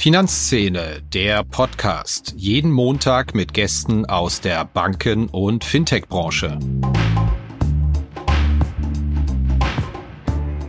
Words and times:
Finanzszene, 0.00 1.02
der 1.12 1.44
Podcast. 1.44 2.32
Jeden 2.34 2.70
Montag 2.70 3.34
mit 3.34 3.52
Gästen 3.52 4.06
aus 4.06 4.40
der 4.40 4.64
Banken- 4.64 5.26
und 5.26 5.62
Fintech-Branche. 5.62 6.58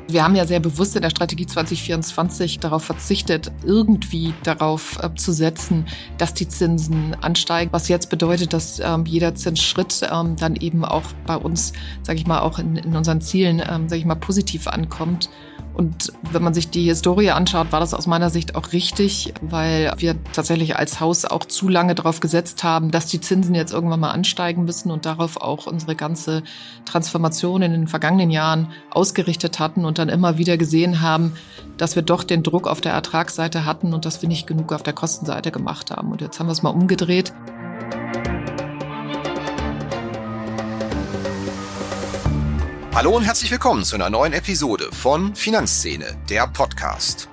Wir 0.10 0.26
haben 0.26 0.36
ja 0.36 0.46
sehr 0.46 0.60
bewusst 0.60 0.98
in 0.98 1.02
der 1.02 1.12
Strategie 1.12 1.46
2024 1.46 2.60
darauf 2.60 2.84
verzichtet, 2.84 3.54
irgendwie 3.64 4.34
darauf 4.44 5.02
äh, 5.02 5.16
zu 5.16 5.32
setzen, 5.32 5.86
dass 6.18 6.34
die 6.34 6.50
Zinsen 6.50 7.16
ansteigen. 7.22 7.72
Was 7.72 7.88
jetzt 7.88 8.10
bedeutet, 8.10 8.52
dass 8.52 8.82
ähm, 8.82 9.06
jeder 9.06 9.34
Zinsschritt 9.36 10.02
ähm, 10.12 10.36
dann 10.36 10.58
eben 10.58 10.84
auch 10.84 11.06
bei 11.26 11.38
uns, 11.38 11.72
sage 12.04 12.20
ich 12.20 12.28
mal, 12.28 12.42
auch 12.42 12.60
in, 12.60 12.76
in 12.76 12.98
unseren 12.98 13.22
Zielen, 13.22 13.60
ähm, 13.66 13.88
sage 13.88 14.00
ich 14.00 14.06
mal, 14.06 14.16
positiv 14.16 14.68
ankommt. 14.68 15.30
Und 15.74 16.12
wenn 16.32 16.44
man 16.44 16.54
sich 16.54 16.70
die 16.70 16.84
Historie 16.84 17.32
anschaut, 17.32 17.72
war 17.72 17.80
das 17.80 17.94
aus 17.94 18.06
meiner 18.06 18.30
Sicht 18.30 18.56
auch 18.56 18.74
richtig, 18.74 19.34
weil 19.42 19.94
wir 19.98 20.16
tatsächlich 20.34 20.76
als 20.76 21.00
Haus 21.00 21.26
auch 21.26 21.46
zu 21.46 21.70
lange 21.70 21.96
darauf 21.96 22.20
gesetzt 22.20 22.64
haben, 22.64 22.92
dass 22.92 23.08
die 23.08 23.22
Zinsen 23.22 23.56
jetzt 23.56 23.72
irgendwann 23.72 24.02
mal 24.02 24.12
ansteigen 24.12 24.66
müssen 24.66 24.92
und 24.92 25.06
darauf 25.06 25.38
auch 25.38 25.68
unsere 25.68 25.96
ganze 25.96 26.44
Transformation 26.86 27.62
in 27.62 27.72
den 27.72 27.88
vergangenen 27.88 28.32
Jahren 28.32 28.68
ausgerichtet 28.90 29.60
hatten 29.60 29.86
und 29.86 29.98
dann 29.98 30.10
immer 30.10 30.38
wieder 30.38 30.58
gesehen 30.58 31.02
haben, 31.02 31.34
dass 31.78 31.96
wir 31.96 32.04
doch 32.04 32.24
den 32.24 32.44
Druck 32.44 32.68
auf 32.68 32.82
der 32.82 32.92
Ertragsseite 32.92 33.66
hatten 33.66 33.94
und 33.94 34.06
dass 34.06 34.22
wir 34.22 34.30
nicht 34.30 34.48
genug 34.48 34.74
auf 34.74 34.84
der 34.84 34.94
Kostenseite 34.94 35.52
gemacht 35.52 35.92
haben. 35.92 36.12
Und 36.12 36.22
jetzt 36.22 36.40
haben 36.40 36.48
wir 36.48 36.54
es 36.54 36.64
mal 36.64 36.70
umgedreht. 36.70 37.34
Hallo 42.94 43.16
und 43.16 43.24
herzlich 43.24 43.50
willkommen 43.50 43.86
zu 43.86 43.96
einer 43.96 44.10
neuen 44.10 44.34
Episode 44.34 44.90
von 44.92 45.34
Finanzszene, 45.34 46.18
der 46.30 46.46
Podcast. 46.48 47.30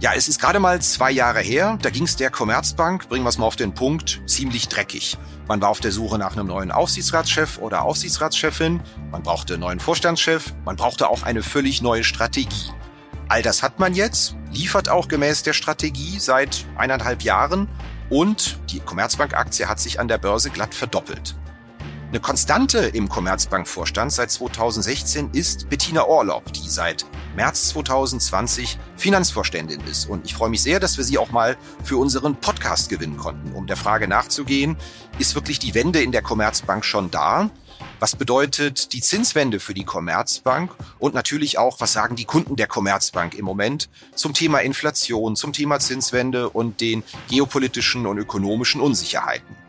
Ja, 0.00 0.14
es 0.16 0.26
ist 0.26 0.40
gerade 0.40 0.58
mal 0.58 0.80
zwei 0.80 1.10
Jahre 1.10 1.40
her, 1.40 1.78
da 1.82 1.90
ging 1.90 2.04
es 2.04 2.16
der 2.16 2.30
Commerzbank, 2.30 3.10
bringen 3.10 3.22
wir 3.22 3.28
es 3.28 3.36
mal 3.36 3.44
auf 3.44 3.56
den 3.56 3.74
Punkt, 3.74 4.22
ziemlich 4.24 4.68
dreckig. 4.68 5.18
Man 5.48 5.60
war 5.60 5.68
auf 5.68 5.80
der 5.80 5.92
Suche 5.92 6.16
nach 6.16 6.32
einem 6.32 6.46
neuen 6.46 6.72
Aufsichtsratschef 6.72 7.58
oder 7.58 7.82
Aufsichtsratschefin, 7.82 8.80
man 9.10 9.22
brauchte 9.22 9.52
einen 9.52 9.60
neuen 9.60 9.80
Vorstandschef, 9.80 10.54
man 10.64 10.76
brauchte 10.76 11.10
auch 11.10 11.24
eine 11.24 11.42
völlig 11.42 11.82
neue 11.82 12.04
Strategie. 12.04 12.72
All 13.28 13.42
das 13.42 13.62
hat 13.62 13.78
man 13.78 13.94
jetzt, 13.94 14.34
liefert 14.50 14.88
auch 14.88 15.08
gemäß 15.08 15.42
der 15.42 15.52
Strategie 15.52 16.20
seit 16.20 16.64
eineinhalb 16.78 17.20
Jahren 17.20 17.68
und 18.08 18.58
die 18.70 18.80
Commerzbank-Aktie 18.80 19.68
hat 19.68 19.78
sich 19.78 20.00
an 20.00 20.08
der 20.08 20.18
Börse 20.18 20.48
glatt 20.48 20.74
verdoppelt. 20.74 21.36
Eine 22.12 22.20
Konstante 22.20 22.78
im 22.78 23.08
Commerzbank-Vorstand 23.08 24.12
seit 24.12 24.30
2016 24.30 25.30
ist 25.32 25.70
Bettina 25.70 26.04
Orlob, 26.04 26.52
die 26.52 26.68
seit 26.68 27.06
März 27.36 27.70
2020 27.70 28.78
Finanzvorständin 28.98 29.80
ist. 29.90 30.10
Und 30.10 30.26
ich 30.26 30.34
freue 30.34 30.50
mich 30.50 30.60
sehr, 30.60 30.78
dass 30.78 30.98
wir 30.98 31.04
sie 31.04 31.16
auch 31.16 31.30
mal 31.30 31.56
für 31.82 31.96
unseren 31.96 32.36
Podcast 32.36 32.90
gewinnen 32.90 33.16
konnten. 33.16 33.54
Um 33.54 33.66
der 33.66 33.78
Frage 33.78 34.08
nachzugehen, 34.08 34.76
ist 35.18 35.34
wirklich 35.34 35.58
die 35.58 35.74
Wende 35.74 36.02
in 36.02 36.12
der 36.12 36.20
Commerzbank 36.20 36.84
schon 36.84 37.10
da? 37.10 37.48
Was 37.98 38.14
bedeutet 38.14 38.92
die 38.92 39.00
Zinswende 39.00 39.58
für 39.58 39.72
die 39.72 39.84
Commerzbank? 39.84 40.70
Und 40.98 41.14
natürlich 41.14 41.56
auch, 41.56 41.80
was 41.80 41.94
sagen 41.94 42.14
die 42.14 42.26
Kunden 42.26 42.56
der 42.56 42.66
Commerzbank 42.66 43.32
im 43.32 43.46
Moment 43.46 43.88
zum 44.14 44.34
Thema 44.34 44.58
Inflation, 44.58 45.34
zum 45.34 45.54
Thema 45.54 45.80
Zinswende 45.80 46.50
und 46.50 46.82
den 46.82 47.04
geopolitischen 47.30 48.06
und 48.06 48.18
ökonomischen 48.18 48.82
Unsicherheiten? 48.82 49.61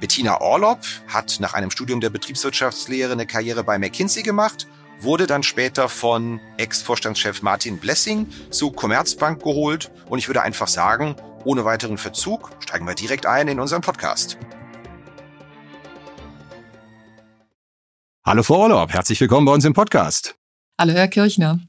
Bettina 0.00 0.40
Orlob 0.40 0.80
hat 1.08 1.38
nach 1.40 1.54
einem 1.54 1.70
Studium 1.70 2.00
der 2.00 2.10
Betriebswirtschaftslehre 2.10 3.12
eine 3.12 3.26
Karriere 3.26 3.62
bei 3.62 3.78
McKinsey 3.78 4.22
gemacht, 4.22 4.66
wurde 5.00 5.26
dann 5.26 5.42
später 5.42 5.88
von 5.88 6.40
Ex-Vorstandschef 6.56 7.42
Martin 7.42 7.78
Blessing 7.78 8.28
zu 8.50 8.70
Commerzbank 8.72 9.42
geholt 9.42 9.90
und 10.08 10.18
ich 10.18 10.28
würde 10.28 10.42
einfach 10.42 10.68
sagen, 10.68 11.16
ohne 11.44 11.64
weiteren 11.64 11.98
Verzug 11.98 12.50
steigen 12.60 12.86
wir 12.86 12.94
direkt 12.94 13.26
ein 13.26 13.48
in 13.48 13.60
unseren 13.60 13.82
Podcast. 13.82 14.36
Hallo 18.26 18.42
Frau 18.42 18.62
Orlob, 18.62 18.92
herzlich 18.92 19.20
willkommen 19.20 19.46
bei 19.46 19.52
uns 19.52 19.64
im 19.64 19.74
Podcast. 19.74 20.34
Hallo 20.78 20.92
Herr 20.92 21.08
Kirchner. 21.08 21.60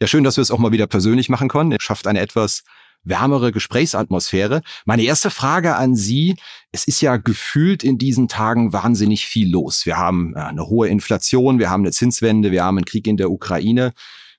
Ja, 0.00 0.08
schön, 0.08 0.24
dass 0.24 0.36
wir 0.36 0.42
es 0.42 0.50
auch 0.50 0.58
mal 0.58 0.72
wieder 0.72 0.88
persönlich 0.88 1.28
machen 1.28 1.48
konnten. 1.48 1.72
Es 1.72 1.82
schafft 1.82 2.08
eine 2.08 2.20
etwas 2.20 2.64
wärmere 3.04 3.52
Gesprächsatmosphäre. 3.52 4.62
Meine 4.84 5.02
erste 5.02 5.30
Frage 5.30 5.76
an 5.76 5.94
Sie. 5.94 6.36
Es 6.70 6.86
ist 6.86 7.00
ja 7.00 7.16
gefühlt 7.16 7.84
in 7.84 7.98
diesen 7.98 8.28
Tagen 8.28 8.72
wahnsinnig 8.72 9.26
viel 9.26 9.50
los. 9.50 9.86
Wir 9.86 9.96
haben 9.96 10.34
eine 10.36 10.66
hohe 10.66 10.88
Inflation, 10.88 11.58
wir 11.58 11.70
haben 11.70 11.82
eine 11.82 11.92
Zinswende, 11.92 12.50
wir 12.50 12.64
haben 12.64 12.78
einen 12.78 12.84
Krieg 12.84 13.06
in 13.06 13.16
der 13.16 13.30
Ukraine. 13.30 13.92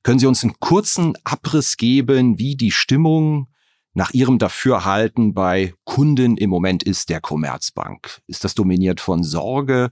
Können 0.04 0.20
Sie 0.20 0.28
uns 0.28 0.44
einen 0.44 0.60
kurzen 0.60 1.18
Abriss 1.24 1.78
geben, 1.78 2.40
wie 2.40 2.56
die 2.56 2.72
Stimmung 2.72 3.48
nach 3.94 4.12
Ihrem 4.12 4.40
Dafürhalten 4.40 5.34
bei 5.34 5.74
Kunden 5.84 6.38
im 6.38 6.50
Moment 6.50 6.84
ist 6.84 7.10
der 7.10 7.22
Commerzbank? 7.22 8.22
Ist 8.28 8.44
das 8.44 8.56
dominiert 8.56 9.00
von 9.00 9.24
Sorge? 9.24 9.92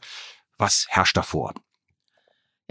Was 0.57 0.85
herrscht 0.89 1.17
davor? 1.17 1.53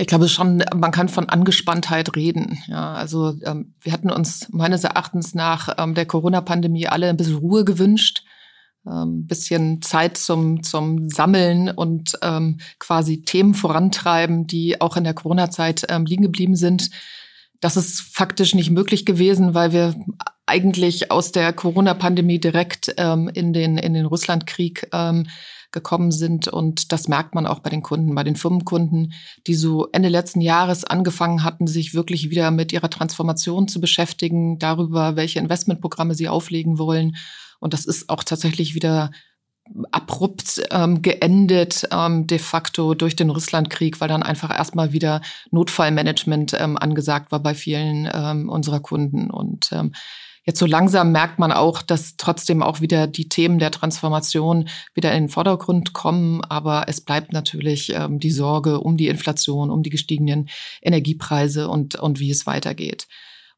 Ich 0.00 0.06
glaube 0.06 0.30
schon, 0.30 0.64
man 0.74 0.92
kann 0.92 1.10
von 1.10 1.28
Angespanntheit 1.28 2.16
reden. 2.16 2.58
Ja, 2.68 2.94
also 2.94 3.34
ähm, 3.44 3.74
wir 3.82 3.92
hatten 3.92 4.10
uns 4.10 4.48
meines 4.50 4.82
Erachtens 4.82 5.34
nach 5.34 5.74
ähm, 5.76 5.94
der 5.94 6.06
Corona-Pandemie 6.06 6.86
alle 6.86 7.10
ein 7.10 7.18
bisschen 7.18 7.36
Ruhe 7.36 7.66
gewünscht, 7.66 8.24
ähm, 8.90 9.26
bisschen 9.26 9.82
Zeit 9.82 10.16
zum 10.16 10.62
zum 10.62 11.10
Sammeln 11.10 11.68
und 11.68 12.18
ähm, 12.22 12.60
quasi 12.78 13.20
Themen 13.20 13.52
vorantreiben, 13.52 14.46
die 14.46 14.80
auch 14.80 14.96
in 14.96 15.04
der 15.04 15.12
Corona-Zeit 15.12 15.84
ähm, 15.90 16.06
liegen 16.06 16.22
geblieben 16.22 16.56
sind. 16.56 16.88
Das 17.60 17.76
ist 17.76 18.00
faktisch 18.00 18.54
nicht 18.54 18.70
möglich 18.70 19.04
gewesen, 19.04 19.52
weil 19.52 19.74
wir 19.74 19.94
eigentlich 20.46 21.10
aus 21.10 21.30
der 21.30 21.52
Corona-Pandemie 21.52 22.40
direkt 22.40 22.94
ähm, 22.96 23.30
in 23.34 23.52
den 23.52 23.76
in 23.76 23.92
den 23.92 24.06
Russlandkrieg 24.06 24.88
gekommen 25.72 26.12
sind. 26.12 26.48
Und 26.48 26.92
das 26.92 27.08
merkt 27.08 27.34
man 27.34 27.46
auch 27.46 27.60
bei 27.60 27.70
den 27.70 27.82
Kunden, 27.82 28.14
bei 28.14 28.24
den 28.24 28.36
Firmenkunden, 28.36 29.12
die 29.46 29.54
so 29.54 29.88
Ende 29.92 30.08
letzten 30.08 30.40
Jahres 30.40 30.84
angefangen 30.84 31.44
hatten, 31.44 31.66
sich 31.66 31.94
wirklich 31.94 32.30
wieder 32.30 32.50
mit 32.50 32.72
ihrer 32.72 32.90
Transformation 32.90 33.68
zu 33.68 33.80
beschäftigen, 33.80 34.58
darüber, 34.58 35.16
welche 35.16 35.38
Investmentprogramme 35.38 36.14
sie 36.14 36.28
auflegen 36.28 36.78
wollen. 36.78 37.16
Und 37.58 37.74
das 37.74 37.84
ist 37.86 38.08
auch 38.08 38.24
tatsächlich 38.24 38.74
wieder 38.74 39.10
abrupt 39.92 40.62
ähm, 40.70 41.02
geendet 41.02 41.86
ähm, 41.92 42.26
de 42.26 42.38
facto 42.38 42.94
durch 42.94 43.14
den 43.16 43.30
Russlandkrieg, 43.30 44.00
weil 44.00 44.08
dann 44.08 44.22
einfach 44.22 44.50
erstmal 44.50 44.92
wieder 44.92 45.20
Notfallmanagement 45.50 46.56
ähm, 46.58 46.76
angesagt 46.76 47.30
war 47.30 47.40
bei 47.40 47.54
vielen 47.54 48.08
ähm, 48.12 48.48
unserer 48.48 48.80
Kunden. 48.80 49.30
Und 49.30 49.70
ähm, 49.72 49.92
Jetzt 50.50 50.58
so 50.58 50.66
langsam 50.66 51.12
merkt 51.12 51.38
man 51.38 51.52
auch, 51.52 51.80
dass 51.80 52.16
trotzdem 52.16 52.60
auch 52.60 52.80
wieder 52.80 53.06
die 53.06 53.28
Themen 53.28 53.60
der 53.60 53.70
Transformation 53.70 54.68
wieder 54.94 55.12
in 55.12 55.26
den 55.26 55.28
Vordergrund 55.28 55.92
kommen. 55.92 56.42
Aber 56.42 56.86
es 56.88 57.00
bleibt 57.00 57.32
natürlich 57.32 57.94
ähm, 57.94 58.18
die 58.18 58.32
Sorge 58.32 58.80
um 58.80 58.96
die 58.96 59.06
Inflation, 59.06 59.70
um 59.70 59.84
die 59.84 59.90
gestiegenen 59.90 60.48
Energiepreise 60.82 61.68
und, 61.68 61.94
und 61.94 62.18
wie 62.18 62.32
es 62.32 62.46
weitergeht. 62.46 63.06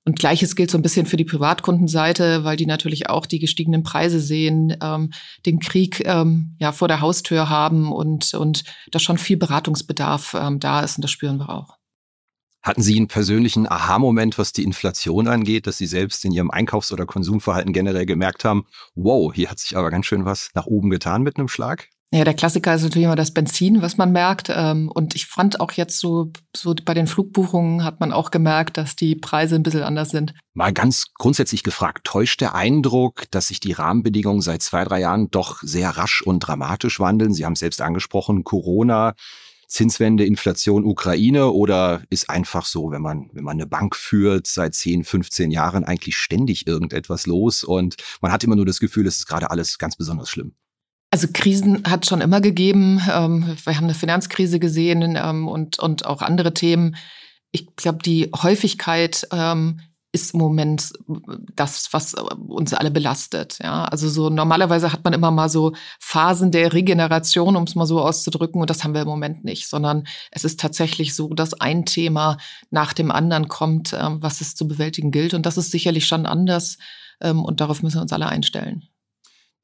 Und 0.04 0.18
gleiches 0.18 0.54
gilt 0.54 0.70
so 0.70 0.76
ein 0.76 0.82
bisschen 0.82 1.06
für 1.06 1.16
die 1.16 1.24
Privatkundenseite, 1.24 2.44
weil 2.44 2.58
die 2.58 2.66
natürlich 2.66 3.08
auch 3.08 3.24
die 3.24 3.38
gestiegenen 3.38 3.84
Preise 3.84 4.20
sehen, 4.20 4.76
ähm, 4.82 5.14
den 5.46 5.60
Krieg 5.60 6.02
ähm, 6.04 6.56
ja 6.58 6.72
vor 6.72 6.88
der 6.88 7.00
Haustür 7.00 7.48
haben 7.48 7.90
und 7.90 8.34
und 8.34 8.64
da 8.90 8.98
schon 8.98 9.16
viel 9.16 9.38
Beratungsbedarf 9.38 10.34
ähm, 10.38 10.60
da 10.60 10.80
ist 10.80 10.98
und 10.98 11.04
das 11.04 11.10
spüren 11.10 11.38
wir 11.38 11.48
auch. 11.48 11.78
Hatten 12.62 12.82
Sie 12.82 12.96
einen 12.96 13.08
persönlichen 13.08 13.68
Aha-Moment, 13.68 14.38
was 14.38 14.52
die 14.52 14.62
Inflation 14.62 15.26
angeht, 15.26 15.66
dass 15.66 15.78
Sie 15.78 15.86
selbst 15.86 16.24
in 16.24 16.32
Ihrem 16.32 16.50
Einkaufs- 16.50 16.92
oder 16.92 17.06
Konsumverhalten 17.06 17.72
generell 17.72 18.06
gemerkt 18.06 18.44
haben, 18.44 18.66
wow, 18.94 19.32
hier 19.34 19.50
hat 19.50 19.58
sich 19.58 19.76
aber 19.76 19.90
ganz 19.90 20.06
schön 20.06 20.24
was 20.24 20.50
nach 20.54 20.66
oben 20.66 20.88
getan 20.88 21.22
mit 21.22 21.38
einem 21.38 21.48
Schlag? 21.48 21.88
Ja, 22.14 22.24
der 22.24 22.34
Klassiker 22.34 22.74
ist 22.74 22.82
natürlich 22.82 23.06
immer 23.06 23.16
das 23.16 23.32
Benzin, 23.32 23.80
was 23.80 23.96
man 23.96 24.12
merkt. 24.12 24.52
Ähm, 24.54 24.90
und 24.92 25.14
ich 25.14 25.26
fand 25.26 25.60
auch 25.60 25.72
jetzt 25.72 25.98
so, 25.98 26.30
so 26.54 26.74
bei 26.84 26.92
den 26.92 27.06
Flugbuchungen 27.06 27.84
hat 27.84 28.00
man 28.00 28.12
auch 28.12 28.30
gemerkt, 28.30 28.76
dass 28.76 28.96
die 28.96 29.16
Preise 29.16 29.54
ein 29.54 29.62
bisschen 29.62 29.82
anders 29.82 30.10
sind. 30.10 30.34
Mal 30.52 30.74
ganz 30.74 31.06
grundsätzlich 31.14 31.62
gefragt, 31.62 32.04
täuscht 32.04 32.42
der 32.42 32.54
Eindruck, 32.54 33.30
dass 33.30 33.48
sich 33.48 33.60
die 33.60 33.72
Rahmenbedingungen 33.72 34.42
seit 34.42 34.60
zwei, 34.60 34.84
drei 34.84 35.00
Jahren 35.00 35.30
doch 35.30 35.62
sehr 35.62 35.88
rasch 35.88 36.20
und 36.20 36.40
dramatisch 36.40 37.00
wandeln? 37.00 37.32
Sie 37.32 37.46
haben 37.46 37.54
es 37.54 37.60
selbst 37.60 37.80
angesprochen, 37.80 38.44
Corona, 38.44 39.14
Zinswende, 39.72 40.26
Inflation, 40.26 40.84
Ukraine 40.84 41.50
oder 41.50 42.02
ist 42.10 42.28
einfach 42.28 42.66
so, 42.66 42.90
wenn 42.90 43.00
man, 43.00 43.30
wenn 43.32 43.42
man 43.42 43.56
eine 43.56 43.66
Bank 43.66 43.96
führt, 43.96 44.46
seit 44.46 44.74
10, 44.74 45.02
15 45.02 45.50
Jahren 45.50 45.84
eigentlich 45.84 46.16
ständig 46.16 46.66
irgendetwas 46.66 47.26
los 47.26 47.64
und 47.64 47.96
man 48.20 48.32
hat 48.32 48.44
immer 48.44 48.54
nur 48.54 48.66
das 48.66 48.80
Gefühl, 48.80 49.06
es 49.06 49.16
ist 49.16 49.26
gerade 49.26 49.50
alles 49.50 49.78
ganz 49.78 49.96
besonders 49.96 50.28
schlimm? 50.28 50.54
Also 51.10 51.28
Krisen 51.32 51.84
hat 51.84 52.04
schon 52.04 52.20
immer 52.20 52.42
gegeben. 52.42 53.00
Ähm, 53.10 53.56
wir 53.64 53.76
haben 53.76 53.84
eine 53.84 53.94
Finanzkrise 53.94 54.58
gesehen 54.58 55.16
ähm, 55.16 55.48
und, 55.48 55.78
und 55.78 56.04
auch 56.04 56.20
andere 56.20 56.52
Themen. 56.52 56.96
Ich 57.50 57.74
glaube, 57.74 58.02
die 58.02 58.30
Häufigkeit 58.34 59.26
ähm, 59.32 59.80
ist 60.12 60.34
im 60.34 60.40
Moment 60.40 60.92
das, 61.56 61.92
was 61.92 62.14
uns 62.48 62.74
alle 62.74 62.90
belastet. 62.90 63.58
Ja, 63.62 63.84
also 63.84 64.08
so 64.08 64.28
normalerweise 64.30 64.92
hat 64.92 65.04
man 65.04 65.14
immer 65.14 65.30
mal 65.30 65.48
so 65.48 65.72
Phasen 65.98 66.50
der 66.50 66.72
Regeneration, 66.72 67.56
um 67.56 67.64
es 67.64 67.74
mal 67.74 67.86
so 67.86 68.00
auszudrücken, 68.00 68.60
und 68.60 68.70
das 68.70 68.84
haben 68.84 68.94
wir 68.94 69.02
im 69.02 69.08
Moment 69.08 69.44
nicht, 69.44 69.68
sondern 69.68 70.04
es 70.30 70.44
ist 70.44 70.60
tatsächlich 70.60 71.14
so, 71.14 71.28
dass 71.34 71.54
ein 71.54 71.86
Thema 71.86 72.36
nach 72.70 72.92
dem 72.92 73.10
anderen 73.10 73.48
kommt, 73.48 73.92
ähm, 73.94 74.22
was 74.22 74.40
es 74.40 74.54
zu 74.54 74.68
bewältigen 74.68 75.10
gilt, 75.10 75.34
und 75.34 75.46
das 75.46 75.56
ist 75.56 75.70
sicherlich 75.70 76.06
schon 76.06 76.26
anders 76.26 76.78
Ähm, 77.22 77.44
und 77.44 77.60
darauf 77.60 77.82
müssen 77.82 77.98
wir 77.98 78.02
uns 78.02 78.12
alle 78.12 78.26
einstellen. 78.26 78.82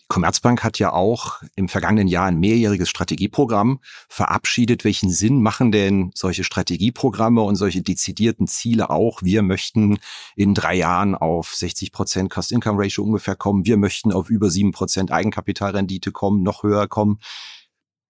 Commerzbank 0.09 0.65
hat 0.65 0.79
ja 0.79 0.93
auch 0.93 1.43
im 1.55 1.69
vergangenen 1.69 2.09
Jahr 2.09 2.27
ein 2.27 2.41
mehrjähriges 2.41 2.89
Strategieprogramm 2.89 3.81
verabschiedet. 4.09 4.85
Welchen 4.85 5.11
Sinn 5.11 5.43
machen 5.43 5.71
denn 5.71 6.11
solche 6.15 6.45
Strategieprogramme 6.45 7.43
und 7.43 7.57
solche 7.57 7.83
dezidierten 7.83 8.47
Ziele 8.47 8.89
auch? 8.89 9.23
Wir 9.23 9.43
möchten 9.43 9.99
in 10.35 10.55
drei 10.55 10.77
Jahren 10.77 11.15
auf 11.15 11.55
60 11.55 11.93
Prozent 11.93 12.31
Cost-Income-Ratio 12.31 13.05
ungefähr 13.05 13.37
kommen. 13.37 13.67
Wir 13.67 13.77
möchten 13.77 14.13
auf 14.13 14.31
über 14.31 14.51
sieben 14.51 14.73
Prozent 14.73 15.13
Eigenkapitalrendite 15.13 16.11
kommen, 16.11 16.43
noch 16.43 16.63
höher 16.63 16.89
kommen 16.89 17.19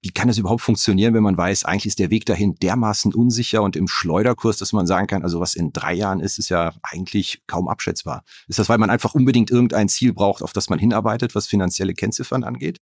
wie 0.00 0.10
kann 0.10 0.28
es 0.28 0.38
überhaupt 0.38 0.62
funktionieren, 0.62 1.14
wenn 1.14 1.22
man 1.22 1.36
weiß, 1.36 1.64
eigentlich 1.64 1.86
ist 1.86 1.98
der 1.98 2.10
Weg 2.10 2.24
dahin 2.24 2.54
dermaßen 2.54 3.12
unsicher 3.12 3.62
und 3.62 3.74
im 3.74 3.88
Schleuderkurs, 3.88 4.56
dass 4.56 4.72
man 4.72 4.86
sagen 4.86 5.08
kann, 5.08 5.22
also 5.24 5.40
was 5.40 5.54
in 5.54 5.72
drei 5.72 5.94
Jahren 5.94 6.20
ist, 6.20 6.38
ist 6.38 6.48
ja 6.48 6.72
eigentlich 6.82 7.42
kaum 7.46 7.68
abschätzbar. 7.68 8.22
Ist 8.46 8.58
das, 8.58 8.68
weil 8.68 8.78
man 8.78 8.90
einfach 8.90 9.14
unbedingt 9.14 9.50
irgendein 9.50 9.88
Ziel 9.88 10.12
braucht, 10.12 10.42
auf 10.42 10.52
das 10.52 10.70
man 10.70 10.78
hinarbeitet, 10.78 11.34
was 11.34 11.46
finanzielle 11.46 11.94
Kennziffern 11.94 12.44
angeht? 12.44 12.78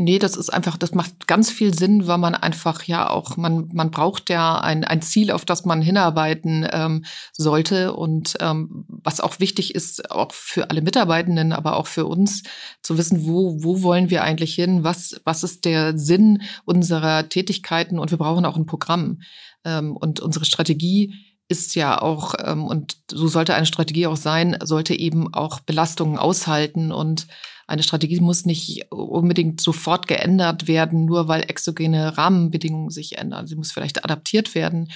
Nee, 0.00 0.20
das 0.20 0.36
ist 0.36 0.50
einfach, 0.50 0.76
das 0.76 0.94
macht 0.94 1.26
ganz 1.26 1.50
viel 1.50 1.74
Sinn, 1.74 2.06
weil 2.06 2.18
man 2.18 2.36
einfach 2.36 2.84
ja 2.84 3.10
auch, 3.10 3.36
man, 3.36 3.68
man 3.72 3.90
braucht 3.90 4.30
ja 4.30 4.60
ein, 4.60 4.84
ein 4.84 5.02
Ziel, 5.02 5.32
auf 5.32 5.44
das 5.44 5.64
man 5.64 5.82
hinarbeiten 5.82 6.64
ähm, 6.70 7.04
sollte. 7.32 7.92
Und 7.94 8.36
ähm, 8.38 8.84
was 8.86 9.20
auch 9.20 9.40
wichtig 9.40 9.74
ist, 9.74 10.12
auch 10.12 10.32
für 10.32 10.70
alle 10.70 10.82
Mitarbeitenden, 10.82 11.52
aber 11.52 11.76
auch 11.76 11.88
für 11.88 12.06
uns, 12.06 12.44
zu 12.80 12.96
wissen, 12.96 13.26
wo, 13.26 13.56
wo 13.64 13.82
wollen 13.82 14.08
wir 14.08 14.22
eigentlich 14.22 14.54
hin, 14.54 14.84
was, 14.84 15.20
was 15.24 15.42
ist 15.42 15.64
der 15.64 15.98
Sinn 15.98 16.42
unserer 16.64 17.28
Tätigkeiten 17.28 17.98
und 17.98 18.12
wir 18.12 18.18
brauchen 18.18 18.44
auch 18.44 18.56
ein 18.56 18.66
Programm. 18.66 19.18
Ähm, 19.64 19.96
und 19.96 20.20
unsere 20.20 20.44
Strategie 20.44 21.12
ist 21.48 21.74
ja 21.74 22.00
auch, 22.00 22.34
ähm, 22.44 22.66
und 22.66 22.98
so 23.10 23.26
sollte 23.26 23.54
eine 23.54 23.66
Strategie 23.66 24.06
auch 24.06 24.16
sein, 24.16 24.58
sollte 24.62 24.94
eben 24.94 25.32
auch 25.32 25.60
Belastungen 25.60 26.18
aushalten 26.18 26.92
und 26.92 27.26
eine 27.66 27.82
Strategie 27.82 28.20
muss 28.20 28.46
nicht 28.46 28.90
unbedingt 28.90 29.60
sofort 29.60 30.06
geändert 30.06 30.68
werden, 30.68 31.04
nur 31.04 31.28
weil 31.28 31.42
exogene 31.42 32.16
Rahmenbedingungen 32.16 32.90
sich 32.90 33.18
ändern. 33.18 33.46
Sie 33.46 33.56
muss 33.56 33.72
vielleicht 33.72 34.04
adaptiert 34.04 34.54
werden. 34.54 34.90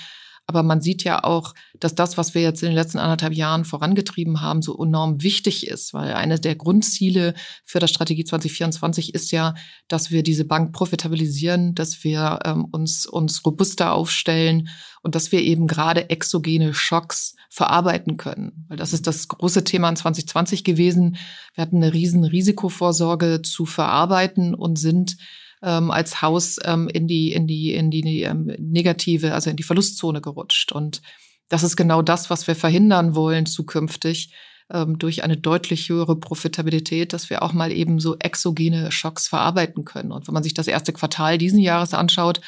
Aber 0.46 0.62
man 0.62 0.80
sieht 0.80 1.04
ja 1.04 1.22
auch, 1.22 1.54
dass 1.78 1.94
das, 1.94 2.18
was 2.18 2.34
wir 2.34 2.42
jetzt 2.42 2.62
in 2.62 2.68
den 2.68 2.74
letzten 2.74 2.98
anderthalb 2.98 3.32
Jahren 3.32 3.64
vorangetrieben 3.64 4.40
haben, 4.40 4.60
so 4.60 4.76
enorm 4.82 5.22
wichtig 5.22 5.66
ist, 5.66 5.94
weil 5.94 6.12
eines 6.12 6.40
der 6.40 6.56
Grundziele 6.56 7.34
für 7.64 7.78
das 7.78 7.90
Strategie 7.90 8.24
2024 8.24 9.14
ist 9.14 9.30
ja, 9.30 9.54
dass 9.88 10.10
wir 10.10 10.22
diese 10.22 10.44
Bank 10.44 10.72
profitabilisieren, 10.72 11.74
dass 11.74 12.04
wir 12.04 12.40
ähm, 12.44 12.66
uns, 12.70 13.06
uns 13.06 13.44
robuster 13.46 13.92
aufstellen 13.92 14.68
und 15.02 15.14
dass 15.14 15.32
wir 15.32 15.40
eben 15.42 15.66
gerade 15.66 16.10
exogene 16.10 16.74
Schocks 16.74 17.34
verarbeiten 17.48 18.16
können. 18.16 18.64
Weil 18.68 18.76
das 18.76 18.92
ist 18.92 19.06
das 19.06 19.28
große 19.28 19.64
Thema 19.64 19.88
in 19.88 19.96
2020 19.96 20.64
gewesen. 20.64 21.16
Wir 21.54 21.62
hatten 21.62 21.76
eine 21.76 21.92
riesen 21.92 22.24
Risikovorsorge 22.24 23.42
zu 23.42 23.66
verarbeiten 23.66 24.54
und 24.54 24.78
sind 24.78 25.16
ähm, 25.62 25.91
als 25.91 26.23
Haus 26.23 26.59
ähm, 26.64 26.88
in 26.88 27.06
die, 27.06 27.32
in 27.32 27.47
die, 27.47 27.75
in 27.75 27.91
die 27.91 28.23
ähm, 28.23 28.53
negative, 28.59 29.35
also 29.35 29.50
in 29.50 29.56
die 29.56 29.62
Verlustzone 29.62 30.20
gerutscht. 30.20 30.73
Und 30.73 31.03
das 31.49 31.62
ist 31.62 31.76
genau 31.76 32.03
das, 32.03 32.31
was 32.31 32.47
wir 32.47 32.56
verhindern 32.56 33.14
wollen 33.14 33.47
zukünftig 33.47 34.32
ähm, 34.70 34.99
durch 34.99 35.23
eine 35.23 35.37
deutlich 35.37 35.88
höhere 35.88 36.17
Profitabilität, 36.17 37.12
dass 37.12 37.31
wir 37.31 37.43
auch 37.43 37.53
mal 37.53 37.70
eben 37.73 38.00
so 38.00 38.17
exogene 38.19 38.91
Schocks 38.91 39.29
verarbeiten 39.29 39.85
können. 39.85 40.12
Und 40.12 40.26
wenn 40.26 40.35
man 40.35 40.43
sich 40.43 40.55
das 40.55 40.67
erste 40.67 40.93
Quartal 40.93 41.38
diesen 41.38 41.59
Jahres 41.59 41.94
anschaut, 41.94 42.41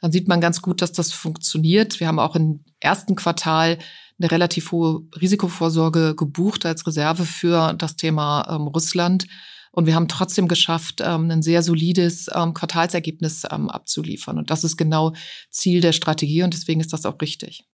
dann 0.00 0.12
sieht 0.12 0.28
man 0.28 0.40
ganz 0.40 0.62
gut, 0.62 0.82
dass 0.82 0.92
das 0.92 1.12
funktioniert. 1.12 2.00
Wir 2.00 2.08
haben 2.08 2.18
auch 2.18 2.36
im 2.36 2.64
ersten 2.80 3.14
Quartal 3.14 3.78
eine 4.18 4.30
relativ 4.30 4.70
hohe 4.70 5.02
Risikovorsorge 5.20 6.14
gebucht 6.14 6.66
als 6.66 6.86
Reserve 6.86 7.24
für 7.24 7.72
das 7.74 7.96
Thema 7.96 8.46
ähm, 8.48 8.68
Russland. 8.68 9.26
Und 9.74 9.86
wir 9.86 9.96
haben 9.96 10.06
trotzdem 10.06 10.46
geschafft, 10.46 11.00
ähm, 11.04 11.30
ein 11.30 11.42
sehr 11.42 11.60
solides 11.62 12.30
ähm, 12.32 12.54
Quartalsergebnis 12.54 13.42
ähm, 13.50 13.68
abzuliefern. 13.68 14.38
Und 14.38 14.50
das 14.50 14.62
ist 14.62 14.76
genau 14.76 15.14
Ziel 15.50 15.80
der 15.80 15.92
Strategie 15.92 16.44
und 16.44 16.54
deswegen 16.54 16.80
ist 16.80 16.92
das 16.92 17.04
auch 17.04 17.20
richtig. 17.20 17.66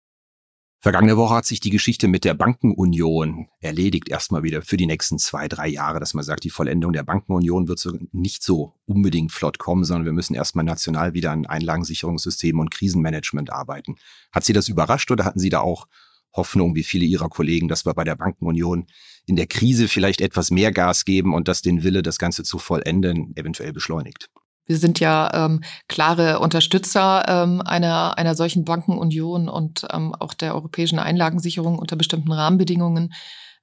Vergangene 0.81 1.17
Woche 1.17 1.35
hat 1.35 1.45
sich 1.45 1.59
die 1.59 1.71
Geschichte 1.71 2.07
mit 2.07 2.23
der 2.23 2.35
Bankenunion 2.35 3.49
erledigt, 3.59 4.07
erstmal 4.07 4.43
wieder 4.43 4.61
für 4.61 4.77
die 4.77 4.85
nächsten 4.85 5.19
zwei, 5.19 5.49
drei 5.49 5.67
Jahre, 5.67 5.99
dass 5.99 6.13
man 6.13 6.23
sagt, 6.23 6.45
die 6.45 6.49
Vollendung 6.49 6.93
der 6.93 7.03
Bankenunion 7.03 7.67
wird 7.67 7.79
so 7.79 7.91
nicht 8.13 8.43
so 8.43 8.75
unbedingt 8.85 9.33
flott 9.33 9.59
kommen, 9.59 9.83
sondern 9.83 10.05
wir 10.05 10.13
müssen 10.13 10.35
erstmal 10.35 10.63
national 10.63 11.13
wieder 11.13 11.31
an 11.31 11.45
Einlagensicherungssystemen 11.45 12.61
und 12.61 12.71
Krisenmanagement 12.71 13.51
arbeiten. 13.51 13.97
Hat 14.31 14.45
Sie 14.45 14.53
das 14.53 14.69
überrascht 14.69 15.11
oder 15.11 15.25
hatten 15.25 15.39
Sie 15.39 15.49
da 15.49 15.59
auch 15.59 15.85
Hoffnung, 16.33 16.75
wie 16.75 16.83
viele 16.83 17.05
Ihrer 17.05 17.29
Kollegen, 17.29 17.67
dass 17.67 17.85
wir 17.85 17.93
bei 17.93 18.03
der 18.03 18.15
Bankenunion 18.15 18.85
in 19.25 19.35
der 19.35 19.47
Krise 19.47 19.87
vielleicht 19.87 20.21
etwas 20.21 20.51
mehr 20.51 20.71
Gas 20.71 21.05
geben 21.05 21.33
und 21.33 21.47
das 21.47 21.61
den 21.61 21.83
Wille, 21.83 22.01
das 22.01 22.17
Ganze 22.17 22.43
zu 22.43 22.59
vollenden, 22.59 23.35
eventuell 23.35 23.73
beschleunigt. 23.73 24.29
Wir 24.65 24.77
sind 24.77 24.99
ja 24.99 25.31
ähm, 25.33 25.61
klare 25.87 26.37
Unterstützer 26.39 27.25
ähm, 27.27 27.61
einer, 27.61 28.19
einer 28.19 28.35
solchen 28.35 28.65
Bankenunion 28.65 29.49
und 29.49 29.87
ähm, 29.91 30.13
auch 30.13 30.35
der 30.35 30.53
europäischen 30.53 30.99
Einlagensicherung 30.99 31.79
unter 31.79 31.95
bestimmten 31.95 32.31
Rahmenbedingungen. 32.31 33.11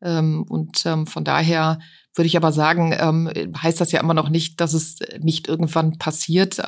Ähm, 0.02 0.44
und 0.48 0.84
ähm, 0.87 1.06
von 1.06 1.25
daher 1.25 1.78
würde 2.14 2.26
ich 2.26 2.37
aber 2.37 2.50
sagen, 2.50 2.94
ähm, 2.98 3.31
heißt 3.62 3.81
das 3.81 3.93
ja 3.93 4.00
immer 4.00 4.14
noch 4.14 4.31
nicht, 4.31 4.60
dass 4.60 4.72
es 4.72 4.98
nicht 5.20 5.48
irgendwann 5.48 5.98
passiert, 5.98 6.62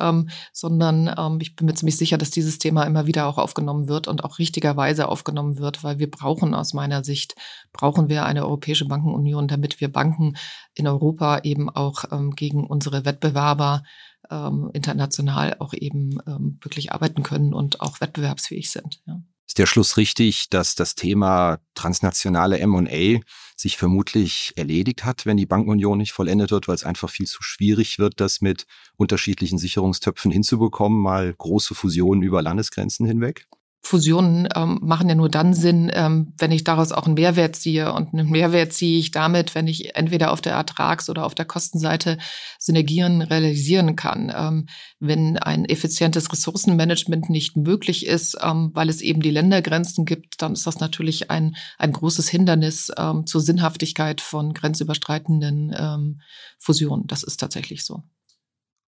sondern 0.53 1.39
ich 1.41 1.55
bin 1.55 1.65
mir 1.65 1.73
ziemlich 1.73 1.97
sicher, 1.97 2.19
dass 2.19 2.29
dieses 2.29 2.59
Thema 2.59 2.83
immer 2.83 3.07
wieder 3.07 3.25
auch 3.25 3.39
aufgenommen 3.39 3.87
wird 3.87 4.07
und 4.07 4.23
auch 4.23 4.37
richtigerweise 4.37 5.07
aufgenommen 5.07 5.57
wird, 5.57 5.83
weil 5.83 5.97
wir 5.97 6.11
brauchen 6.11 6.53
aus 6.53 6.75
meiner 6.75 7.03
Sicht, 7.03 7.33
brauchen 7.73 8.09
wir 8.09 8.25
eine 8.25 8.45
europäische 8.45 8.85
Bankenunion, 8.85 9.47
damit 9.47 9.81
wir 9.81 9.91
Banken 9.91 10.35
in 10.75 10.87
Europa 10.87 11.39
eben 11.39 11.67
auch 11.67 12.03
gegen 12.35 12.67
unsere 12.67 13.03
Wettbewerber 13.03 13.81
international 14.29 15.55
auch 15.57 15.73
eben 15.73 16.19
wirklich 16.61 16.91
arbeiten 16.91 17.23
können 17.23 17.55
und 17.55 17.81
auch 17.81 18.01
wettbewerbsfähig 18.01 18.69
sind. 18.69 19.01
Ja. 19.07 19.19
Ist 19.49 19.57
der 19.57 19.65
Schluss 19.65 19.97
richtig, 19.97 20.49
dass 20.49 20.75
das 20.75 20.93
Thema 20.93 21.57
transnationale 21.73 22.59
M&A 22.59 23.19
sich 23.57 23.77
vermutlich 23.77 24.53
erledigt 24.57 25.05
hat, 25.05 25.25
wenn 25.25 25.37
die 25.37 25.47
Bankenunion 25.47 25.97
nicht 25.97 26.11
vollendet 26.11 26.51
wird, 26.51 26.67
weil 26.67 26.75
es 26.75 26.83
einfach 26.83 27.09
viel 27.09 27.25
zu 27.25 27.41
schwierig 27.41 27.97
wird, 27.97 28.19
das 28.19 28.41
mit 28.41 28.67
unterschiedlichen 28.95 29.57
Sicherungstöpfen 29.57 30.29
hinzubekommen, 30.29 31.01
mal 31.01 31.33
große 31.33 31.73
Fusionen 31.73 32.21
über 32.21 32.43
Landesgrenzen 32.43 33.07
hinweg? 33.07 33.47
Fusionen 33.81 34.47
ähm, 34.55 34.79
machen 34.81 35.07
ja 35.07 35.15
nur 35.15 35.29
dann 35.29 35.53
Sinn, 35.53 35.89
ähm, 35.93 36.33
wenn 36.37 36.51
ich 36.51 36.63
daraus 36.63 36.91
auch 36.91 37.05
einen 37.05 37.15
Mehrwert 37.15 37.55
ziehe. 37.55 37.93
Und 37.93 38.13
einen 38.13 38.29
Mehrwert 38.29 38.73
ziehe 38.73 38.99
ich 38.99 39.11
damit, 39.11 39.55
wenn 39.55 39.67
ich 39.67 39.95
entweder 39.95 40.31
auf 40.31 40.41
der 40.41 40.53
Ertrags- 40.53 41.09
oder 41.09 41.25
auf 41.25 41.33
der 41.33 41.45
Kostenseite 41.45 42.17
Synergien 42.59 43.21
realisieren 43.21 43.95
kann. 43.95 44.31
Ähm, 44.35 44.67
wenn 44.99 45.37
ein 45.37 45.65
effizientes 45.65 46.31
Ressourcenmanagement 46.31 47.29
nicht 47.29 47.55
möglich 47.55 48.05
ist, 48.05 48.37
ähm, 48.41 48.71
weil 48.73 48.89
es 48.89 49.01
eben 49.01 49.21
die 49.21 49.31
Ländergrenzen 49.31 50.05
gibt, 50.05 50.41
dann 50.41 50.53
ist 50.53 50.67
das 50.67 50.79
natürlich 50.79 51.31
ein, 51.31 51.55
ein 51.77 51.93
großes 51.93 52.27
Hindernis 52.27 52.91
ähm, 52.97 53.25
zur 53.25 53.41
Sinnhaftigkeit 53.41 54.19
von 54.19 54.53
grenzüberstreitenden 54.53 55.73
ähm, 55.77 56.21
Fusionen. 56.59 57.07
Das 57.07 57.23
ist 57.23 57.37
tatsächlich 57.37 57.85
so. 57.85 58.03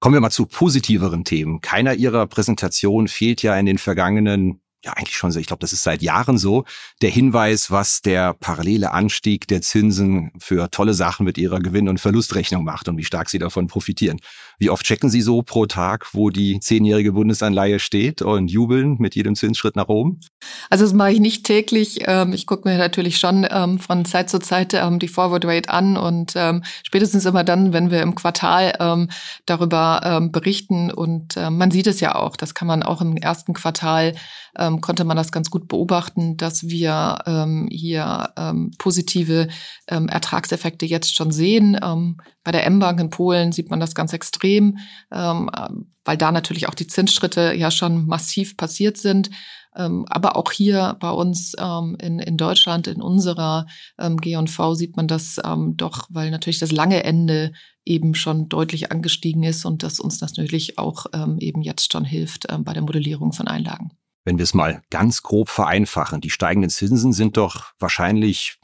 Kommen 0.01 0.15
wir 0.15 0.21
mal 0.21 0.31
zu 0.31 0.48
positiveren 0.48 1.24
Themen. 1.24 1.62
Keiner 1.62 1.93
Ihrer 1.93 2.25
Präsentationen 2.25 3.07
fehlt 3.07 3.43
ja 3.43 3.55
in 3.55 3.67
den 3.67 3.77
vergangenen 3.77 4.61
ja 4.84 4.94
eigentlich 4.94 5.16
schon 5.16 5.32
so, 5.32 5.40
ich 5.40 5.48
glaube, 5.48 5.60
das 5.60 5.74
ist 5.74 5.84
seit 5.84 6.02
Jahren 6.02 6.38
so, 6.38 6.66
der 7.02 7.10
Hinweis, 7.10 7.70
was 7.70 8.02
der 8.02 8.34
parallele 8.34 8.92
Anstieg 8.92 9.48
der 9.48 9.62
Zinsen 9.62 10.32
für 10.40 10.72
tolle 10.72 10.94
Sachen 10.94 11.26
mit 11.26 11.38
ihrer 11.38 11.60
Gewinn- 11.60 11.90
und 11.90 12.00
Verlustrechnung 12.00 12.64
macht 12.64 12.88
und 12.88 12.98
wie 12.98 13.04
stark 13.04 13.30
sie 13.30 13.40
davon 13.40 13.68
profitieren. 13.68 14.20
Wie 14.62 14.70
oft 14.70 14.86
checken 14.86 15.10
Sie 15.10 15.22
so 15.22 15.41
pro 15.41 15.65
Tag, 15.65 16.13
wo 16.13 16.30
die 16.30 16.60
zehnjährige 16.60 17.13
Bundesanleihe 17.13 17.80
steht 17.80 18.22
und 18.22 18.51
jubeln 18.51 18.98
mit 19.00 19.15
jedem 19.15 19.34
Zinsschritt 19.34 19.75
nach 19.75 19.88
oben? 19.88 20.20
Also 20.70 20.84
das 20.84 20.94
mache 20.94 21.13
ich 21.13 21.20
nicht 21.20 21.48
täglich. 21.48 22.01
Ähm, 22.06 22.32
ich 22.32 22.46
gucke 22.46 22.70
mir 22.70 22.77
natürlich 22.77 23.18
schon 23.18 23.48
ähm, 23.50 23.80
von 23.80 24.06
Zeit 24.06 24.30
zu 24.30 24.38
Zeit 24.38 24.75
ähm, 24.75 25.00
die 25.00 25.08
Forward 25.08 25.46
Rate 25.46 25.70
an 25.72 25.98
und 25.98 26.38
spätestens 26.84 27.25
immer 27.25 27.44
dann, 27.44 27.74
wenn 27.74 27.89
wir 27.89 28.03
im 28.03 28.13
Quartal 28.13 29.08
darüber 29.46 30.30
berichten 30.32 30.91
und 30.91 31.36
man 31.36 31.72
sieht 31.72 31.88
es 31.88 32.00
ja 32.00 32.15
auch, 32.15 32.36
das 32.36 32.53
kann 32.53 32.68
man 32.68 32.84
auch 32.84 33.01
im 33.01 33.18
ersten 33.18 33.53
Quartal 33.53 34.13
konnte 34.82 35.06
man 35.06 35.18
das 35.18 35.32
ganz 35.32 35.50
gut 35.50 35.68
beobachten, 35.68 36.38
dass 36.38 36.68
wir 36.68 37.68
hier 37.70 38.34
positive 38.77 39.48
Ertragseffekte 39.88 40.86
jetzt 40.86 41.15
schon 41.15 41.32
sehen. 41.32 41.77
Bei 42.44 42.51
der 42.51 42.65
M-Bank 42.65 43.00
in 43.00 43.10
Polen 43.10 43.51
sieht 43.51 43.70
man 43.70 43.80
das 43.80 43.94
ganz 43.94 44.13
extrem, 44.13 44.50
ähm, 44.58 45.50
weil 46.03 46.17
da 46.17 46.31
natürlich 46.31 46.67
auch 46.67 46.74
die 46.74 46.88
Zinsschritte 46.88 47.53
ja 47.55 47.72
schon 47.72 48.05
massiv 48.05 48.58
passiert 48.58 48.98
sind. 48.98 49.29
Ähm, 49.75 50.05
aber 50.10 50.36
auch 50.36 50.51
hier 50.51 50.98
bei 51.00 51.12
uns 51.12 51.53
ähm, 51.58 51.96
in, 52.01 52.38
Deutschland, 52.38 52.88
in 52.88 53.01
unserer 53.01 53.67
G&V 53.98 54.74
sieht 54.74 54.98
man 54.98 55.08
das 55.08 55.39
doch, 55.75 56.08
weil 56.10 56.31
natürlich 56.31 56.60
das 56.60 56.72
lange 56.72 57.03
Ende 57.03 57.53
eben 57.86 58.15
schon 58.15 58.50
deutlich 58.50 58.91
angestiegen 58.91 59.43
ist 59.43 59.63
und 59.63 59.84
das 59.84 60.00
uns 60.00 60.20
natürlich 60.20 60.77
auch 60.77 61.05
eben 61.39 61.62
jetzt 61.62 61.93
schon 61.93 62.03
hilft 62.03 62.48
bei 62.63 62.74
der 62.74 62.81
Modellierung 62.81 63.31
von 63.31 63.48
Einlagen 63.48 63.91
wenn 64.24 64.38
wir 64.38 64.43
es 64.43 64.53
mal 64.53 64.81
ganz 64.89 65.24
grob 65.24 65.50
vereinfachen, 65.50 66.22
die 66.22 66.29
steigenden 66.29 66.70
Zinsen 66.70 67.13
sind 67.13 67.38
doch 67.38 67.74
wahrscheinlich 67.79 68.60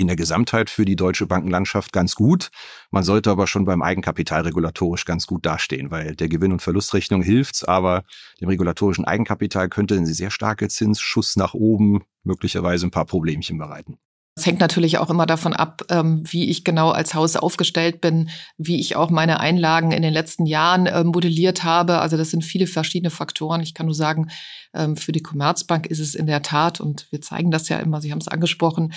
in 0.00 0.06
der 0.06 0.16
Gesamtheit 0.16 0.70
für 0.70 0.84
die 0.84 0.96
deutsche 0.96 1.26
Bankenlandschaft 1.26 1.92
ganz 1.92 2.14
gut. 2.14 2.50
Man 2.90 3.04
sollte 3.04 3.30
aber 3.30 3.46
schon 3.46 3.66
beim 3.66 3.82
Eigenkapital 3.82 4.42
regulatorisch 4.42 5.04
ganz 5.04 5.26
gut 5.26 5.44
dastehen, 5.44 5.90
weil 5.90 6.16
der 6.16 6.28
Gewinn- 6.28 6.52
und 6.52 6.62
Verlustrechnung 6.62 7.22
hilft's, 7.22 7.64
aber 7.64 8.04
dem 8.40 8.48
regulatorischen 8.48 9.04
Eigenkapital 9.04 9.68
könnte 9.68 9.96
ein 9.96 10.06
sehr 10.06 10.30
starke 10.30 10.68
Zinsschuss 10.68 11.36
nach 11.36 11.54
oben 11.54 12.02
möglicherweise 12.24 12.86
ein 12.86 12.90
paar 12.90 13.04
Problemchen 13.04 13.58
bereiten. 13.58 13.98
Es 14.36 14.46
hängt 14.46 14.60
natürlich 14.60 14.96
auch 14.98 15.10
immer 15.10 15.26
davon 15.26 15.52
ab, 15.52 15.82
ähm, 15.90 16.22
wie 16.24 16.48
ich 16.48 16.64
genau 16.64 16.90
als 16.90 17.14
Haus 17.14 17.36
aufgestellt 17.36 18.00
bin, 18.00 18.30
wie 18.56 18.80
ich 18.80 18.96
auch 18.96 19.10
meine 19.10 19.38
Einlagen 19.40 19.92
in 19.92 20.02
den 20.02 20.14
letzten 20.14 20.46
Jahren 20.46 20.86
ähm, 20.86 21.08
modelliert 21.08 21.62
habe. 21.62 21.98
Also 21.98 22.16
das 22.16 22.30
sind 22.30 22.42
viele 22.42 22.66
verschiedene 22.66 23.10
Faktoren. 23.10 23.60
Ich 23.60 23.74
kann 23.74 23.86
nur 23.86 23.94
sagen, 23.94 24.30
ähm, 24.72 24.96
für 24.96 25.12
die 25.12 25.20
Commerzbank 25.22 25.86
ist 25.88 25.98
es 25.98 26.14
in 26.14 26.26
der 26.26 26.42
Tat, 26.42 26.80
und 26.80 27.08
wir 27.10 27.20
zeigen 27.20 27.50
das 27.50 27.68
ja 27.68 27.80
immer, 27.80 28.00
Sie 28.00 28.12
haben 28.12 28.20
es 28.20 28.28
angesprochen, 28.28 28.92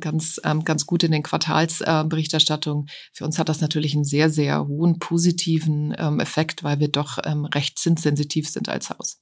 ganz, 0.00 0.40
ganz 0.64 0.86
gut 0.86 1.02
in 1.02 1.12
den 1.12 1.22
Quartalsberichterstattungen. 1.22 2.88
Für 3.12 3.24
uns 3.24 3.38
hat 3.38 3.48
das 3.48 3.60
natürlich 3.60 3.94
einen 3.94 4.04
sehr, 4.04 4.30
sehr 4.30 4.66
hohen 4.66 4.98
positiven 4.98 5.92
Effekt, 5.92 6.62
weil 6.62 6.78
wir 6.78 6.88
doch 6.88 7.18
recht 7.54 7.78
zinssensitiv 7.78 8.48
sind 8.48 8.68
als 8.68 8.90
Haus. 8.90 9.18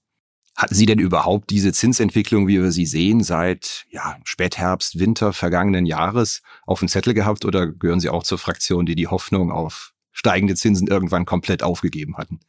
Hatten 0.56 0.75
Sie 0.75 0.86
denn 0.86 0.98
überhaupt 0.98 1.50
diese 1.50 1.72
Zinsentwicklung, 1.72 2.48
wie 2.48 2.62
wir 2.62 2.72
sie 2.72 2.86
sehen, 2.86 3.22
seit 3.22 3.84
ja, 3.90 4.16
Spätherbst, 4.25 4.98
Winter 4.98 5.34
vergangenen 5.34 5.84
Jahres 5.84 6.42
auf 6.64 6.78
dem 6.78 6.88
Zettel 6.88 7.12
gehabt 7.12 7.44
oder 7.44 7.66
gehören 7.66 8.00
Sie 8.00 8.08
auch 8.08 8.22
zur 8.22 8.38
Fraktion, 8.38 8.86
die 8.86 8.94
die 8.94 9.08
Hoffnung 9.08 9.52
auf 9.52 9.92
steigende 10.12 10.54
Zinsen 10.54 10.88
irgendwann 10.88 11.26
komplett 11.26 11.62
aufgegeben 11.62 12.16
hatten? 12.16 12.40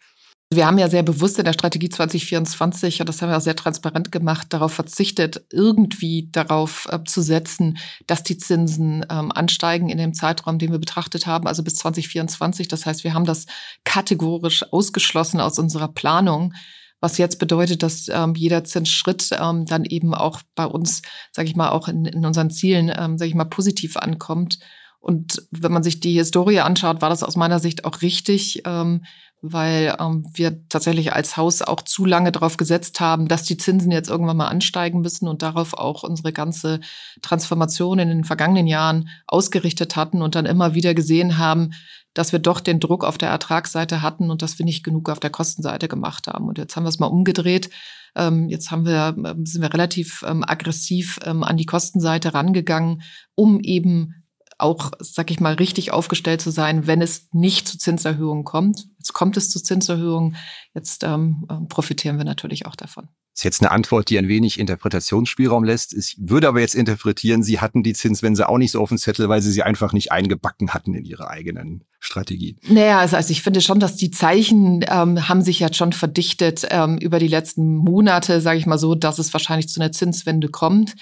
Wir 0.49 0.65
haben 0.65 0.77
ja 0.77 0.87
sehr 0.87 1.03
bewusst 1.03 1.37
in 1.39 1.43
der 1.43 1.51
Strategie 1.51 1.89
2024, 1.89 3.01
und 3.01 3.09
das 3.09 3.21
haben 3.21 3.29
wir 3.29 3.35
auch 3.35 3.41
sehr 3.41 3.57
transparent 3.57 4.13
gemacht, 4.13 4.47
darauf 4.51 4.71
verzichtet, 4.71 5.45
irgendwie 5.51 6.29
darauf 6.31 6.87
äh, 6.89 7.03
zu 7.03 7.21
setzen, 7.21 7.77
dass 8.07 8.23
die 8.23 8.37
Zinsen 8.37 9.05
ähm, 9.09 9.33
ansteigen 9.33 9.89
in 9.89 9.97
dem 9.97 10.13
Zeitraum, 10.13 10.57
den 10.57 10.71
wir 10.71 10.79
betrachtet 10.79 11.27
haben, 11.27 11.47
also 11.47 11.63
bis 11.63 11.75
2024. 11.75 12.69
Das 12.69 12.85
heißt, 12.85 13.03
wir 13.03 13.13
haben 13.13 13.25
das 13.25 13.45
kategorisch 13.83 14.63
ausgeschlossen 14.71 15.41
aus 15.41 15.59
unserer 15.59 15.89
Planung. 15.89 16.53
Was 16.99 17.17
jetzt 17.17 17.37
bedeutet, 17.39 17.83
dass 17.83 18.07
ähm, 18.09 18.33
jeder 18.35 18.63
Zinsschritt 18.63 19.29
ähm, 19.39 19.65
dann 19.65 19.85
eben 19.85 20.13
auch 20.13 20.41
bei 20.55 20.65
uns, 20.65 21.01
sage 21.31 21.47
ich 21.47 21.55
mal, 21.55 21.69
auch 21.69 21.87
in, 21.87 22.05
in 22.05 22.25
unseren 22.25 22.49
Zielen, 22.49 22.91
ähm, 22.95 23.17
sage 23.17 23.29
ich 23.29 23.35
mal, 23.35 23.45
positiv 23.45 23.97
ankommt. 23.97 24.59
Und 24.99 25.47
wenn 25.51 25.71
man 25.71 25.83
sich 25.83 25.99
die 25.99 26.13
Historie 26.13 26.59
anschaut, 26.59 27.01
war 27.01 27.09
das 27.09 27.23
aus 27.23 27.35
meiner 27.35 27.59
Sicht 27.59 27.85
auch 27.85 28.01
richtig, 28.01 28.63
ähm, 28.65 29.05
weil 29.41 29.95
ähm, 29.99 30.25
wir 30.33 30.67
tatsächlich 30.67 31.13
als 31.13 31.37
Haus 31.37 31.61
auch 31.61 31.81
zu 31.81 32.05
lange 32.05 32.31
darauf 32.31 32.57
gesetzt 32.57 32.99
haben, 32.99 33.27
dass 33.27 33.43
die 33.43 33.57
Zinsen 33.57 33.91
jetzt 33.91 34.09
irgendwann 34.09 34.37
mal 34.37 34.47
ansteigen 34.47 35.01
müssen 35.01 35.27
und 35.27 35.43
darauf 35.43 35.75
auch 35.75 36.03
unsere 36.03 36.33
ganze 36.33 36.79
Transformation 37.21 37.99
in 37.99 38.09
den 38.09 38.23
vergangenen 38.23 38.67
Jahren 38.67 39.09
ausgerichtet 39.27 39.95
hatten 39.95 40.21
und 40.23 40.33
dann 40.33 40.47
immer 40.47 40.73
wieder 40.73 40.95
gesehen 40.95 41.37
haben, 41.37 41.71
dass 42.17 42.31
wir 42.31 42.39
doch 42.39 42.59
den 42.59 42.79
Druck 42.79 43.03
auf 43.03 43.19
der 43.19 43.29
Ertragsseite 43.29 44.01
hatten 44.01 44.31
und 44.31 44.41
dass 44.41 44.57
wir 44.57 44.65
nicht 44.65 44.83
genug 44.83 45.09
auf 45.09 45.19
der 45.19 45.29
Kostenseite 45.29 45.87
gemacht 45.87 46.25
haben. 46.27 46.47
Und 46.47 46.57
jetzt 46.57 46.75
haben 46.75 46.83
wir 46.83 46.89
es 46.89 46.97
mal 46.97 47.05
umgedreht. 47.05 47.69
Ähm, 48.15 48.49
jetzt 48.49 48.71
haben 48.71 48.85
wir, 48.85 49.15
ähm, 49.15 49.45
sind 49.45 49.61
wir 49.61 49.71
relativ 49.71 50.23
ähm, 50.27 50.43
aggressiv 50.43 51.19
an 51.23 51.57
die 51.57 51.65
Kostenseite 51.65 52.33
rangegangen, 52.33 53.03
um 53.35 53.59
eben 53.59 54.23
auch, 54.57 54.91
sag 54.99 55.31
ich 55.31 55.39
mal, 55.39 55.53
richtig 55.53 55.91
aufgestellt 55.91 56.41
zu 56.41 56.51
sein, 56.51 56.87
wenn 56.87 57.01
es 57.01 57.27
nicht 57.31 57.67
zu 57.67 57.77
Zinserhöhungen 57.77 58.43
kommt. 58.43 58.87
Jetzt 58.97 59.13
kommt 59.13 59.37
es 59.37 59.49
zu 59.49 59.61
Zinserhöhungen. 59.61 60.35
Jetzt 60.73 61.03
ähm, 61.03 61.47
profitieren 61.69 62.17
wir 62.17 62.25
natürlich 62.25 62.65
auch 62.65 62.75
davon. 62.75 63.07
Das 63.37 63.41
ist 63.41 63.43
jetzt 63.43 63.61
eine 63.61 63.69
Antwort, 63.69 64.09
die 64.09 64.17
ein 64.17 64.27
wenig 64.27 64.59
Interpretationsspielraum 64.59 65.63
lässt. 65.63 65.93
Ich 65.93 66.17
würde 66.19 66.47
aber 66.47 66.59
jetzt 66.59 66.73
interpretieren, 66.73 67.43
Sie 67.43 67.59
hatten 67.59 67.83
die 67.83 67.93
Zinswende 67.93 68.49
auch 68.49 68.57
nicht 68.57 68.71
so 68.71 68.81
auf 68.81 68.89
dem 68.89 68.97
Zettel, 68.97 69.29
weil 69.29 69.43
Sie 69.43 69.51
sie 69.51 69.61
einfach 69.61 69.93
nicht 69.93 70.11
eingebacken 70.11 70.73
hatten 70.73 70.95
in 70.95 71.05
Ihre 71.05 71.29
eigenen 71.29 71.83
Strategien. 71.99 72.57
Naja, 72.67 72.97
also, 72.97 73.15
also 73.15 73.31
ich 73.31 73.43
finde 73.43 73.61
schon, 73.61 73.79
dass 73.79 73.95
die 73.95 74.09
Zeichen 74.09 74.83
ähm, 74.89 75.29
haben 75.29 75.43
sich 75.43 75.59
jetzt 75.59 75.77
schon 75.77 75.93
verdichtet 75.93 76.65
ähm, 76.71 76.97
über 76.97 77.19
die 77.19 77.27
letzten 77.27 77.75
Monate, 77.75 78.41
sage 78.41 78.57
ich 78.57 78.65
mal 78.65 78.79
so, 78.79 78.95
dass 78.95 79.19
es 79.19 79.31
wahrscheinlich 79.33 79.69
zu 79.69 79.79
einer 79.79 79.91
Zinswende 79.91 80.49
kommt. 80.49 80.95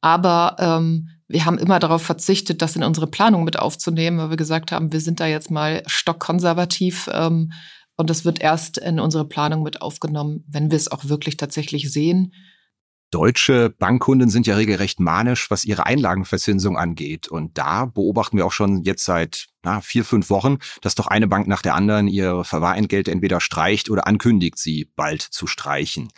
Aber 0.00 0.56
ähm, 0.58 1.10
wir 1.28 1.44
haben 1.44 1.58
immer 1.58 1.78
darauf 1.78 2.02
verzichtet, 2.02 2.60
das 2.62 2.76
in 2.76 2.82
unsere 2.82 3.06
Planung 3.06 3.44
mit 3.44 3.58
aufzunehmen, 3.58 4.18
weil 4.18 4.30
wir 4.30 4.36
gesagt 4.36 4.72
haben, 4.72 4.92
wir 4.92 5.00
sind 5.00 5.20
da 5.20 5.26
jetzt 5.26 5.50
mal 5.50 5.82
stockkonservativ. 5.86 7.08
Ähm, 7.12 7.52
und 7.96 8.10
das 8.10 8.24
wird 8.24 8.40
erst 8.40 8.78
in 8.78 9.00
unsere 9.00 9.26
Planung 9.26 9.62
mit 9.62 9.80
aufgenommen, 9.80 10.44
wenn 10.48 10.70
wir 10.70 10.76
es 10.76 10.90
auch 10.90 11.06
wirklich 11.06 11.36
tatsächlich 11.36 11.92
sehen. 11.92 12.32
Deutsche 13.10 13.70
Bankkunden 13.70 14.28
sind 14.28 14.48
ja 14.48 14.56
regelrecht 14.56 14.98
manisch, 14.98 15.48
was 15.48 15.64
ihre 15.64 15.86
Einlagenversinsung 15.86 16.76
angeht. 16.76 17.28
Und 17.28 17.56
da 17.56 17.84
beobachten 17.84 18.36
wir 18.36 18.44
auch 18.44 18.52
schon 18.52 18.82
jetzt 18.82 19.04
seit 19.04 19.46
na, 19.62 19.80
vier, 19.80 20.04
fünf 20.04 20.30
Wochen, 20.30 20.58
dass 20.82 20.96
doch 20.96 21.06
eine 21.06 21.28
Bank 21.28 21.46
nach 21.46 21.62
der 21.62 21.76
anderen 21.76 22.08
ihre 22.08 22.44
Verwahrentgelte 22.44 23.12
entweder 23.12 23.40
streicht 23.40 23.88
oder 23.88 24.08
ankündigt, 24.08 24.58
sie 24.58 24.90
bald 24.96 25.22
zu 25.22 25.46
streichen. 25.46 26.08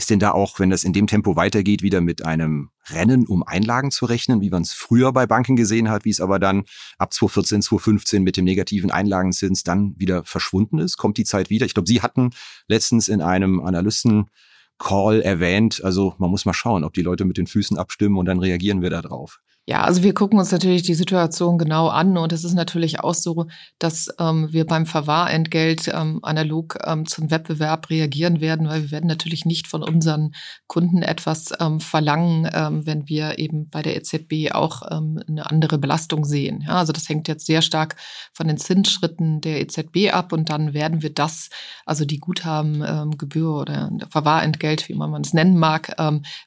Ist 0.00 0.08
denn 0.08 0.18
da 0.18 0.30
auch, 0.30 0.58
wenn 0.58 0.70
das 0.70 0.84
in 0.84 0.94
dem 0.94 1.06
Tempo 1.06 1.36
weitergeht, 1.36 1.82
wieder 1.82 2.00
mit 2.00 2.24
einem 2.24 2.70
Rennen 2.88 3.26
um 3.26 3.42
Einlagen 3.42 3.90
zu 3.90 4.06
rechnen, 4.06 4.40
wie 4.40 4.48
man 4.48 4.62
es 4.62 4.72
früher 4.72 5.12
bei 5.12 5.26
Banken 5.26 5.56
gesehen 5.56 5.90
hat, 5.90 6.06
wie 6.06 6.10
es 6.10 6.22
aber 6.22 6.38
dann 6.38 6.64
ab 6.96 7.12
2014, 7.12 7.60
2015 7.60 8.22
mit 8.22 8.38
dem 8.38 8.46
negativen 8.46 8.90
Einlagenzins 8.90 9.62
dann 9.62 9.92
wieder 9.98 10.24
verschwunden 10.24 10.78
ist? 10.78 10.96
Kommt 10.96 11.18
die 11.18 11.24
Zeit 11.24 11.50
wieder? 11.50 11.66
Ich 11.66 11.74
glaube, 11.74 11.86
Sie 11.86 12.00
hatten 12.00 12.30
letztens 12.66 13.08
in 13.08 13.20
einem 13.20 13.60
Analysten 13.60 14.30
Call 14.78 15.20
erwähnt. 15.20 15.84
Also 15.84 16.14
man 16.16 16.30
muss 16.30 16.46
mal 16.46 16.54
schauen, 16.54 16.82
ob 16.84 16.94
die 16.94 17.02
Leute 17.02 17.26
mit 17.26 17.36
den 17.36 17.46
Füßen 17.46 17.76
abstimmen 17.76 18.16
und 18.16 18.24
dann 18.24 18.38
reagieren 18.38 18.80
wir 18.80 18.88
da 18.88 19.02
drauf. 19.02 19.38
Ja, 19.70 19.82
also 19.82 20.02
wir 20.02 20.14
gucken 20.14 20.40
uns 20.40 20.50
natürlich 20.50 20.82
die 20.82 20.94
Situation 20.94 21.56
genau 21.56 21.86
an 21.86 22.18
und 22.18 22.32
es 22.32 22.42
ist 22.42 22.54
natürlich 22.54 22.98
auch 22.98 23.14
so, 23.14 23.46
dass 23.78 24.08
ähm, 24.18 24.52
wir 24.52 24.66
beim 24.66 24.84
Verwahrentgelt 24.84 25.86
ähm, 25.94 26.18
analog 26.24 26.76
ähm, 26.84 27.06
zum 27.06 27.30
Wettbewerb 27.30 27.88
reagieren 27.88 28.40
werden, 28.40 28.66
weil 28.66 28.82
wir 28.82 28.90
werden 28.90 29.06
natürlich 29.06 29.44
nicht 29.44 29.68
von 29.68 29.84
unseren 29.84 30.34
Kunden 30.66 31.02
etwas 31.02 31.52
ähm, 31.60 31.78
verlangen, 31.78 32.50
ähm, 32.52 32.84
wenn 32.84 33.08
wir 33.08 33.38
eben 33.38 33.68
bei 33.70 33.80
der 33.80 33.96
EZB 33.96 34.50
auch 34.50 34.82
ähm, 34.90 35.22
eine 35.28 35.48
andere 35.48 35.78
Belastung 35.78 36.24
sehen. 36.24 36.64
Ja, 36.66 36.78
also 36.78 36.92
das 36.92 37.08
hängt 37.08 37.28
jetzt 37.28 37.46
sehr 37.46 37.62
stark 37.62 37.94
von 38.32 38.48
den 38.48 38.58
Zinsschritten 38.58 39.40
der 39.40 39.60
EZB 39.60 40.12
ab 40.12 40.32
und 40.32 40.50
dann 40.50 40.74
werden 40.74 41.00
wir 41.00 41.14
das, 41.14 41.48
also 41.86 42.04
die 42.04 42.18
Guthabengebühr 42.18 43.54
oder 43.54 43.92
Verwahrentgelt, 44.10 44.88
wie 44.88 44.94
man 44.94 45.20
es 45.20 45.32
nennen 45.32 45.56
mag, 45.56 45.94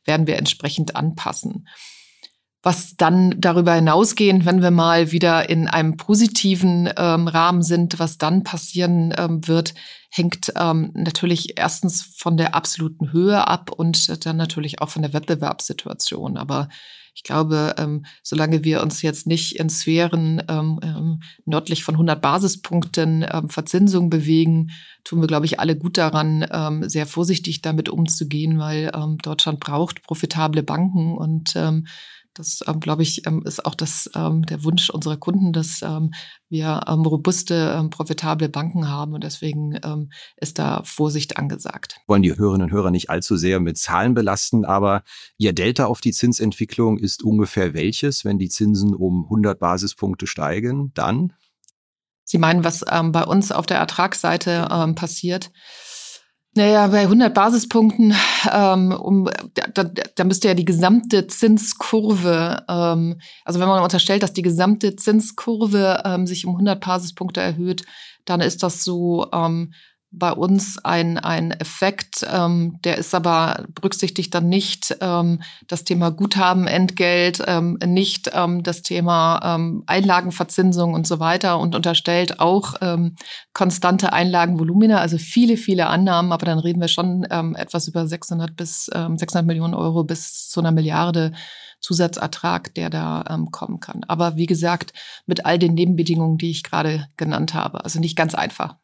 werden 0.03 0.27
wir 0.27 0.37
entsprechend 0.37 0.97
anpassen. 0.97 1.65
Was 2.65 2.95
dann 2.95 3.35
darüber 3.39 3.73
hinausgehend, 3.73 4.45
wenn 4.45 4.61
wir 4.61 4.71
mal 4.71 5.11
wieder 5.11 5.49
in 5.49 5.67
einem 5.67 5.97
positiven 5.97 6.89
ähm, 6.95 7.27
Rahmen 7.27 7.61
sind, 7.61 7.99
was 7.99 8.17
dann 8.17 8.43
passieren 8.43 9.13
ähm, 9.17 9.45
wird, 9.47 9.73
hängt 10.09 10.53
ähm, 10.57 10.91
natürlich 10.93 11.57
erstens 11.57 12.01
von 12.17 12.37
der 12.37 12.55
absoluten 12.55 13.11
Höhe 13.11 13.45
ab 13.47 13.69
und 13.69 14.25
dann 14.25 14.37
natürlich 14.37 14.81
auch 14.81 14.89
von 14.89 15.01
der 15.01 15.11
Wettbewerbssituation. 15.11 16.37
Aber 16.37 16.69
ich 17.15 17.23
glaube, 17.23 17.75
ähm, 17.77 18.05
solange 18.23 18.63
wir 18.63 18.81
uns 18.81 19.01
jetzt 19.01 19.27
nicht 19.27 19.59
in 19.59 19.69
Sphären 19.69 20.41
ähm, 20.47 20.79
ähm, 20.81 21.19
nördlich 21.45 21.83
von 21.83 21.95
100 21.95 22.21
Basispunkten 22.21 23.25
ähm, 23.29 23.49
Verzinsung 23.49 24.09
bewegen, 24.09 24.71
tun 25.03 25.21
wir, 25.21 25.27
glaube 25.27 25.45
ich, 25.45 25.59
alle 25.59 25.77
gut 25.77 25.97
daran, 25.97 26.45
ähm, 26.51 26.89
sehr 26.89 27.05
vorsichtig 27.05 27.61
damit 27.61 27.89
umzugehen, 27.89 28.57
weil 28.57 28.91
ähm, 28.95 29.17
Deutschland 29.19 29.59
braucht 29.59 30.01
profitable 30.03 30.63
Banken 30.63 31.15
und 31.15 31.55
ähm, 31.55 31.87
das, 32.33 32.63
ähm, 32.67 32.79
glaube 32.79 33.03
ich, 33.03 33.25
ähm, 33.27 33.43
ist 33.45 33.65
auch 33.65 33.75
das, 33.75 34.09
ähm, 34.15 34.45
der 34.45 34.63
Wunsch 34.63 34.89
unserer 34.89 35.17
Kunden, 35.17 35.53
dass 35.53 35.81
ähm, 35.81 36.13
wir 36.49 36.81
ähm, 36.87 37.01
robuste, 37.01 37.75
ähm, 37.77 37.89
profitable 37.89 38.49
Banken 38.49 38.89
haben. 38.89 39.13
Und 39.13 39.23
deswegen 39.23 39.79
ähm, 39.83 40.11
ist 40.37 40.59
da 40.59 40.81
Vorsicht 40.83 41.37
angesagt. 41.37 41.97
Wollen 42.07 42.23
die 42.23 42.35
Hörerinnen 42.35 42.67
und 42.67 42.73
Hörer 42.73 42.91
nicht 42.91 43.09
allzu 43.09 43.37
sehr 43.37 43.59
mit 43.59 43.77
Zahlen 43.77 44.13
belasten, 44.13 44.65
aber 44.65 45.03
Ihr 45.37 45.53
Delta 45.53 45.85
auf 45.85 46.01
die 46.01 46.11
Zinsentwicklung 46.11 46.97
ist 46.97 47.23
ungefähr 47.23 47.73
welches, 47.73 48.25
wenn 48.25 48.39
die 48.39 48.49
Zinsen 48.49 48.93
um 48.93 49.23
100 49.25 49.59
Basispunkte 49.59 50.27
steigen? 50.27 50.91
Dann? 50.93 51.33
Sie 52.23 52.37
meinen, 52.37 52.63
was 52.63 52.83
ähm, 52.89 53.11
bei 53.11 53.23
uns 53.25 53.51
auf 53.51 53.65
der 53.65 53.77
Ertragsseite 53.77 54.67
ähm, 54.71 54.95
passiert? 54.95 55.51
Naja, 56.55 56.85
bei 56.87 57.01
100 57.01 57.33
Basispunkten, 57.33 58.13
ähm, 58.51 58.91
um, 58.91 59.27
da, 59.73 59.83
da 59.83 60.23
müsste 60.23 60.49
ja 60.49 60.53
die 60.53 60.65
gesamte 60.65 61.25
Zinskurve, 61.25 62.63
ähm, 62.69 63.19
also 63.43 63.59
wenn 63.59 63.67
man 63.67 63.81
unterstellt, 63.81 64.21
dass 64.21 64.33
die 64.33 64.43
gesamte 64.43 64.95
Zinskurve 64.95 66.03
ähm, 66.05 66.27
sich 66.27 66.45
um 66.45 66.53
100 66.53 66.79
Basispunkte 66.79 67.41
erhöht, 67.41 67.83
dann 68.25 68.39
ist 68.39 68.61
das 68.61 68.83
so, 68.83 69.27
ähm, 69.33 69.73
bei 70.15 70.31
uns 70.31 70.77
ein, 70.83 71.17
ein 71.17 71.51
Effekt, 71.51 72.25
ähm, 72.31 72.79
der 72.83 72.99
ist 72.99 73.15
aber 73.15 73.65
berücksichtigt 73.73 74.33
dann 74.33 74.47
nicht 74.47 74.95
ähm, 75.01 75.41
das 75.67 75.83
Thema 75.83 76.11
Guthaben, 76.11 76.67
Entgelt, 76.67 77.43
ähm, 77.47 77.79
nicht 77.83 78.29
ähm, 78.33 78.61
das 78.61 78.83
Thema 78.83 79.41
ähm, 79.43 79.83
Einlagenverzinsung 79.87 80.93
und 80.93 81.07
so 81.07 81.19
weiter 81.19 81.59
und 81.59 81.73
unterstellt 81.73 82.39
auch 82.39 82.75
ähm, 82.81 83.15
konstante 83.53 84.13
Einlagenvolumina, 84.13 84.99
also 84.99 85.17
viele, 85.17 85.57
viele 85.57 85.87
Annahmen, 85.87 86.31
aber 86.31 86.45
dann 86.45 86.59
reden 86.59 86.79
wir 86.79 86.89
schon 86.89 87.25
ähm, 87.31 87.55
etwas 87.55 87.87
über 87.87 88.07
600 88.07 88.55
bis 88.55 88.91
ähm, 88.93 89.17
600 89.17 89.47
Millionen 89.47 89.73
Euro 89.73 90.03
bis 90.03 90.47
zu 90.47 90.59
einer 90.59 90.71
Milliarde 90.71 91.33
Zusatzertrag, 91.79 92.73
der 92.75 92.89
da 92.89 93.25
ähm, 93.29 93.51
kommen 93.51 93.79
kann. 93.79 94.03
Aber 94.07 94.37
wie 94.37 94.45
gesagt, 94.45 94.93
mit 95.25 95.45
all 95.45 95.59
den 95.59 95.73
Nebenbedingungen, 95.73 96.37
die 96.37 96.51
ich 96.51 96.63
gerade 96.63 97.07
genannt 97.17 97.53
habe, 97.53 97.83
also 97.83 97.99
nicht 97.99 98.15
ganz 98.15 98.35
einfach. 98.35 98.77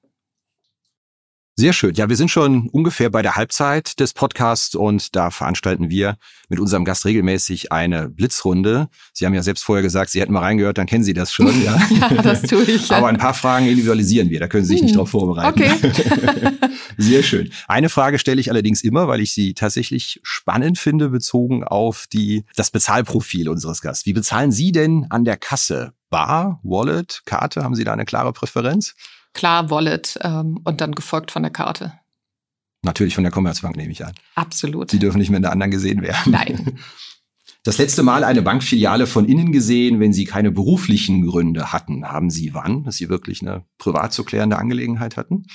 Sehr 1.60 1.74
schön. 1.74 1.94
Ja, 1.96 2.08
wir 2.08 2.16
sind 2.16 2.32
schon 2.32 2.70
ungefähr 2.70 3.10
bei 3.10 3.22
der 3.22 3.36
Halbzeit 3.36 4.00
des 4.00 4.14
Podcasts 4.14 4.76
und 4.76 5.14
da 5.14 5.30
veranstalten 5.30 5.90
wir 5.90 6.16
mit 6.48 6.58
unserem 6.58 6.86
Gast 6.86 7.04
regelmäßig 7.04 7.74
eine 7.74 8.08
Blitzrunde. 8.08 8.88
Sie 9.12 9.26
haben 9.26 9.34
ja 9.34 9.44
selbst 9.44 9.66
vorher 9.66 9.84
gesagt, 9.84 10.10
Sie 10.10 10.22
hätten 10.22 10.32
mal 10.32 10.40
reingehört, 10.40 10.78
dann 10.78 10.86
kennen 10.86 11.04
Sie 11.04 11.12
das 11.12 11.34
schon. 11.34 11.50
Ja, 11.66 11.78
ja 11.90 12.22
das 12.22 12.44
tue 12.44 12.64
ich. 12.64 12.90
Aber 12.92 13.10
ein 13.10 13.18
paar 13.18 13.34
Fragen 13.34 13.66
individualisieren 13.66 14.30
wir, 14.30 14.40
da 14.40 14.48
können 14.48 14.64
Sie 14.64 14.70
sich 14.70 14.80
hm. 14.80 14.86
nicht 14.86 14.96
drauf 14.96 15.10
vorbereiten. 15.10 15.62
Okay. 15.62 16.52
Sehr 16.98 17.24
schön. 17.24 17.52
Eine 17.68 17.90
Frage 17.90 18.20
stelle 18.20 18.40
ich 18.40 18.50
allerdings 18.50 18.82
immer, 18.82 19.10
weil 19.10 19.20
ich 19.20 19.34
sie 19.34 19.54
tatsächlich 19.54 20.22
spannend 20.24 20.80
finde, 20.80 21.10
bezogen 21.10 21.66
auf 21.66 22.06
die, 22.08 22.46
das 22.56 22.72
Bezahlprofil 22.72 23.50
unseres 23.50 23.82
Gastes. 23.82 24.06
Wie 24.06 24.14
bezahlen 24.14 24.54
Sie 24.54 24.72
denn 24.72 25.08
an 25.10 25.26
der 25.26 25.36
Kasse? 25.36 25.92
Bar, 26.10 26.62
Wallet, 26.64 27.24
Karte? 27.26 27.64
Haben 27.64 27.76
Sie 27.76 27.84
da 27.84 27.92
eine 27.92 28.06
klare 28.06 28.32
Präferenz? 28.32 28.96
Klar 29.34 29.70
Wallet 29.70 30.18
ähm, 30.22 30.60
und 30.64 30.82
dann 30.82 30.94
gefolgt 30.94 31.32
von 31.32 31.44
der 31.44 31.52
Karte. 31.52 31.94
Natürlich 32.82 33.16
von 33.16 33.24
der 33.24 33.32
Commerzbank 33.32 33.76
nehme 33.76 33.92
ich 33.92 34.06
an. 34.06 34.14
Absolut. 34.36 34.92
Sie 34.92 35.00
dürfen 35.00 35.18
nicht 35.18 35.30
mehr 35.30 35.38
in 35.38 35.44
der 35.44 35.52
anderen 35.52 35.72
gesehen 35.72 36.02
werden. 36.02 36.32
Nein. 36.32 36.80
Das 37.64 37.78
letzte 37.78 38.04
Mal 38.04 38.24
eine 38.24 38.42
Bankfiliale 38.42 39.06
von 39.06 39.26
innen 39.26 39.52
gesehen, 39.52 40.00
wenn 40.00 40.14
Sie 40.14 40.24
keine 40.24 40.50
beruflichen 40.50 41.28
Gründe 41.28 41.74
hatten, 41.74 42.06
haben 42.06 42.30
Sie 42.30 42.54
wann, 42.54 42.86
dass 42.86 42.96
Sie 42.96 43.10
wirklich 43.10 43.42
eine 43.42 43.66
privat 43.78 44.14
zu 44.14 44.24
klärende 44.24 44.58
Angelegenheit 44.58 45.18
hatten? 45.18 45.46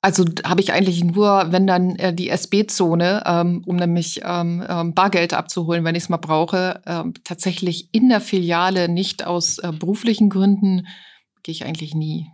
Also 0.00 0.24
habe 0.44 0.60
ich 0.60 0.72
eigentlich 0.72 1.02
nur, 1.02 1.50
wenn 1.50 1.66
dann 1.66 1.96
äh, 1.96 2.12
die 2.12 2.28
SB-Zone, 2.28 3.22
ähm, 3.26 3.62
um 3.66 3.76
nämlich 3.76 4.20
ähm, 4.24 4.64
ähm, 4.68 4.94
Bargeld 4.94 5.34
abzuholen, 5.34 5.84
wenn 5.84 5.94
ich 5.94 6.04
es 6.04 6.08
mal 6.08 6.18
brauche, 6.18 6.82
ähm, 6.86 7.14
tatsächlich 7.24 7.88
in 7.92 8.08
der 8.08 8.20
Filiale 8.20 8.88
nicht 8.88 9.26
aus 9.26 9.58
äh, 9.58 9.72
beruflichen 9.72 10.30
Gründen, 10.30 10.86
gehe 11.42 11.52
ich 11.52 11.64
eigentlich 11.64 11.94
nie. 11.94 12.26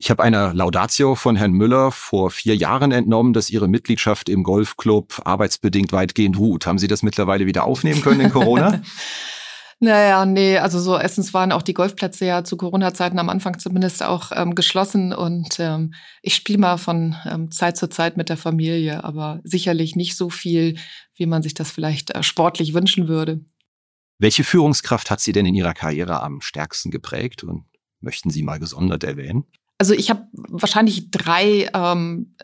Ich 0.00 0.10
habe 0.10 0.22
einer 0.22 0.54
Laudatio 0.54 1.16
von 1.16 1.34
Herrn 1.34 1.52
Müller 1.52 1.90
vor 1.90 2.30
vier 2.30 2.54
Jahren 2.54 2.92
entnommen, 2.92 3.32
dass 3.32 3.50
Ihre 3.50 3.66
Mitgliedschaft 3.66 4.28
im 4.28 4.44
Golfclub 4.44 5.22
arbeitsbedingt 5.24 5.90
weitgehend 5.90 6.38
ruht. 6.38 6.66
Haben 6.66 6.78
Sie 6.78 6.86
das 6.86 7.02
mittlerweile 7.02 7.46
wieder 7.46 7.64
aufnehmen 7.64 8.00
können 8.00 8.20
in 8.20 8.30
Corona? 8.30 8.80
Naja, 9.80 10.26
nee, 10.26 10.58
also 10.58 10.80
so 10.80 10.98
erstens 10.98 11.32
waren 11.34 11.52
auch 11.52 11.62
die 11.62 11.72
Golfplätze 11.72 12.26
ja 12.26 12.42
zu 12.42 12.56
Corona-Zeiten 12.56 13.16
am 13.20 13.28
Anfang 13.28 13.60
zumindest 13.60 14.02
auch 14.02 14.32
ähm, 14.34 14.56
geschlossen 14.56 15.12
und 15.12 15.60
ähm, 15.60 15.94
ich 16.20 16.34
spiele 16.34 16.58
mal 16.58 16.78
von 16.78 17.14
ähm, 17.24 17.52
Zeit 17.52 17.76
zu 17.76 17.88
Zeit 17.88 18.16
mit 18.16 18.28
der 18.28 18.36
Familie, 18.36 19.04
aber 19.04 19.40
sicherlich 19.44 19.94
nicht 19.94 20.16
so 20.16 20.30
viel, 20.30 20.78
wie 21.14 21.26
man 21.26 21.44
sich 21.44 21.54
das 21.54 21.70
vielleicht 21.70 22.10
äh, 22.10 22.24
sportlich 22.24 22.74
wünschen 22.74 23.06
würde. 23.06 23.44
Welche 24.18 24.42
Führungskraft 24.42 25.12
hat 25.12 25.20
Sie 25.20 25.30
denn 25.30 25.46
in 25.46 25.54
Ihrer 25.54 25.74
Karriere 25.74 26.24
am 26.24 26.40
stärksten 26.40 26.90
geprägt 26.90 27.44
und 27.44 27.64
möchten 28.00 28.30
Sie 28.30 28.42
mal 28.42 28.58
gesondert 28.58 29.04
erwähnen? 29.04 29.44
Also 29.78 29.94
ich 29.94 30.10
habe 30.10 30.26
wahrscheinlich 30.32 31.10
drei, 31.10 31.70
ähm, 31.72 32.34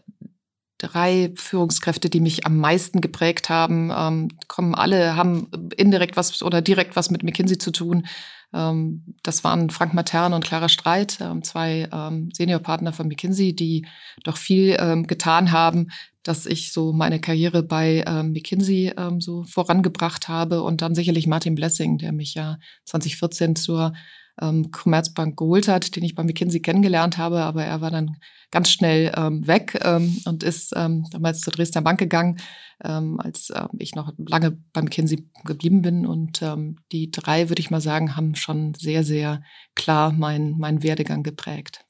drei 0.78 1.32
Führungskräfte, 1.36 2.08
die 2.08 2.20
mich 2.20 2.46
am 2.46 2.58
meisten 2.58 3.00
geprägt 3.00 3.48
haben. 3.48 3.90
Ähm, 3.94 4.28
kommen 4.46 4.74
alle, 4.74 5.16
haben 5.16 5.48
indirekt 5.76 6.16
was 6.16 6.42
oder 6.42 6.62
direkt 6.62 6.94
was 6.96 7.10
mit 7.10 7.24
McKinsey 7.24 7.58
zu 7.58 7.72
tun. 7.72 8.06
Ähm, 8.54 9.16
das 9.22 9.42
waren 9.42 9.70
Frank 9.70 9.94
Matern 9.94 10.32
und 10.32 10.44
Clara 10.44 10.68
Streit, 10.68 11.18
ähm, 11.20 11.42
zwei 11.42 11.88
ähm, 11.92 12.30
Seniorpartner 12.32 12.92
von 12.92 13.08
McKinsey, 13.08 13.54
die 13.54 13.86
doch 14.22 14.36
viel 14.36 14.76
ähm, 14.78 15.06
getan 15.08 15.50
haben, 15.50 15.88
dass 16.22 16.46
ich 16.46 16.72
so 16.72 16.92
meine 16.92 17.20
Karriere 17.20 17.64
bei 17.64 18.04
ähm, 18.06 18.32
McKinsey 18.32 18.92
ähm, 18.96 19.20
so 19.20 19.42
vorangebracht 19.44 20.28
habe 20.28 20.62
und 20.62 20.82
dann 20.82 20.94
sicherlich 20.94 21.26
Martin 21.26 21.56
Blessing, 21.56 21.98
der 21.98 22.12
mich 22.12 22.34
ja 22.34 22.58
2014 22.84 23.56
zur 23.56 23.92
ähm, 24.40 24.70
Commerzbank 24.70 25.36
geholt 25.36 25.68
hat, 25.68 25.96
den 25.96 26.04
ich 26.04 26.14
bei 26.14 26.24
McKinsey 26.24 26.60
kennengelernt 26.60 27.18
habe, 27.18 27.42
aber 27.42 27.64
er 27.64 27.80
war 27.80 27.90
dann 27.90 28.16
ganz 28.50 28.70
schnell 28.70 29.12
ähm, 29.16 29.46
weg 29.46 29.78
ähm, 29.82 30.20
und 30.26 30.42
ist 30.42 30.72
ähm, 30.76 31.04
damals 31.10 31.40
zur 31.40 31.52
Dresdner 31.52 31.82
Bank 31.82 31.98
gegangen, 31.98 32.38
ähm, 32.82 33.20
als 33.20 33.50
äh, 33.50 33.66
ich 33.78 33.94
noch 33.94 34.12
lange 34.16 34.52
bei 34.72 34.82
McKinsey 34.82 35.28
geblieben 35.44 35.82
bin. 35.82 36.06
Und 36.06 36.42
ähm, 36.42 36.76
die 36.92 37.10
drei, 37.10 37.48
würde 37.48 37.60
ich 37.60 37.70
mal 37.70 37.80
sagen, 37.80 38.16
haben 38.16 38.34
schon 38.34 38.74
sehr, 38.74 39.04
sehr 39.04 39.42
klar 39.74 40.12
meinen 40.12 40.58
mein 40.58 40.82
Werdegang 40.82 41.22
geprägt. 41.22 41.84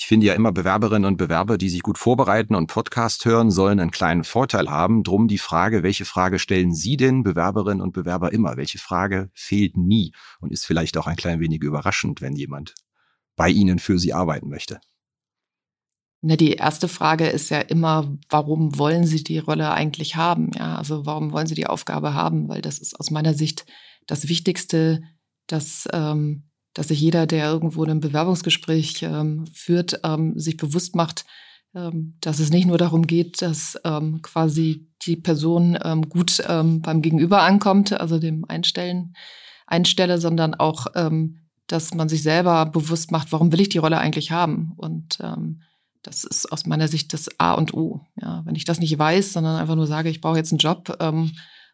Ich 0.00 0.06
finde 0.06 0.26
ja 0.26 0.34
immer 0.34 0.52
Bewerberinnen 0.52 1.06
und 1.06 1.16
Bewerber, 1.16 1.58
die 1.58 1.68
sich 1.68 1.82
gut 1.82 1.98
vorbereiten 1.98 2.54
und 2.54 2.68
Podcast 2.68 3.24
hören, 3.24 3.50
sollen 3.50 3.80
einen 3.80 3.90
kleinen 3.90 4.22
Vorteil 4.22 4.70
haben. 4.70 5.02
Drum 5.02 5.26
die 5.26 5.38
Frage, 5.38 5.82
welche 5.82 6.04
Frage 6.04 6.38
stellen 6.38 6.72
Sie 6.72 6.96
denn 6.96 7.24
Bewerberinnen 7.24 7.80
und 7.80 7.94
Bewerber 7.94 8.32
immer? 8.32 8.56
Welche 8.56 8.78
Frage 8.78 9.28
fehlt 9.34 9.76
nie 9.76 10.12
und 10.40 10.52
ist 10.52 10.64
vielleicht 10.64 10.96
auch 10.98 11.08
ein 11.08 11.16
klein 11.16 11.40
wenig 11.40 11.64
überraschend, 11.64 12.20
wenn 12.20 12.36
jemand 12.36 12.74
bei 13.34 13.48
Ihnen 13.48 13.80
für 13.80 13.98
Sie 13.98 14.14
arbeiten 14.14 14.48
möchte? 14.48 14.78
Na, 16.20 16.36
die 16.36 16.52
erste 16.52 16.86
Frage 16.86 17.26
ist 17.26 17.50
ja 17.50 17.60
immer, 17.60 18.16
warum 18.28 18.78
wollen 18.78 19.04
Sie 19.04 19.24
die 19.24 19.38
Rolle 19.38 19.72
eigentlich 19.72 20.14
haben? 20.14 20.52
Ja, 20.54 20.76
also 20.76 21.06
warum 21.06 21.32
wollen 21.32 21.48
Sie 21.48 21.56
die 21.56 21.66
Aufgabe 21.66 22.14
haben? 22.14 22.48
Weil 22.48 22.62
das 22.62 22.78
ist 22.78 22.98
aus 23.00 23.10
meiner 23.10 23.34
Sicht 23.34 23.66
das 24.06 24.28
Wichtigste, 24.28 25.02
dass 25.48 25.88
ähm, 25.92 26.47
dass 26.78 26.86
sich 26.86 27.00
jeder, 27.00 27.26
der 27.26 27.50
irgendwo 27.50 27.82
ein 27.82 27.98
Bewerbungsgespräch 27.98 29.02
ähm, 29.02 29.46
führt, 29.52 29.98
ähm, 30.04 30.38
sich 30.38 30.56
bewusst 30.56 30.94
macht, 30.94 31.24
ähm, 31.74 32.14
dass 32.20 32.38
es 32.38 32.50
nicht 32.50 32.68
nur 32.68 32.78
darum 32.78 33.08
geht, 33.08 33.42
dass 33.42 33.76
ähm, 33.82 34.22
quasi 34.22 34.86
die 35.02 35.16
Person 35.16 35.76
ähm, 35.82 36.08
gut 36.08 36.40
ähm, 36.48 36.80
beim 36.80 37.02
Gegenüber 37.02 37.42
ankommt, 37.42 37.98
also 38.00 38.20
dem 38.20 38.44
Einstellen, 38.44 39.16
Einstelle, 39.66 40.18
sondern 40.18 40.54
auch, 40.54 40.86
dass 41.66 41.92
man 41.92 42.08
sich 42.08 42.22
selber 42.22 42.64
bewusst 42.64 43.12
macht, 43.12 43.32
warum 43.32 43.52
will 43.52 43.60
ich 43.60 43.68
die 43.68 43.76
Rolle 43.76 43.98
eigentlich 43.98 44.30
haben? 44.30 44.72
Und 44.78 45.18
das 46.00 46.24
ist 46.24 46.50
aus 46.50 46.64
meiner 46.64 46.88
Sicht 46.88 47.12
das 47.12 47.28
A 47.38 47.52
und 47.52 47.74
O. 47.74 48.00
Ja, 48.18 48.40
wenn 48.46 48.54
ich 48.54 48.64
das 48.64 48.80
nicht 48.80 48.98
weiß, 48.98 49.34
sondern 49.34 49.56
einfach 49.56 49.74
nur 49.74 49.86
sage, 49.86 50.08
ich 50.08 50.22
brauche 50.22 50.38
jetzt 50.38 50.52
einen 50.52 50.58
Job, 50.58 50.96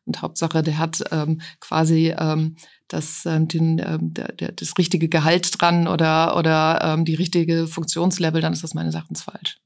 und 0.07 0.23
Hauptsache, 0.23 0.63
der 0.63 0.79
hat 0.79 1.03
ähm, 1.11 1.41
quasi 1.61 2.15
ähm, 2.17 2.57
das, 2.89 3.25
ähm, 3.27 3.49
den, 3.49 3.79
ähm, 3.79 4.15
der, 4.15 4.33
der, 4.33 4.53
das 4.53 4.77
richtige 4.79 5.09
Gehalt 5.09 5.61
dran 5.61 5.89
oder, 5.89 6.37
oder 6.37 6.81
ähm, 6.83 7.05
die 7.05 7.15
richtige 7.15 7.67
Funktionslevel, 7.67 8.41
dann 8.41 8.53
ist 8.53 8.63
das 8.63 8.75
meines 8.75 8.95
Erachtens 8.95 9.23
falsch. 9.23 9.59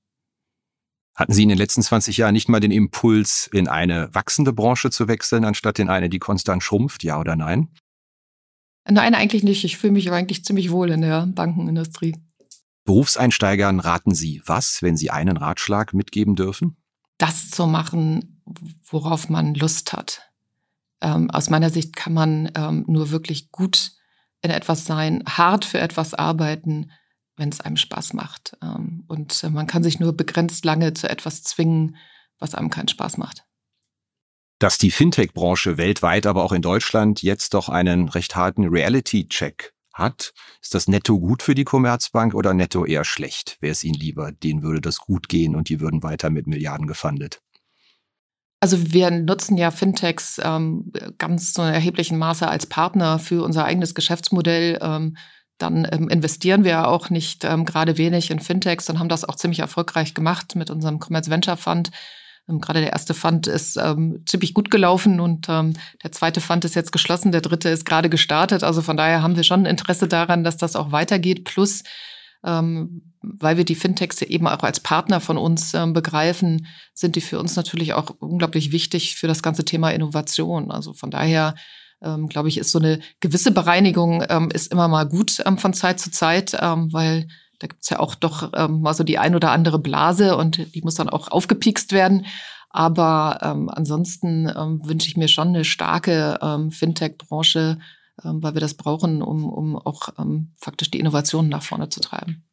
Hatten 1.17 1.33
Sie 1.33 1.43
in 1.43 1.49
den 1.49 1.59
letzten 1.59 1.83
20 1.83 2.17
Jahren 2.17 2.33
nicht 2.33 2.49
mal 2.49 2.61
den 2.61 2.71
Impuls, 2.71 3.51
in 3.53 3.67
eine 3.67 4.15
wachsende 4.15 4.53
Branche 4.53 4.91
zu 4.91 5.09
wechseln, 5.09 5.45
anstatt 5.45 5.81
in 5.81 5.89
eine, 5.89 6.09
die 6.09 6.21
konstant 6.21 6.63
schrumpft, 6.63 7.03
ja 7.03 7.19
oder 7.19 7.35
nein? 7.35 7.69
Nein, 8.89 9.15
eigentlich 9.15 9.43
nicht. 9.43 9.65
Ich 9.65 9.77
fühle 9.79 9.95
mich 9.95 10.11
eigentlich 10.13 10.45
ziemlich 10.45 10.71
wohl 10.71 10.91
in 10.91 11.01
der 11.01 11.27
Bankenindustrie. 11.27 12.17
Berufseinsteigern 12.85 13.81
raten 13.81 14.15
Sie 14.15 14.41
was, 14.47 14.81
wenn 14.81 14.97
Sie 14.97 15.11
einen 15.11 15.37
Ratschlag 15.37 15.93
mitgeben 15.93 16.37
dürfen? 16.37 16.77
Das 17.19 17.51
zu 17.51 17.67
machen, 17.67 18.41
worauf 18.85 19.29
man 19.29 19.55
Lust 19.55 19.93
hat. 19.93 20.28
Ähm, 21.01 21.31
aus 21.31 21.51
meiner 21.51 21.71
Sicht 21.71 21.95
kann 21.95 22.13
man 22.13 22.51
ähm, 22.55 22.85
nur 22.87 23.11
wirklich 23.11 23.51
gut 23.51 23.93
in 24.43 24.51
etwas 24.51 24.85
sein, 24.85 25.23
hart 25.27 25.65
für 25.65 25.81
etwas 25.81 26.15
arbeiten, 26.15 26.91
wenn 27.37 27.49
es 27.49 27.61
einem 27.61 27.77
Spaß 27.77 28.15
macht. 28.15 28.57
Ähm, 28.63 29.05
und 29.09 29.43
äh, 29.45 29.51
man 29.51 29.67
kann 29.67 29.83
sich 29.83 30.01
nur 30.01 30.17
begrenzt 30.17 30.65
lange 30.65 30.95
zu 30.95 31.09
etwas 31.09 31.43
zwingen, 31.43 31.97
was 32.39 32.55
einem 32.55 32.71
keinen 32.71 32.89
Spaß 32.89 33.17
macht. 33.17 33.45
Dass 34.59 34.79
die 34.79 34.91
Fintech-Branche 34.91 35.77
weltweit, 35.77 36.27
aber 36.27 36.43
auch 36.43 36.53
in 36.53 36.63
Deutschland 36.63 37.23
jetzt 37.23 37.55
doch 37.55 37.69
einen 37.69 38.09
recht 38.09 38.35
harten 38.35 38.67
Reality-Check 38.67 39.73
hat, 39.93 40.33
ist 40.61 40.75
das 40.75 40.89
netto 40.89 41.19
gut 41.19 41.43
für 41.43 41.55
die 41.55 41.65
Commerzbank 41.65 42.35
oder 42.35 42.55
netto 42.55 42.85
eher 42.85 43.05
schlecht? 43.05 43.57
Wäre 43.61 43.73
es 43.73 43.85
Ihnen 43.85 43.99
lieber, 43.99 44.33
denen 44.33 44.63
würde 44.63 44.81
das 44.81 44.99
gut 44.99 45.29
gehen 45.29 45.55
und 45.55 45.69
die 45.69 45.81
würden 45.81 46.03
weiter 46.03 46.31
mit 46.31 46.47
Milliarden 46.47 46.87
gefundet? 46.87 47.41
Also 48.61 48.93
wir 48.93 49.11
nutzen 49.11 49.57
ja 49.57 49.71
Fintechs 49.71 50.41
ähm, 50.43 50.93
ganz 51.19 51.53
zu 51.53 51.63
erheblichen 51.63 52.19
Maße 52.19 52.49
als 52.49 52.67
Partner 52.67 53.19
für 53.19 53.45
unser 53.45 53.65
eigenes 53.65 53.95
Geschäftsmodell. 53.95 54.79
Ähm, 54.83 55.17
dann 55.59 55.87
ähm, 55.91 56.09
investieren 56.09 56.65
wir 56.65 56.89
auch 56.89 57.11
nicht 57.11 57.45
ähm, 57.45 57.65
gerade 57.65 57.99
wenig 57.99 58.31
in 58.31 58.41
Fintechs 58.41 58.89
und 58.91 58.99
haben 58.99 59.09
das 59.09 59.25
auch 59.25 59.37
ziemlich 59.37 59.61
erfolgreich 59.61 60.15
gemacht 60.15 60.55
mit 60.55 60.71
unserem 60.71 60.99
Commerce 61.01 61.31
Venture 61.31 61.57
Fund. 61.57 61.91
Ähm, 62.49 62.61
gerade 62.61 62.81
der 62.81 62.93
erste 62.93 63.15
Fund 63.15 63.47
ist 63.47 63.77
ähm, 63.77 64.23
ziemlich 64.27 64.55
gut 64.55 64.71
gelaufen 64.71 65.21
und 65.21 65.49
ähm, 65.49 65.75
der 66.03 66.13
zweite 66.13 66.41
Fund 66.41 66.65
ist 66.65 66.75
jetzt 66.75 66.93
geschlossen, 66.93 67.33
der 67.33 67.41
dritte 67.41 67.69
ist 67.69 67.85
gerade 67.85 68.09
gestartet. 68.09 68.65
Also 68.65 68.83
von 68.83 68.97
daher 68.97 69.23
haben 69.23 69.37
wir 69.37 69.45
schon 69.45 69.67
Interesse 69.67 70.09
daran, 70.09 70.45
dass 70.45 70.57
das 70.57 70.77
auch 70.77 70.93
weitergeht. 70.93 71.45
Plus 71.45 71.83
ähm, 72.45 73.15
weil 73.23 73.57
wir 73.57 73.65
die 73.65 73.75
Fintechs 73.75 74.23
eben 74.23 74.47
auch 74.47 74.63
als 74.63 74.81
Partner 74.81 75.21
von 75.21 75.39
uns 75.39 75.75
ähm, 75.75 75.93
begreifen, 75.93 76.67
sind 76.95 77.17
die 77.17 77.21
für 77.21 77.39
uns 77.39 77.57
natürlich 77.57 77.95
auch 77.95 78.11
unglaublich 78.21 78.73
wichtig 78.73 79.17
für 79.17 79.27
das 79.27 79.43
ganze 79.43 79.65
Thema 79.65 79.91
Innovation. 79.91 80.71
Also 80.71 80.93
von 80.93 81.11
daher 81.11 81.55
ähm, 82.03 82.29
glaube 82.29 82.49
ich, 82.49 82.59
ist 82.59 82.71
so 82.71 82.79
eine 82.79 83.01
gewisse 83.21 83.51
Bereinigung 83.51 84.25
ähm, 84.29 84.51
ist 84.53 84.73
immer 84.73 84.89
mal 84.89 85.05
gut 85.05 85.43
ähm, 85.45 85.59
von 85.59 85.75
Zeit 85.75 85.99
zu 85.99 86.11
Zeit, 86.11 86.57
ähm, 86.61 86.93
weil 86.93 87.27
da 87.59 87.67
gibt's 87.67 87.91
ja 87.91 87.99
auch 87.99 88.15
doch 88.15 88.53
ähm, 88.55 88.81
mal 88.83 88.95
so 88.95 89.03
die 89.03 89.19
ein 89.19 89.35
oder 89.35 89.51
andere 89.51 89.81
Blase 89.81 90.37
und 90.37 90.75
die 90.75 90.83
muss 90.83 90.95
dann 90.95 91.09
auch 91.09 91.29
aufgepiekst 91.29 91.93
werden. 91.93 92.27
Aber 92.71 93.41
ähm, 93.43 93.69
ansonsten 93.69 94.47
wünsche 94.47 95.09
ich 95.09 95.17
mir 95.17 95.27
schon 95.27 95.49
eine 95.49 95.65
starke 95.65 96.69
Fintech-Branche, 96.71 97.79
weil 98.23 98.55
wir 98.55 98.61
das 98.61 98.75
brauchen, 98.75 99.23
um, 99.23 99.45
um 99.45 99.77
auch 99.77 100.11
ähm, 100.19 100.53
faktisch 100.57 100.91
die 100.91 101.01
Innovationen 101.01 101.51
nach 101.51 101.63
vorne 101.63 101.89
zu 101.89 102.01
treiben. 102.01 102.48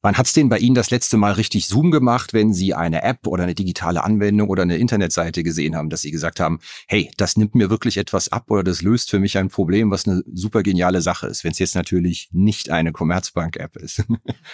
Wann 0.00 0.16
hat's 0.16 0.32
denn 0.32 0.48
bei 0.48 0.58
Ihnen 0.58 0.76
das 0.76 0.90
letzte 0.90 1.16
Mal 1.16 1.32
richtig 1.32 1.66
Zoom 1.66 1.90
gemacht, 1.90 2.32
wenn 2.32 2.52
Sie 2.52 2.72
eine 2.72 3.02
App 3.02 3.26
oder 3.26 3.42
eine 3.42 3.56
digitale 3.56 4.04
Anwendung 4.04 4.48
oder 4.48 4.62
eine 4.62 4.76
Internetseite 4.76 5.42
gesehen 5.42 5.74
haben, 5.74 5.90
dass 5.90 6.02
Sie 6.02 6.12
gesagt 6.12 6.38
haben, 6.38 6.60
hey, 6.86 7.10
das 7.16 7.36
nimmt 7.36 7.56
mir 7.56 7.68
wirklich 7.68 7.96
etwas 7.96 8.30
ab 8.30 8.44
oder 8.48 8.62
das 8.62 8.80
löst 8.80 9.10
für 9.10 9.18
mich 9.18 9.36
ein 9.38 9.48
Problem, 9.48 9.90
was 9.90 10.06
eine 10.06 10.22
super 10.32 10.62
geniale 10.62 11.00
Sache 11.00 11.26
ist, 11.26 11.42
wenn 11.42 11.50
es 11.50 11.58
jetzt 11.58 11.74
natürlich 11.74 12.28
nicht 12.30 12.70
eine 12.70 12.92
Commerzbank-App 12.92 13.76
ist. 13.76 14.04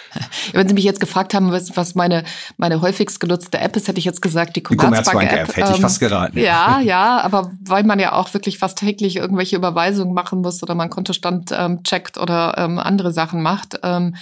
wenn 0.53 0.67
Sie 0.67 0.73
mich 0.73 0.83
jetzt 0.83 0.99
gefragt 0.99 1.35
haben, 1.35 1.51
was, 1.51 1.77
was 1.77 1.93
meine, 1.93 2.23
meine 2.57 2.81
häufigst 2.81 3.19
genutzte 3.19 3.59
App 3.59 3.75
ist, 3.75 3.87
hätte 3.87 3.99
ich 3.99 4.05
jetzt 4.05 4.23
gesagt, 4.23 4.55
die 4.55 4.63
Commerzbank-App. 4.63 5.05
Commerzbank 5.11 5.57
hätte 5.57 5.75
ich 5.75 5.81
fast 5.81 6.01
ähm, 6.01 6.09
geraten. 6.09 6.39
Ja, 6.39 6.79
ja, 6.83 7.21
aber 7.21 7.51
weil 7.61 7.83
man 7.83 7.99
ja 7.99 8.13
auch 8.13 8.33
wirklich 8.33 8.57
fast 8.57 8.79
täglich 8.79 9.17
irgendwelche 9.17 9.57
Überweisungen 9.57 10.15
machen 10.15 10.41
muss 10.41 10.63
oder 10.63 10.73
man 10.73 10.89
Kontostand 10.89 11.51
ähm, 11.55 11.83
checkt 11.83 12.17
oder 12.17 12.55
ähm, 12.57 12.79
andere 12.79 13.13
Sachen 13.13 13.43
macht, 13.43 13.79
ähm, 13.83 14.15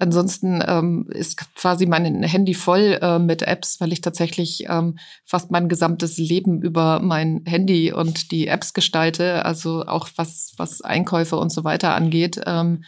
Ansonsten 0.00 0.62
ähm, 0.64 1.08
ist 1.10 1.36
quasi 1.56 1.86
mein 1.86 2.22
Handy 2.22 2.54
voll 2.54 3.00
äh, 3.02 3.18
mit 3.18 3.42
Apps, 3.42 3.80
weil 3.80 3.92
ich 3.92 4.00
tatsächlich 4.00 4.66
ähm, 4.68 4.96
fast 5.24 5.50
mein 5.50 5.68
gesamtes 5.68 6.18
Leben 6.18 6.62
über 6.62 7.00
mein 7.00 7.42
Handy 7.46 7.92
und 7.92 8.30
die 8.30 8.46
Apps 8.46 8.74
gestalte, 8.74 9.44
also 9.44 9.84
auch 9.86 10.08
was, 10.14 10.52
was 10.56 10.82
Einkäufe 10.82 11.36
und 11.36 11.50
so 11.50 11.64
weiter 11.64 11.96
angeht. 11.96 12.40
Ähm, 12.46 12.84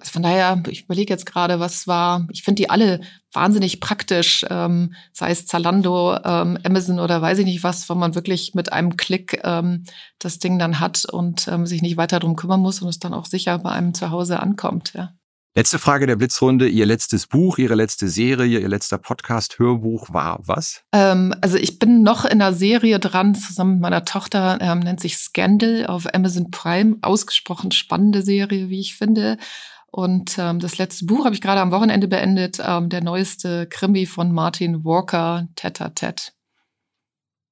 von 0.00 0.22
daher, 0.22 0.62
ich 0.68 0.84
überlege 0.84 1.12
jetzt 1.12 1.26
gerade, 1.26 1.58
was 1.58 1.88
war, 1.88 2.28
ich 2.30 2.44
finde 2.44 2.62
die 2.62 2.70
alle 2.70 3.00
wahnsinnig 3.32 3.80
praktisch, 3.80 4.46
ähm, 4.48 4.94
sei 5.12 5.32
es 5.32 5.46
Zalando, 5.46 6.14
ähm, 6.24 6.56
Amazon 6.62 7.00
oder 7.00 7.20
weiß 7.20 7.38
ich 7.38 7.46
nicht 7.46 7.64
was, 7.64 7.88
wo 7.88 7.96
man 7.96 8.14
wirklich 8.14 8.54
mit 8.54 8.72
einem 8.72 8.96
Klick 8.96 9.40
ähm, 9.42 9.82
das 10.20 10.38
Ding 10.38 10.60
dann 10.60 10.78
hat 10.78 11.04
und 11.04 11.48
ähm, 11.48 11.66
sich 11.66 11.82
nicht 11.82 11.96
weiter 11.96 12.20
drum 12.20 12.36
kümmern 12.36 12.60
muss 12.60 12.80
und 12.80 12.88
es 12.88 13.00
dann 13.00 13.12
auch 13.12 13.26
sicher 13.26 13.58
bei 13.58 13.70
einem 13.70 13.92
zu 13.92 14.10
Hause 14.10 14.38
ankommt. 14.38 14.92
Ja. 14.94 15.14
Letzte 15.54 15.78
Frage 15.78 16.06
der 16.06 16.16
Blitzrunde. 16.16 16.66
Ihr 16.66 16.86
letztes 16.86 17.26
Buch, 17.26 17.58
Ihre 17.58 17.74
letzte 17.74 18.08
Serie, 18.08 18.58
Ihr 18.58 18.68
letzter 18.68 18.96
Podcast, 18.96 19.58
Hörbuch 19.58 20.10
war 20.10 20.40
was? 20.46 20.82
Ähm, 20.92 21.34
also 21.42 21.58
ich 21.58 21.78
bin 21.78 22.02
noch 22.02 22.24
in 22.24 22.40
einer 22.40 22.54
Serie 22.54 22.98
dran, 22.98 23.34
zusammen 23.34 23.72
mit 23.72 23.82
meiner 23.82 24.06
Tochter, 24.06 24.56
ähm, 24.62 24.78
nennt 24.78 25.00
sich 25.00 25.18
Scandal 25.18 25.84
auf 25.86 26.06
Amazon 26.14 26.50
Prime. 26.50 26.96
Ausgesprochen 27.02 27.70
spannende 27.70 28.22
Serie, 28.22 28.70
wie 28.70 28.80
ich 28.80 28.94
finde. 28.96 29.36
Und 29.90 30.38
ähm, 30.38 30.58
das 30.58 30.78
letzte 30.78 31.04
Buch 31.04 31.26
habe 31.26 31.34
ich 31.34 31.42
gerade 31.42 31.60
am 31.60 31.70
Wochenende 31.70 32.08
beendet, 32.08 32.58
ähm, 32.66 32.88
der 32.88 33.02
neueste 33.02 33.66
Krimi 33.66 34.06
von 34.06 34.32
Martin 34.32 34.86
Walker, 34.86 35.48
Teta 35.54 35.90
Tet. 35.90 36.32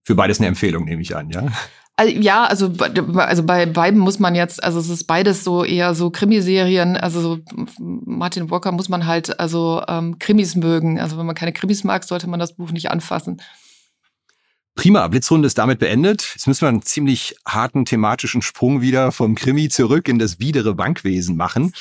Für 0.05 0.15
beides 0.15 0.39
eine 0.39 0.47
Empfehlung, 0.47 0.87
nehme 0.87 1.03
ich 1.03 1.15
an, 1.15 1.29
ja? 1.29 1.47
Also, 2.01 2.17
ja, 2.19 2.45
also, 2.47 2.73
also 3.17 3.43
bei 3.43 3.67
beiden 3.67 4.01
muss 4.01 4.19
man 4.19 4.35
jetzt, 4.35 4.65
also 4.65 4.81
es 4.81 4.89
ist 4.89 5.05
beides 5.05 5.45
so 5.45 5.65
eher 5.65 5.95
so 5.95 6.09
Krimiserien. 6.09 6.97
Also 6.97 7.21
so 7.21 7.39
Martin 7.79 8.51
Walker 8.51 8.73
muss 8.73 8.89
man 8.89 9.05
halt 9.05 9.39
also 9.39 9.83
ähm, 9.87 10.19
Krimis 10.19 10.57
mögen. 10.57 10.99
Also 10.99 11.19
wenn 11.19 11.27
man 11.27 11.35
keine 11.35 11.53
Krimis 11.53 11.85
mag, 11.85 12.05
sollte 12.05 12.27
man 12.27 12.41
das 12.41 12.57
Buch 12.57 12.71
nicht 12.71 12.91
anfassen. 12.91 13.43
Prima, 14.77 15.07
Blitzrunde 15.09 15.47
ist 15.47 15.59
damit 15.59 15.79
beendet. 15.79 16.27
Jetzt 16.35 16.47
müssen 16.47 16.63
wir 16.63 16.71
einen 16.71 16.81
ziemlich 16.81 17.37
harten 17.47 17.85
thematischen 17.85 18.41
Sprung 18.41 18.81
wieder 18.81 19.13
vom 19.13 19.35
Krimi 19.35 19.69
zurück 19.69 20.09
in 20.09 20.19
das 20.19 20.37
biedere 20.37 20.75
Bankwesen 20.75 21.37
machen. 21.37 21.75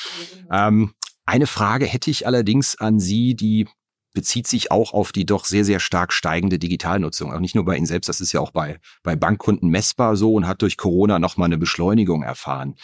Ähm, 0.52 0.92
eine 1.24 1.46
Frage 1.46 1.86
hätte 1.86 2.10
ich 2.10 2.26
allerdings 2.26 2.76
an 2.76 3.00
Sie, 3.00 3.34
die 3.34 3.68
bezieht 4.12 4.46
sich 4.46 4.70
auch 4.70 4.92
auf 4.92 5.12
die 5.12 5.24
doch 5.24 5.44
sehr, 5.44 5.64
sehr 5.64 5.80
stark 5.80 6.12
steigende 6.12 6.58
Digitalnutzung. 6.58 7.32
Auch 7.32 7.40
nicht 7.40 7.54
nur 7.54 7.64
bei 7.64 7.76
Ihnen 7.76 7.86
selbst, 7.86 8.08
das 8.08 8.20
ist 8.20 8.32
ja 8.32 8.40
auch 8.40 8.50
bei, 8.50 8.80
bei 9.02 9.16
Bankkunden 9.16 9.68
messbar 9.68 10.16
so 10.16 10.34
und 10.34 10.46
hat 10.46 10.62
durch 10.62 10.76
Corona 10.76 11.18
nochmal 11.18 11.46
eine 11.46 11.58
Beschleunigung 11.58 12.22
erfahren. 12.22 12.74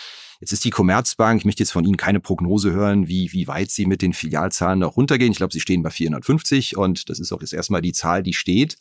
Jetzt 0.41 0.53
ist 0.53 0.65
die 0.65 0.71
Commerzbank, 0.71 1.41
ich 1.41 1.45
möchte 1.45 1.63
jetzt 1.63 1.73
von 1.73 1.85
Ihnen 1.85 1.97
keine 1.97 2.21
Prognose 2.21 2.73
hören, 2.73 3.09
wie, 3.09 3.33
wie 3.33 3.49
weit 3.49 3.71
Sie 3.71 3.87
mit 3.87 4.03
den 4.03 4.13
Filialzahlen 4.13 4.81
noch 4.81 4.97
runtergehen. 4.97 5.33
Ich 5.33 5.39
glaube, 5.39 5.53
Sie 5.53 5.61
stehen 5.61 5.83
bei 5.83 5.91
450 5.91 6.77
und 6.77 7.09
das 7.09 7.19
ist 7.19 7.33
auch 7.33 7.41
jetzt 7.41 7.55
erstmal 7.55 7.83
die 7.83 7.93
Zahl, 7.93 8.23
die 8.23 8.35
steht. 8.35 8.77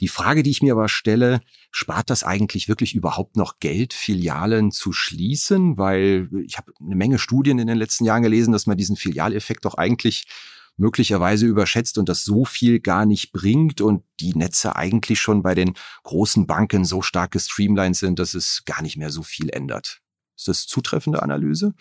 Die 0.00 0.08
Frage, 0.08 0.42
die 0.42 0.50
ich 0.50 0.62
mir 0.62 0.72
aber 0.72 0.88
stelle, 0.88 1.40
spart 1.70 2.10
das 2.10 2.24
eigentlich 2.24 2.68
wirklich 2.68 2.94
überhaupt 2.94 3.36
noch 3.36 3.60
Geld, 3.60 3.92
Filialen 3.92 4.72
zu 4.72 4.92
schließen? 4.92 5.78
Weil 5.78 6.28
ich 6.44 6.58
habe 6.58 6.72
eine 6.80 6.96
Menge 6.96 7.18
Studien 7.18 7.58
in 7.58 7.68
den 7.68 7.78
letzten 7.78 8.04
Jahren 8.04 8.22
gelesen, 8.22 8.52
dass 8.52 8.66
man 8.66 8.76
diesen 8.76 8.96
Filialeffekt 8.96 9.64
doch 9.64 9.74
eigentlich 9.74 10.26
möglicherweise 10.76 11.46
überschätzt 11.46 11.98
und 11.98 12.08
das 12.08 12.24
so 12.24 12.44
viel 12.44 12.80
gar 12.80 13.06
nicht 13.06 13.32
bringt 13.32 13.80
und 13.80 14.02
die 14.20 14.34
Netze 14.34 14.76
eigentlich 14.76 15.20
schon 15.20 15.42
bei 15.42 15.54
den 15.54 15.74
großen 16.02 16.46
Banken 16.46 16.84
so 16.84 17.02
stark 17.02 17.32
gestreamlined 17.32 17.96
sind, 17.96 18.18
dass 18.18 18.34
es 18.34 18.64
gar 18.64 18.82
nicht 18.82 18.96
mehr 18.96 19.10
so 19.10 19.22
viel 19.22 19.50
ändert. 19.50 20.00
Ist 20.36 20.48
das 20.48 20.66
zutreffende 20.66 21.22
Analyse? 21.22 21.74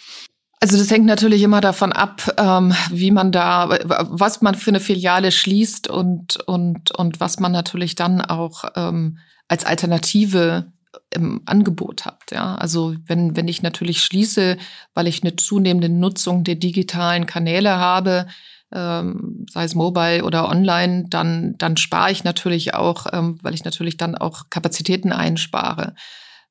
Also 0.60 0.78
das 0.78 0.90
hängt 0.92 1.06
natürlich 1.06 1.42
immer 1.42 1.60
davon 1.60 1.92
ab, 1.92 2.36
ähm, 2.38 2.74
wie 2.90 3.12
man 3.12 3.34
da, 3.34 3.68
was 3.84 4.42
man 4.42 4.56
für 4.56 4.72
eine 4.72 4.80
Filiale 4.80 5.34
schließt 5.34 5.90
und 5.90 6.38
und 6.48 6.92
und 6.98 7.20
was 7.20 7.40
man 7.40 7.52
natürlich 7.52 7.96
dann 7.96 8.22
auch 8.22 8.64
ähm, 8.76 9.18
als 9.50 9.66
Alternative 9.66 10.72
im 11.10 11.42
Angebot 11.46 12.06
habt. 12.06 12.32
Ja, 12.32 12.56
also 12.56 12.96
wenn 13.08 13.36
wenn 13.36 13.50
ich 13.50 13.62
natürlich 13.62 14.04
schließe, 14.04 14.58
weil 14.94 15.08
ich 15.08 15.22
eine 15.22 15.36
zunehmende 15.36 15.90
Nutzung 15.90 16.46
der 16.46 16.56
digitalen 16.56 17.26
Kanäle 17.26 17.76
habe, 17.78 18.28
ähm, 18.74 19.46
sei 19.50 19.64
es 19.64 19.76
mobile 19.76 20.24
oder 20.24 20.50
online, 20.50 21.06
dann, 21.10 21.56
dann 21.58 21.78
spare 21.78 22.12
ich 22.12 22.24
natürlich 22.24 22.74
auch, 22.74 23.08
ähm, 23.12 23.38
weil 23.42 23.54
ich 23.54 23.64
natürlich 23.64 23.98
dann 23.98 24.16
auch 24.16 24.50
Kapazitäten 24.50 25.12
einspare. 25.12 25.96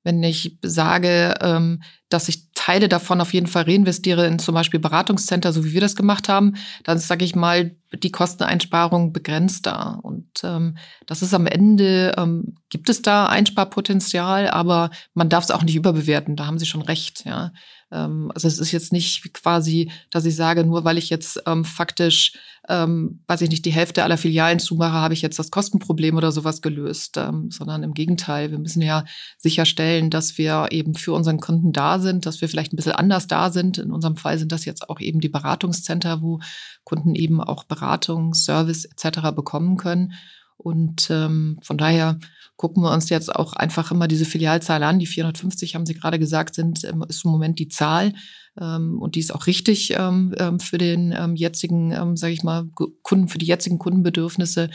Wenn 0.04 0.22
ich 0.22 0.58
sage, 0.62 1.34
ähm, 1.40 1.82
dass 2.08 2.28
ich 2.28 2.52
Teile 2.54 2.88
davon 2.88 3.20
auf 3.20 3.32
jeden 3.32 3.46
Fall 3.46 3.64
reinvestiere 3.64 4.26
in 4.26 4.38
zum 4.38 4.54
Beispiel 4.54 4.80
Beratungscenter, 4.80 5.52
so 5.52 5.64
wie 5.64 5.72
wir 5.72 5.80
das 5.80 5.96
gemacht 5.96 6.28
haben, 6.28 6.54
dann 6.84 6.98
sage 6.98 7.24
ich 7.24 7.34
mal, 7.34 7.76
die 7.92 8.10
Kosteneinsparung 8.10 9.12
begrenzt 9.12 9.66
da. 9.66 9.98
Und 10.02 10.28
ähm, 10.42 10.76
das 11.06 11.22
ist 11.22 11.34
am 11.34 11.46
Ende, 11.46 12.14
ähm, 12.18 12.56
gibt 12.68 12.88
es 12.88 13.02
da 13.02 13.26
Einsparpotenzial, 13.26 14.48
aber 14.48 14.90
man 15.14 15.28
darf 15.28 15.44
es 15.44 15.50
auch 15.50 15.62
nicht 15.62 15.76
überbewerten, 15.76 16.36
da 16.36 16.46
haben 16.46 16.58
Sie 16.58 16.66
schon 16.66 16.82
recht. 16.82 17.24
Ja. 17.24 17.52
Ähm, 17.92 18.32
also 18.34 18.48
es 18.48 18.58
ist 18.58 18.72
jetzt 18.72 18.92
nicht 18.92 19.32
quasi, 19.34 19.90
dass 20.10 20.24
ich 20.24 20.34
sage, 20.34 20.64
nur 20.64 20.84
weil 20.84 20.98
ich 20.98 21.10
jetzt 21.10 21.42
ähm, 21.46 21.64
faktisch, 21.64 22.32
ähm, 22.68 23.20
weiß 23.26 23.42
ich 23.42 23.50
nicht, 23.50 23.64
die 23.64 23.72
Hälfte 23.72 24.02
aller 24.02 24.16
Filialen 24.16 24.58
zumache, 24.58 24.94
habe 24.94 25.14
ich 25.14 25.22
jetzt 25.22 25.38
das 25.38 25.50
Kostenproblem 25.50 26.16
oder 26.16 26.32
sowas 26.32 26.62
gelöst, 26.62 27.16
ähm, 27.18 27.50
sondern 27.50 27.82
im 27.82 27.94
Gegenteil, 27.94 28.50
wir 28.50 28.58
müssen 28.58 28.82
ja 28.82 29.04
sicherstellen, 29.36 30.10
dass 30.10 30.38
wir 30.38 30.68
eben 30.70 30.94
für 30.94 31.12
unseren 31.12 31.38
Kunden 31.38 31.72
da 31.72 31.98
sind, 31.98 32.24
dass 32.26 32.40
wir 32.40 32.48
vielleicht 32.48 32.72
ein 32.72 32.76
bisschen 32.76 32.92
anders 32.92 33.26
da 33.26 33.50
sind. 33.50 33.78
In 33.78 33.92
unserem 33.92 34.16
Fall 34.16 34.38
sind 34.38 34.52
das 34.52 34.64
jetzt 34.64 34.88
auch 34.88 35.00
eben 35.00 35.20
die 35.20 35.28
Beratungscenter, 35.28 36.22
wo 36.22 36.40
Kunden 36.84 37.14
eben 37.14 37.40
auch 37.40 37.64
Beratung, 37.64 38.34
Service 38.34 38.84
etc. 38.84 39.32
bekommen 39.34 39.76
können. 39.76 40.14
Und 40.56 41.10
ähm, 41.10 41.58
von 41.62 41.78
daher 41.78 42.18
gucken 42.56 42.82
wir 42.82 42.92
uns 42.92 43.08
jetzt 43.08 43.34
auch 43.34 43.54
einfach 43.54 43.90
immer 43.90 44.06
diese 44.06 44.24
Filialzahl 44.24 44.82
an. 44.82 44.98
Die 44.98 45.06
450 45.06 45.74
haben 45.74 45.86
Sie 45.86 45.94
gerade 45.94 46.18
gesagt, 46.18 46.54
sind 46.54 46.84
ähm, 46.84 47.04
ist 47.08 47.24
im 47.24 47.30
Moment 47.30 47.58
die 47.58 47.68
Zahl 47.68 48.12
ähm, 48.60 49.00
und 49.00 49.14
die 49.14 49.20
ist 49.20 49.34
auch 49.34 49.46
richtig 49.46 49.94
ähm, 49.96 50.34
ähm 50.38 50.60
für 50.60 50.78
den 50.78 51.12
ähm, 51.12 51.34
jetzigen, 51.34 51.92
ähm, 51.92 52.16
sage 52.16 52.34
ich 52.34 52.42
mal, 52.42 52.68
Kunden 53.02 53.28
für 53.28 53.38
die 53.38 53.46
jetzigen 53.46 53.78
Kundenbedürfnisse. 53.78 54.70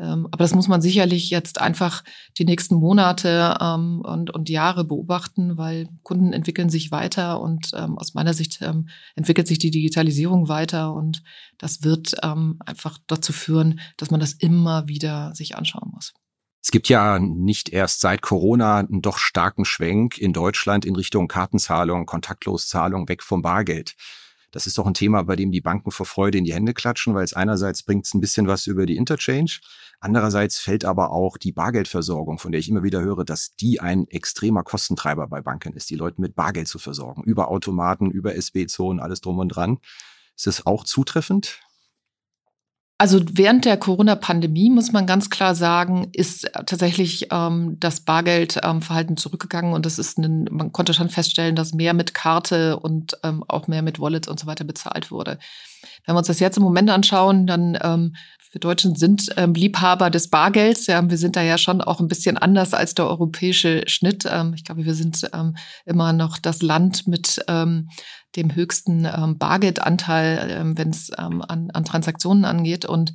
Ähm, 0.00 0.26
aber 0.30 0.44
das 0.44 0.54
muss 0.54 0.66
man 0.66 0.80
sicherlich 0.80 1.28
jetzt 1.28 1.60
einfach 1.60 2.02
die 2.38 2.46
nächsten 2.46 2.76
Monate 2.76 3.58
ähm, 3.60 4.00
und, 4.00 4.30
und 4.30 4.48
Jahre 4.48 4.84
beobachten, 4.84 5.58
weil 5.58 5.88
Kunden 6.02 6.32
entwickeln 6.32 6.70
sich 6.70 6.90
weiter 6.90 7.40
und 7.40 7.72
ähm, 7.74 7.98
aus 7.98 8.14
meiner 8.14 8.32
Sicht 8.32 8.62
ähm, 8.62 8.88
entwickelt 9.14 9.46
sich 9.46 9.58
die 9.58 9.70
Digitalisierung 9.70 10.48
weiter 10.48 10.94
und 10.94 11.22
das 11.58 11.82
wird 11.82 12.14
ähm, 12.22 12.58
einfach 12.64 12.98
dazu 13.06 13.34
führen, 13.34 13.80
dass 13.98 14.10
man 14.10 14.20
das 14.20 14.32
immer 14.32 14.88
wieder 14.88 15.34
sich 15.34 15.56
anschauen 15.56 15.90
muss. 15.92 16.14
Es 16.62 16.70
gibt 16.70 16.88
ja 16.88 17.18
nicht 17.18 17.70
erst 17.70 18.00
seit 18.00 18.22
Corona 18.22 18.78
einen 18.78 19.02
doch 19.02 19.18
starken 19.18 19.64
Schwenk 19.64 20.18
in 20.18 20.32
Deutschland 20.32 20.84
in 20.84 20.96
Richtung 20.96 21.28
Kartenzahlung, 21.28 22.06
Kontaktloszahlung, 22.06 23.08
weg 23.08 23.22
vom 23.22 23.42
Bargeld. 23.42 23.96
Das 24.50 24.66
ist 24.66 24.76
doch 24.78 24.86
ein 24.86 24.94
Thema, 24.94 25.22
bei 25.22 25.36
dem 25.36 25.52
die 25.52 25.60
Banken 25.60 25.90
vor 25.90 26.06
Freude 26.06 26.38
in 26.38 26.44
die 26.44 26.52
Hände 26.52 26.74
klatschen, 26.74 27.14
weil 27.14 27.24
es 27.24 27.34
einerseits 27.34 27.82
bringt 27.82 28.06
es 28.06 28.14
ein 28.14 28.20
bisschen 28.20 28.46
was 28.46 28.66
über 28.66 28.84
die 28.84 28.96
Interchange, 28.96 29.60
andererseits 30.00 30.58
fällt 30.58 30.84
aber 30.84 31.12
auch 31.12 31.36
die 31.36 31.52
Bargeldversorgung, 31.52 32.38
von 32.38 32.52
der 32.52 32.58
ich 32.58 32.68
immer 32.68 32.82
wieder 32.82 33.00
höre, 33.00 33.24
dass 33.24 33.54
die 33.56 33.80
ein 33.80 34.08
extremer 34.08 34.62
Kostentreiber 34.62 35.28
bei 35.28 35.40
Banken 35.40 35.74
ist, 35.74 35.90
die 35.90 35.96
Leute 35.96 36.20
mit 36.20 36.34
Bargeld 36.34 36.68
zu 36.68 36.78
versorgen, 36.78 37.22
über 37.22 37.48
Automaten, 37.48 38.10
über 38.10 38.34
SB-Zonen, 38.34 39.00
alles 39.00 39.20
drum 39.20 39.38
und 39.38 39.50
dran. 39.50 39.78
Ist 40.36 40.46
das 40.46 40.66
auch 40.66 40.84
zutreffend? 40.84 41.60
Also 43.00 43.18
während 43.32 43.64
der 43.64 43.78
Corona-Pandemie 43.78 44.68
muss 44.68 44.92
man 44.92 45.06
ganz 45.06 45.30
klar 45.30 45.54
sagen, 45.54 46.08
ist 46.12 46.50
tatsächlich 46.52 47.28
ähm, 47.30 47.78
das 47.80 48.00
Bargeldverhalten 48.00 49.12
ähm, 49.12 49.16
zurückgegangen 49.16 49.72
und 49.72 49.86
das 49.86 49.98
ist 49.98 50.18
ein, 50.18 50.44
man 50.50 50.70
konnte 50.70 50.92
schon 50.92 51.08
feststellen, 51.08 51.56
dass 51.56 51.72
mehr 51.72 51.94
mit 51.94 52.12
Karte 52.12 52.78
und 52.78 53.16
ähm, 53.22 53.42
auch 53.48 53.68
mehr 53.68 53.80
mit 53.80 54.00
Wallets 54.00 54.28
und 54.28 54.38
so 54.38 54.46
weiter 54.46 54.64
bezahlt 54.64 55.10
wurde. 55.10 55.38
Wenn 56.04 56.14
wir 56.14 56.18
uns 56.18 56.26
das 56.26 56.40
jetzt 56.40 56.58
im 56.58 56.62
Moment 56.62 56.90
anschauen, 56.90 57.46
dann 57.46 57.78
ähm, 57.82 58.16
wir 58.50 58.60
Deutschen 58.60 58.96
sind 58.96 59.32
ähm, 59.36 59.54
Liebhaber 59.54 60.10
des 60.10 60.28
Bargelds. 60.28 60.86
Ja, 60.86 61.08
wir 61.08 61.18
sind 61.18 61.36
da 61.36 61.42
ja 61.42 61.56
schon 61.56 61.80
auch 61.80 62.00
ein 62.00 62.08
bisschen 62.08 62.36
anders 62.36 62.74
als 62.74 62.94
der 62.94 63.06
europäische 63.06 63.84
Schnitt. 63.86 64.24
Ähm, 64.28 64.54
ich 64.54 64.64
glaube, 64.64 64.84
wir 64.84 64.94
sind 64.94 65.28
ähm, 65.32 65.56
immer 65.84 66.12
noch 66.12 66.36
das 66.38 66.60
Land 66.60 67.06
mit 67.06 67.40
ähm, 67.46 67.90
dem 68.34 68.54
höchsten 68.54 69.04
ähm, 69.04 69.38
Bargeldanteil, 69.38 70.50
ähm, 70.50 70.78
wenn 70.78 70.90
es 70.90 71.10
an, 71.12 71.70
an 71.70 71.84
Transaktionen 71.84 72.44
angeht. 72.44 72.84
Und 72.84 73.12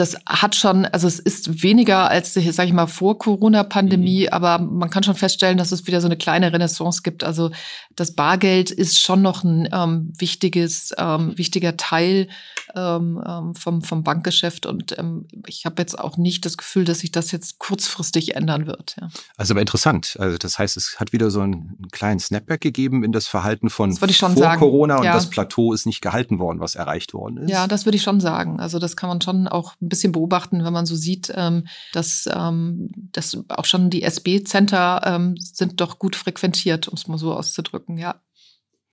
das 0.00 0.16
hat 0.26 0.56
schon, 0.56 0.86
also 0.86 1.06
es 1.06 1.18
ist 1.18 1.62
weniger 1.62 2.10
als, 2.10 2.32
sag 2.32 2.66
ich 2.66 2.72
mal, 2.72 2.86
vor 2.86 3.18
Corona-Pandemie, 3.18 4.22
mhm. 4.22 4.32
aber 4.32 4.58
man 4.58 4.88
kann 4.88 5.02
schon 5.02 5.14
feststellen, 5.14 5.58
dass 5.58 5.72
es 5.72 5.86
wieder 5.86 6.00
so 6.00 6.06
eine 6.06 6.16
kleine 6.16 6.52
Renaissance 6.52 7.02
gibt. 7.02 7.22
Also 7.22 7.50
das 7.96 8.12
Bargeld 8.12 8.70
ist 8.70 8.98
schon 8.98 9.20
noch 9.20 9.44
ein 9.44 9.68
ähm, 9.70 10.12
wichtiges, 10.16 10.94
ähm, 10.96 11.36
wichtiger 11.36 11.76
Teil 11.76 12.28
ähm, 12.74 13.22
ähm, 13.26 13.54
vom, 13.54 13.82
vom 13.82 14.02
Bankgeschäft 14.02 14.64
und 14.64 14.98
ähm, 14.98 15.26
ich 15.46 15.66
habe 15.66 15.82
jetzt 15.82 15.98
auch 15.98 16.16
nicht 16.16 16.46
das 16.46 16.56
Gefühl, 16.56 16.84
dass 16.84 17.00
sich 17.00 17.12
das 17.12 17.30
jetzt 17.30 17.58
kurzfristig 17.58 18.36
ändern 18.36 18.66
wird. 18.66 18.96
Ja. 18.98 19.08
Also 19.36 19.52
aber 19.52 19.60
interessant. 19.60 20.16
Also 20.18 20.38
das 20.38 20.58
heißt, 20.58 20.78
es 20.78 20.98
hat 20.98 21.12
wieder 21.12 21.30
so 21.30 21.40
einen 21.40 21.76
kleinen 21.92 22.20
Snapback 22.20 22.62
gegeben 22.62 23.04
in 23.04 23.12
das 23.12 23.26
Verhalten 23.26 23.68
von 23.68 23.90
das 23.94 24.16
vor 24.16 24.30
sagen. 24.30 24.60
Corona 24.60 24.96
und 24.96 25.04
ja. 25.04 25.12
das 25.12 25.28
Plateau 25.28 25.74
ist 25.74 25.84
nicht 25.84 26.00
gehalten 26.00 26.38
worden, 26.38 26.60
was 26.60 26.74
erreicht 26.74 27.12
worden 27.12 27.36
ist. 27.38 27.50
Ja, 27.50 27.66
das 27.66 27.84
würde 27.84 27.96
ich 27.96 28.02
schon 28.02 28.20
sagen. 28.20 28.60
Also 28.60 28.78
das 28.78 28.96
kann 28.96 29.08
man 29.08 29.20
schon 29.20 29.46
auch 29.46 29.74
bisschen 29.90 30.12
beobachten, 30.12 30.64
wenn 30.64 30.72
man 30.72 30.86
so 30.86 30.96
sieht, 30.96 31.30
ähm, 31.36 31.66
dass, 31.92 32.26
ähm, 32.32 32.90
dass 33.12 33.36
auch 33.48 33.66
schon 33.66 33.90
die 33.90 34.02
SB-Center 34.02 35.02
ähm, 35.04 35.34
sind 35.36 35.80
doch 35.82 35.98
gut 35.98 36.16
frequentiert, 36.16 36.88
um 36.88 36.94
es 36.94 37.06
mal 37.06 37.18
so 37.18 37.34
auszudrücken, 37.34 37.98
ja. 37.98 38.22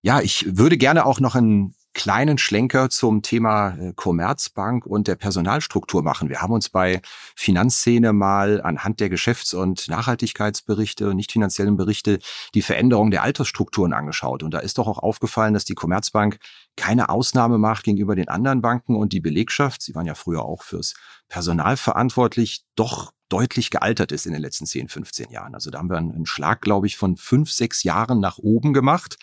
Ja, 0.02 0.22
ich 0.22 0.58
würde 0.58 0.78
gerne 0.78 1.06
auch 1.06 1.20
noch 1.20 1.36
einen 1.36 1.74
kleinen 1.98 2.38
Schlenker 2.38 2.92
zum 2.92 3.24
Thema 3.24 3.70
äh, 3.70 3.92
Commerzbank 3.96 4.86
und 4.86 5.08
der 5.08 5.16
Personalstruktur 5.16 6.04
machen. 6.04 6.30
Wir 6.30 6.44
haben 6.44 6.54
uns 6.54 6.70
bei 6.70 7.02
Finanzszene 7.36 8.14
mal 8.14 8.62
anhand 8.62 9.00
der 9.00 9.10
Geschäfts- 9.10 9.56
und 9.56 9.88
Nachhaltigkeitsberichte 9.88 11.10
und 11.10 11.16
nicht 11.16 11.32
finanziellen 11.32 11.76
Berichte 11.76 12.20
die 12.54 12.62
Veränderung 12.62 13.10
der 13.10 13.24
Altersstrukturen 13.24 13.94
angeschaut. 13.94 14.44
Und 14.44 14.54
da 14.54 14.60
ist 14.60 14.78
doch 14.78 14.88
auch 14.88 15.00
aufgefallen, 15.00 15.56
dass 15.56 15.66
die 15.66 15.74
Commerzbank 15.74 16.38
keine 16.76 17.10
Ausnahme 17.10 17.58
macht 17.58 17.84
gegenüber 17.84 18.16
den 18.16 18.30
anderen 18.30 18.62
Banken 18.62 18.96
und 18.96 19.12
die 19.12 19.20
Belegschaft, 19.20 19.82
sie 19.82 19.96
waren 19.96 20.06
ja 20.06 20.14
früher 20.14 20.46
auch 20.46 20.62
fürs 20.62 20.94
Personal 21.30 21.78
verantwortlich, 21.78 22.64
doch 22.76 23.12
deutlich 23.28 23.72
gealtert 23.72 24.12
ist 24.12 24.28
in 24.28 24.34
den 24.34 24.42
letzten 24.44 24.68
10, 24.68 24.88
15 24.88 25.32
Jahren. 25.32 25.56
Also 25.56 25.72
da 25.72 25.80
haben 25.80 25.90
wir 25.90 25.98
einen 25.98 26.28
Schlag, 26.28 26.62
glaube 26.62 26.86
ich, 26.86 26.96
von 26.96 27.18
fünf, 27.18 27.52
sechs 27.52 27.82
Jahren 27.82 28.20
nach 28.20 28.38
oben 28.38 28.72
gemacht. 28.74 29.18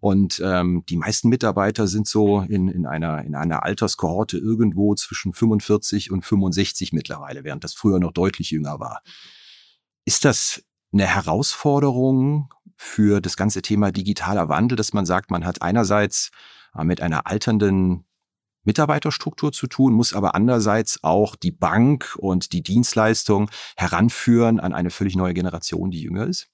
Und 0.00 0.40
ähm, 0.44 0.84
die 0.88 0.96
meisten 0.96 1.28
Mitarbeiter 1.28 1.86
sind 1.86 2.06
so 2.06 2.40
in, 2.40 2.68
in, 2.68 2.86
einer, 2.86 3.24
in 3.24 3.34
einer 3.34 3.64
Alterskohorte 3.64 4.38
irgendwo 4.38 4.94
zwischen 4.94 5.32
45 5.32 6.10
und 6.10 6.22
65 6.24 6.92
mittlerweile, 6.92 7.44
während 7.44 7.64
das 7.64 7.74
früher 7.74 7.98
noch 7.98 8.12
deutlich 8.12 8.50
jünger 8.50 8.78
war. 8.78 9.02
Ist 10.04 10.24
das 10.24 10.62
eine 10.92 11.06
Herausforderung 11.06 12.52
für 12.76 13.20
das 13.20 13.36
ganze 13.36 13.62
Thema 13.62 13.90
digitaler 13.90 14.48
Wandel, 14.48 14.76
dass 14.76 14.92
man 14.92 15.06
sagt, 15.06 15.30
man 15.30 15.44
hat 15.44 15.62
einerseits 15.62 16.30
äh, 16.76 16.84
mit 16.84 17.00
einer 17.00 17.26
alternden 17.26 18.04
Mitarbeiterstruktur 18.64 19.52
zu 19.52 19.68
tun, 19.68 19.92
muss 19.92 20.12
aber 20.12 20.34
andererseits 20.34 21.02
auch 21.04 21.36
die 21.36 21.52
Bank 21.52 22.16
und 22.18 22.52
die 22.52 22.62
Dienstleistung 22.62 23.48
heranführen 23.76 24.58
an 24.58 24.74
eine 24.74 24.90
völlig 24.90 25.16
neue 25.16 25.34
Generation, 25.34 25.90
die 25.90 26.02
jünger 26.02 26.26
ist? 26.26 26.48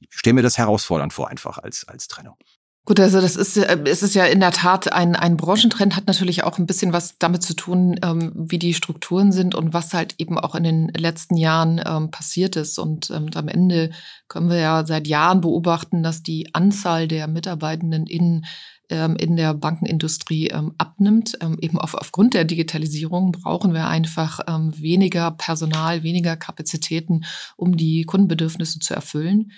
Ich 0.00 0.08
stelle 0.10 0.34
mir 0.34 0.42
das 0.42 0.56
herausfordernd 0.56 1.12
vor, 1.12 1.28
einfach 1.28 1.58
als, 1.58 1.86
als 1.86 2.08
Trennung. 2.08 2.36
Gut, 2.84 2.98
also 2.98 3.20
das 3.20 3.36
ist, 3.36 3.56
äh, 3.56 3.78
es 3.84 4.02
ist 4.02 4.14
ja 4.14 4.24
in 4.24 4.40
der 4.40 4.50
Tat 4.50 4.92
ein, 4.92 5.14
ein 5.14 5.36
Branchentrend, 5.36 5.94
hat 5.94 6.08
natürlich 6.08 6.42
auch 6.42 6.58
ein 6.58 6.66
bisschen 6.66 6.92
was 6.92 7.16
damit 7.16 7.44
zu 7.44 7.54
tun, 7.54 7.94
ähm, 8.02 8.32
wie 8.34 8.58
die 8.58 8.74
Strukturen 8.74 9.30
sind 9.30 9.54
und 9.54 9.72
was 9.72 9.94
halt 9.94 10.16
eben 10.18 10.36
auch 10.36 10.56
in 10.56 10.64
den 10.64 10.88
letzten 10.88 11.36
Jahren 11.36 11.80
ähm, 11.86 12.10
passiert 12.10 12.56
ist. 12.56 12.80
Und 12.80 13.08
ähm, 13.10 13.30
am 13.34 13.46
Ende 13.46 13.90
können 14.26 14.50
wir 14.50 14.58
ja 14.58 14.84
seit 14.84 15.06
Jahren 15.06 15.40
beobachten, 15.40 16.02
dass 16.02 16.24
die 16.24 16.52
Anzahl 16.54 17.06
der 17.06 17.28
Mitarbeitenden 17.28 18.06
in 18.06 18.46
ähm, 18.90 19.14
in 19.14 19.36
der 19.36 19.54
Bankenindustrie 19.54 20.48
ähm, 20.48 20.74
abnimmt. 20.76 21.38
Ähm, 21.40 21.58
eben 21.60 21.78
auf, 21.78 21.94
aufgrund 21.94 22.34
der 22.34 22.44
Digitalisierung 22.44 23.30
brauchen 23.30 23.74
wir 23.74 23.86
einfach 23.86 24.40
weniger 24.76 25.30
Personal, 25.30 26.02
weniger 26.02 26.36
Kapazitäten, 26.36 27.24
um 27.56 27.76
die 27.76 28.02
Kundenbedürfnisse 28.02 28.80
zu 28.80 28.92
erfüllen. 28.92 29.52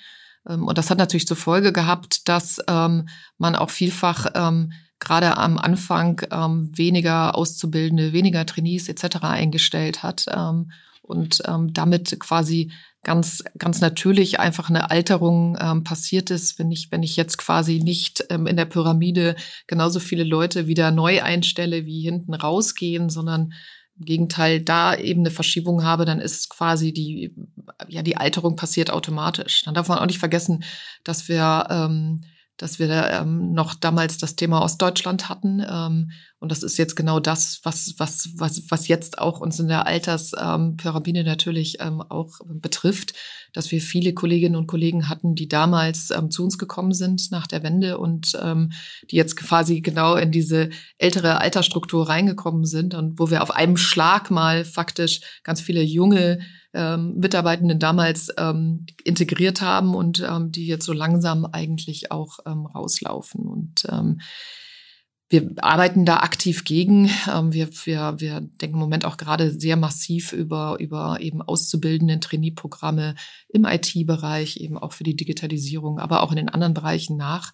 Ähm, 0.48 0.66
und 0.66 0.78
das 0.78 0.90
hat 0.90 0.98
natürlich 0.98 1.26
zur 1.26 1.36
Folge 1.36 1.72
gehabt, 1.72 2.28
dass 2.28 2.60
ähm, 2.68 3.08
man 3.38 3.56
auch 3.56 3.70
vielfach 3.70 4.26
ähm, 4.34 4.72
gerade 5.00 5.36
am 5.36 5.58
Anfang 5.58 6.22
ähm, 6.30 6.70
weniger 6.76 7.36
Auszubildende, 7.36 8.12
weniger 8.12 8.46
Trainees 8.46 8.88
etc. 8.88 9.16
eingestellt 9.22 10.02
hat 10.02 10.26
ähm, 10.28 10.70
und 11.02 11.42
ähm, 11.46 11.72
damit 11.72 12.18
quasi 12.20 12.72
ganz 13.02 13.44
ganz 13.58 13.82
natürlich 13.82 14.40
einfach 14.40 14.70
eine 14.70 14.90
Alterung 14.90 15.58
passiert 15.84 16.30
ist, 16.30 16.58
wenn 16.58 16.72
ich 16.72 16.90
wenn 16.90 17.02
ich 17.02 17.16
jetzt 17.16 17.36
quasi 17.36 17.80
nicht 17.80 18.20
in 18.20 18.56
der 18.56 18.64
Pyramide 18.64 19.36
genauso 19.66 20.00
viele 20.00 20.24
Leute 20.24 20.68
wieder 20.68 20.90
neu 20.90 21.22
einstelle, 21.22 21.84
wie 21.84 22.00
hinten 22.00 22.32
rausgehen, 22.32 23.10
sondern 23.10 23.52
im 23.98 24.04
Gegenteil 24.04 24.60
da 24.60 24.94
eben 24.94 25.20
eine 25.20 25.30
Verschiebung 25.30 25.84
habe, 25.84 26.04
dann 26.04 26.20
ist 26.20 26.48
quasi 26.50 26.92
die, 26.92 27.34
ja, 27.88 28.02
die 28.02 28.16
Alterung 28.16 28.56
passiert 28.56 28.90
automatisch. 28.90 29.62
Dann 29.64 29.74
darf 29.74 29.88
man 29.88 29.98
auch 29.98 30.06
nicht 30.06 30.18
vergessen, 30.18 30.64
dass 31.04 31.28
wir 31.28 31.66
ähm, 31.70 32.24
dass 32.56 32.78
wir 32.78 33.10
ähm, 33.10 33.52
noch 33.52 33.74
damals 33.74 34.18
das 34.18 34.36
Thema 34.36 34.62
Ostdeutschland 34.62 35.28
hatten. 35.28 35.64
Ähm, 35.68 36.10
und 36.40 36.50
das 36.50 36.62
ist 36.62 36.76
jetzt 36.76 36.94
genau 36.94 37.20
das, 37.20 37.60
was, 37.62 37.94
was, 37.96 38.28
was, 38.36 38.62
was 38.68 38.88
jetzt 38.88 39.18
auch 39.18 39.40
uns 39.40 39.58
in 39.60 39.68
der 39.68 39.86
Alterspyramide 39.86 41.20
ähm, 41.20 41.26
natürlich 41.26 41.78
ähm, 41.80 42.02
auch 42.02 42.40
betrifft, 42.46 43.14
dass 43.54 43.70
wir 43.70 43.80
viele 43.80 44.12
Kolleginnen 44.12 44.56
und 44.56 44.66
Kollegen 44.66 45.08
hatten, 45.08 45.34
die 45.34 45.48
damals 45.48 46.10
ähm, 46.10 46.30
zu 46.30 46.44
uns 46.44 46.58
gekommen 46.58 46.92
sind 46.92 47.30
nach 47.30 47.46
der 47.46 47.62
Wende 47.62 47.96
und 47.98 48.38
ähm, 48.42 48.72
die 49.10 49.16
jetzt 49.16 49.36
quasi 49.36 49.80
genau 49.80 50.16
in 50.16 50.32
diese 50.32 50.70
ältere 50.98 51.40
Altersstruktur 51.40 52.08
reingekommen 52.08 52.66
sind 52.66 52.94
und 52.94 53.18
wo 53.18 53.30
wir 53.30 53.42
auf 53.42 53.50
einem 53.50 53.76
Schlag 53.76 54.30
mal 54.30 54.64
faktisch 54.64 55.20
ganz 55.44 55.60
viele 55.60 55.82
junge 55.82 56.40
ähm, 56.74 57.14
Mitarbeitenden 57.16 57.78
damals 57.78 58.28
ähm, 58.36 58.84
integriert 59.04 59.62
haben 59.62 59.94
und 59.94 60.20
ähm, 60.20 60.50
die 60.50 60.66
jetzt 60.66 60.84
so 60.84 60.92
langsam 60.92 61.46
eigentlich 61.46 62.10
auch 62.10 62.40
ähm, 62.44 62.66
rauslaufen. 62.66 63.46
Und 63.46 63.86
ähm, 63.90 64.20
wir 65.28 65.50
arbeiten 65.58 66.04
da 66.04 66.18
aktiv 66.18 66.64
gegen. 66.64 67.10
Ähm, 67.32 67.52
wir, 67.52 67.68
wir, 67.84 68.14
wir 68.18 68.40
denken 68.40 68.76
im 68.76 68.80
Moment 68.80 69.04
auch 69.04 69.16
gerade 69.16 69.50
sehr 69.50 69.76
massiv 69.76 70.32
über, 70.32 70.76
über 70.80 71.18
eben 71.20 71.40
auszubildenden 71.40 72.20
Trainee-Programme 72.20 73.14
im 73.48 73.64
IT-Bereich, 73.64 74.58
eben 74.58 74.76
auch 74.76 74.92
für 74.92 75.04
die 75.04 75.16
Digitalisierung, 75.16 75.98
aber 75.98 76.22
auch 76.22 76.30
in 76.30 76.36
den 76.36 76.48
anderen 76.48 76.74
Bereichen 76.74 77.16
nach. 77.16 77.52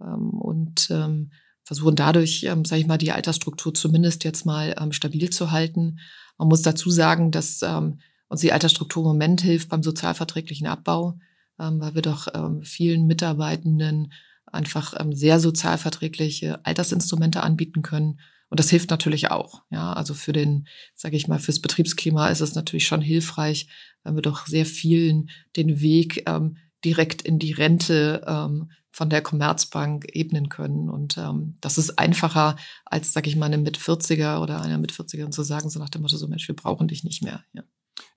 Ähm, 0.00 0.30
und 0.30 0.90
ähm, 0.90 1.30
versuchen 1.62 1.94
dadurch, 1.94 2.40
sage 2.40 2.80
ich 2.80 2.86
mal, 2.86 2.98
die 2.98 3.12
Altersstruktur 3.12 3.72
zumindest 3.74 4.24
jetzt 4.24 4.44
mal 4.44 4.74
stabil 4.90 5.30
zu 5.30 5.52
halten. 5.52 6.00
Man 6.36 6.48
muss 6.48 6.62
dazu 6.62 6.90
sagen, 6.90 7.30
dass 7.30 7.62
uns 7.62 8.40
die 8.40 8.52
Altersstruktur 8.52 9.04
im 9.04 9.08
Moment 9.10 9.42
hilft 9.42 9.68
beim 9.68 9.84
sozialverträglichen 9.84 10.66
Abbau, 10.66 11.20
weil 11.58 11.94
wir 11.94 12.02
doch 12.02 12.26
vielen 12.64 13.06
Mitarbeitenden 13.06 14.10
einfach 14.52 14.94
ähm, 14.98 15.12
sehr 15.12 15.40
sozialverträgliche 15.40 16.64
Altersinstrumente 16.64 17.42
anbieten 17.42 17.82
können. 17.82 18.20
Und 18.48 18.58
das 18.58 18.70
hilft 18.70 18.90
natürlich 18.90 19.30
auch. 19.30 19.62
Ja, 19.70 19.92
also 19.92 20.12
für 20.12 20.32
den, 20.32 20.66
sage 20.94 21.16
ich 21.16 21.28
mal, 21.28 21.38
fürs 21.38 21.60
Betriebsklima 21.60 22.28
ist 22.28 22.40
es 22.40 22.54
natürlich 22.54 22.86
schon 22.86 23.00
hilfreich, 23.00 23.68
wenn 24.02 24.16
wir 24.16 24.22
doch 24.22 24.46
sehr 24.46 24.66
vielen 24.66 25.30
den 25.56 25.80
Weg 25.80 26.28
ähm, 26.28 26.56
direkt 26.84 27.22
in 27.22 27.38
die 27.38 27.52
Rente 27.52 28.24
ähm, 28.26 28.70
von 28.90 29.08
der 29.08 29.22
Commerzbank 29.22 30.06
ebnen 30.12 30.48
können. 30.48 30.90
Und 30.90 31.16
ähm, 31.16 31.56
das 31.60 31.78
ist 31.78 31.98
einfacher, 31.98 32.56
als, 32.84 33.12
sage 33.12 33.28
ich 33.28 33.36
mal, 33.36 33.46
einem 33.46 33.62
mit 33.62 33.78
40er 33.78 34.40
oder 34.42 34.60
einer 34.60 34.78
mit 34.78 34.92
40er 34.92 35.30
zu 35.30 35.42
sagen, 35.42 35.70
so 35.70 35.78
nach 35.78 35.90
dem 35.90 36.02
Motto, 36.02 36.16
so 36.16 36.26
Mensch, 36.26 36.48
wir 36.48 36.56
brauchen 36.56 36.88
dich 36.88 37.04
nicht 37.04 37.22
mehr. 37.22 37.44
Ja. 37.52 37.62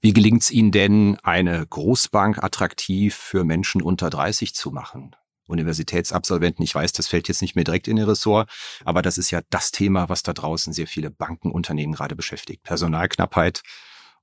Wie 0.01 0.13
gelingt 0.13 0.41
es 0.41 0.51
Ihnen 0.51 0.71
denn, 0.71 1.17
eine 1.23 1.65
Großbank 1.65 2.43
attraktiv 2.43 3.15
für 3.15 3.43
Menschen 3.43 3.81
unter 3.81 4.09
30 4.09 4.55
zu 4.55 4.71
machen? 4.71 5.15
Universitätsabsolventen, 5.47 6.63
ich 6.63 6.73
weiß, 6.73 6.93
das 6.93 7.07
fällt 7.07 7.27
jetzt 7.27 7.41
nicht 7.41 7.55
mehr 7.55 7.63
direkt 7.63 7.87
in 7.87 7.97
Ihr 7.97 8.07
Ressort, 8.07 8.49
aber 8.85 9.01
das 9.01 9.17
ist 9.17 9.31
ja 9.31 9.41
das 9.49 9.71
Thema, 9.71 10.09
was 10.09 10.23
da 10.23 10.33
draußen 10.33 10.73
sehr 10.73 10.87
viele 10.87 11.09
Bankenunternehmen 11.11 11.95
gerade 11.95 12.15
beschäftigt. 12.15 12.63
Personalknappheit. 12.63 13.61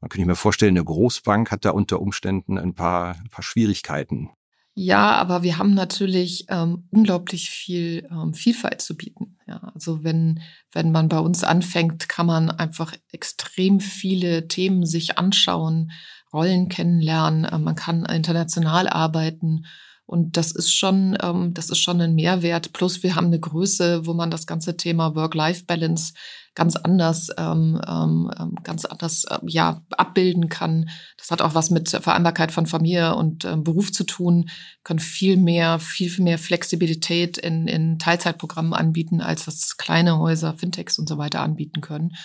Man 0.00 0.08
könnte 0.08 0.26
mir 0.26 0.36
vorstellen, 0.36 0.76
eine 0.76 0.84
Großbank 0.84 1.50
hat 1.50 1.64
da 1.64 1.70
unter 1.70 2.00
Umständen 2.00 2.58
ein 2.58 2.74
paar, 2.74 3.16
ein 3.16 3.28
paar 3.28 3.42
Schwierigkeiten. 3.42 4.30
Ja, 4.74 5.16
aber 5.16 5.42
wir 5.42 5.58
haben 5.58 5.74
natürlich 5.74 6.46
ähm, 6.48 6.86
unglaublich 6.90 7.50
viel 7.50 8.08
ähm, 8.10 8.32
Vielfalt 8.32 8.80
zu 8.80 8.96
bieten. 8.96 9.36
Ja, 9.46 9.72
also 9.74 10.04
wenn, 10.04 10.40
wenn 10.72 10.92
man 10.92 11.08
bei 11.08 11.18
uns 11.18 11.44
anfängt, 11.44 12.08
kann 12.08 12.26
man 12.26 12.50
einfach 12.50 12.94
extrem 13.12 13.80
viele 13.80 14.48
Themen 14.48 14.86
sich 14.86 15.18
anschauen, 15.18 15.90
Rollen 16.32 16.68
kennenlernen, 16.68 17.44
äh, 17.44 17.58
man 17.58 17.74
kann 17.74 18.06
international 18.06 18.88
arbeiten. 18.88 19.66
Und 20.10 20.36
das 20.36 20.50
ist 20.50 20.74
schon, 20.74 21.16
ähm, 21.22 21.54
das 21.54 21.70
ist 21.70 21.78
schon 21.78 22.00
ein 22.00 22.16
Mehrwert. 22.16 22.72
Plus 22.72 23.04
wir 23.04 23.14
haben 23.14 23.28
eine 23.28 23.38
Größe, 23.38 24.06
wo 24.06 24.12
man 24.12 24.28
das 24.28 24.44
ganze 24.44 24.76
Thema 24.76 25.14
Work-Life-Balance 25.14 26.14
ganz 26.56 26.74
anders, 26.74 27.28
ähm, 27.38 27.80
ähm, 27.86 28.28
ähm, 28.36 28.56
ganz 28.64 28.86
anders 28.86 29.22
äh, 29.26 29.38
ja 29.46 29.84
abbilden 29.90 30.48
kann. 30.48 30.90
Das 31.16 31.30
hat 31.30 31.42
auch 31.42 31.54
was 31.54 31.70
mit 31.70 31.90
Vereinbarkeit 31.90 32.50
von 32.50 32.66
Familie 32.66 33.14
und 33.14 33.44
ähm, 33.44 33.62
Beruf 33.62 33.92
zu 33.92 34.02
tun. 34.02 34.50
Können 34.82 34.98
viel 34.98 35.36
mehr, 35.36 35.78
viel, 35.78 36.10
viel 36.10 36.24
mehr 36.24 36.38
Flexibilität 36.38 37.38
in, 37.38 37.68
in 37.68 38.00
Teilzeitprogrammen 38.00 38.74
anbieten, 38.74 39.20
als 39.20 39.44
das 39.44 39.76
kleine 39.76 40.18
Häuser, 40.18 40.54
Fintechs 40.54 40.98
und 40.98 41.08
so 41.08 41.18
weiter 41.18 41.40
anbieten 41.40 41.82
können. 41.82 42.16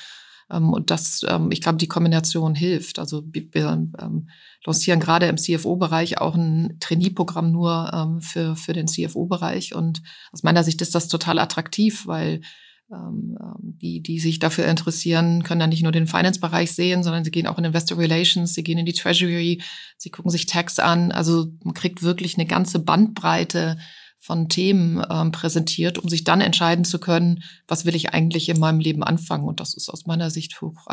Ähm, 0.51 0.73
und 0.73 0.91
das, 0.91 1.21
ähm, 1.27 1.51
ich 1.51 1.61
glaube, 1.61 1.77
die 1.77 1.87
Kombination 1.87 2.55
hilft. 2.55 2.99
Also 2.99 3.23
wir 3.31 3.65
ähm, 3.65 4.29
lancieren 4.65 4.99
gerade 4.99 5.27
im 5.27 5.37
CFO-Bereich 5.37 6.19
auch 6.19 6.35
ein 6.35 6.77
Trainee-Programm 6.79 7.51
nur 7.51 7.91
ähm, 7.93 8.21
für, 8.21 8.55
für 8.55 8.73
den 8.73 8.87
CFO-Bereich. 8.87 9.75
Und 9.75 10.01
aus 10.31 10.43
meiner 10.43 10.63
Sicht 10.63 10.81
ist 10.81 10.95
das 10.95 11.07
total 11.07 11.39
attraktiv, 11.39 12.07
weil 12.07 12.41
ähm, 12.91 13.35
die, 13.59 14.01
die 14.01 14.19
sich 14.19 14.39
dafür 14.39 14.65
interessieren, 14.65 15.43
können 15.43 15.59
dann 15.59 15.71
nicht 15.71 15.83
nur 15.83 15.91
den 15.91 16.07
Finance-Bereich 16.07 16.71
sehen, 16.71 17.03
sondern 17.03 17.23
sie 17.23 17.31
gehen 17.31 17.47
auch 17.47 17.57
in 17.57 17.65
Investor 17.65 17.97
Relations, 17.97 18.53
sie 18.53 18.63
gehen 18.63 18.77
in 18.77 18.85
die 18.85 18.93
Treasury, 18.93 19.61
sie 19.97 20.11
gucken 20.11 20.29
sich 20.29 20.45
Tax 20.45 20.77
an. 20.77 21.11
Also 21.11 21.47
man 21.63 21.73
kriegt 21.73 22.03
wirklich 22.03 22.35
eine 22.35 22.45
ganze 22.45 22.79
Bandbreite 22.79 23.77
von 24.25 24.49
Themen 24.49 25.05
ähm, 25.07 25.31
präsentiert, 25.31 25.99
um 25.99 26.09
sich 26.09 26.23
dann 26.23 26.41
entscheiden 26.41 26.83
zu 26.83 26.99
können, 26.99 27.43
was 27.67 27.85
will 27.85 27.95
ich 27.95 28.13
eigentlich 28.13 28.49
in 28.49 28.59
meinem 28.59 28.79
Leben 28.79 29.03
anfangen. 29.03 29.45
Und 29.45 29.59
das 29.59 29.75
ist 29.75 29.87
aus 29.89 30.07
meiner 30.07 30.31
Sicht 30.31 30.59
hoch. 30.61 30.87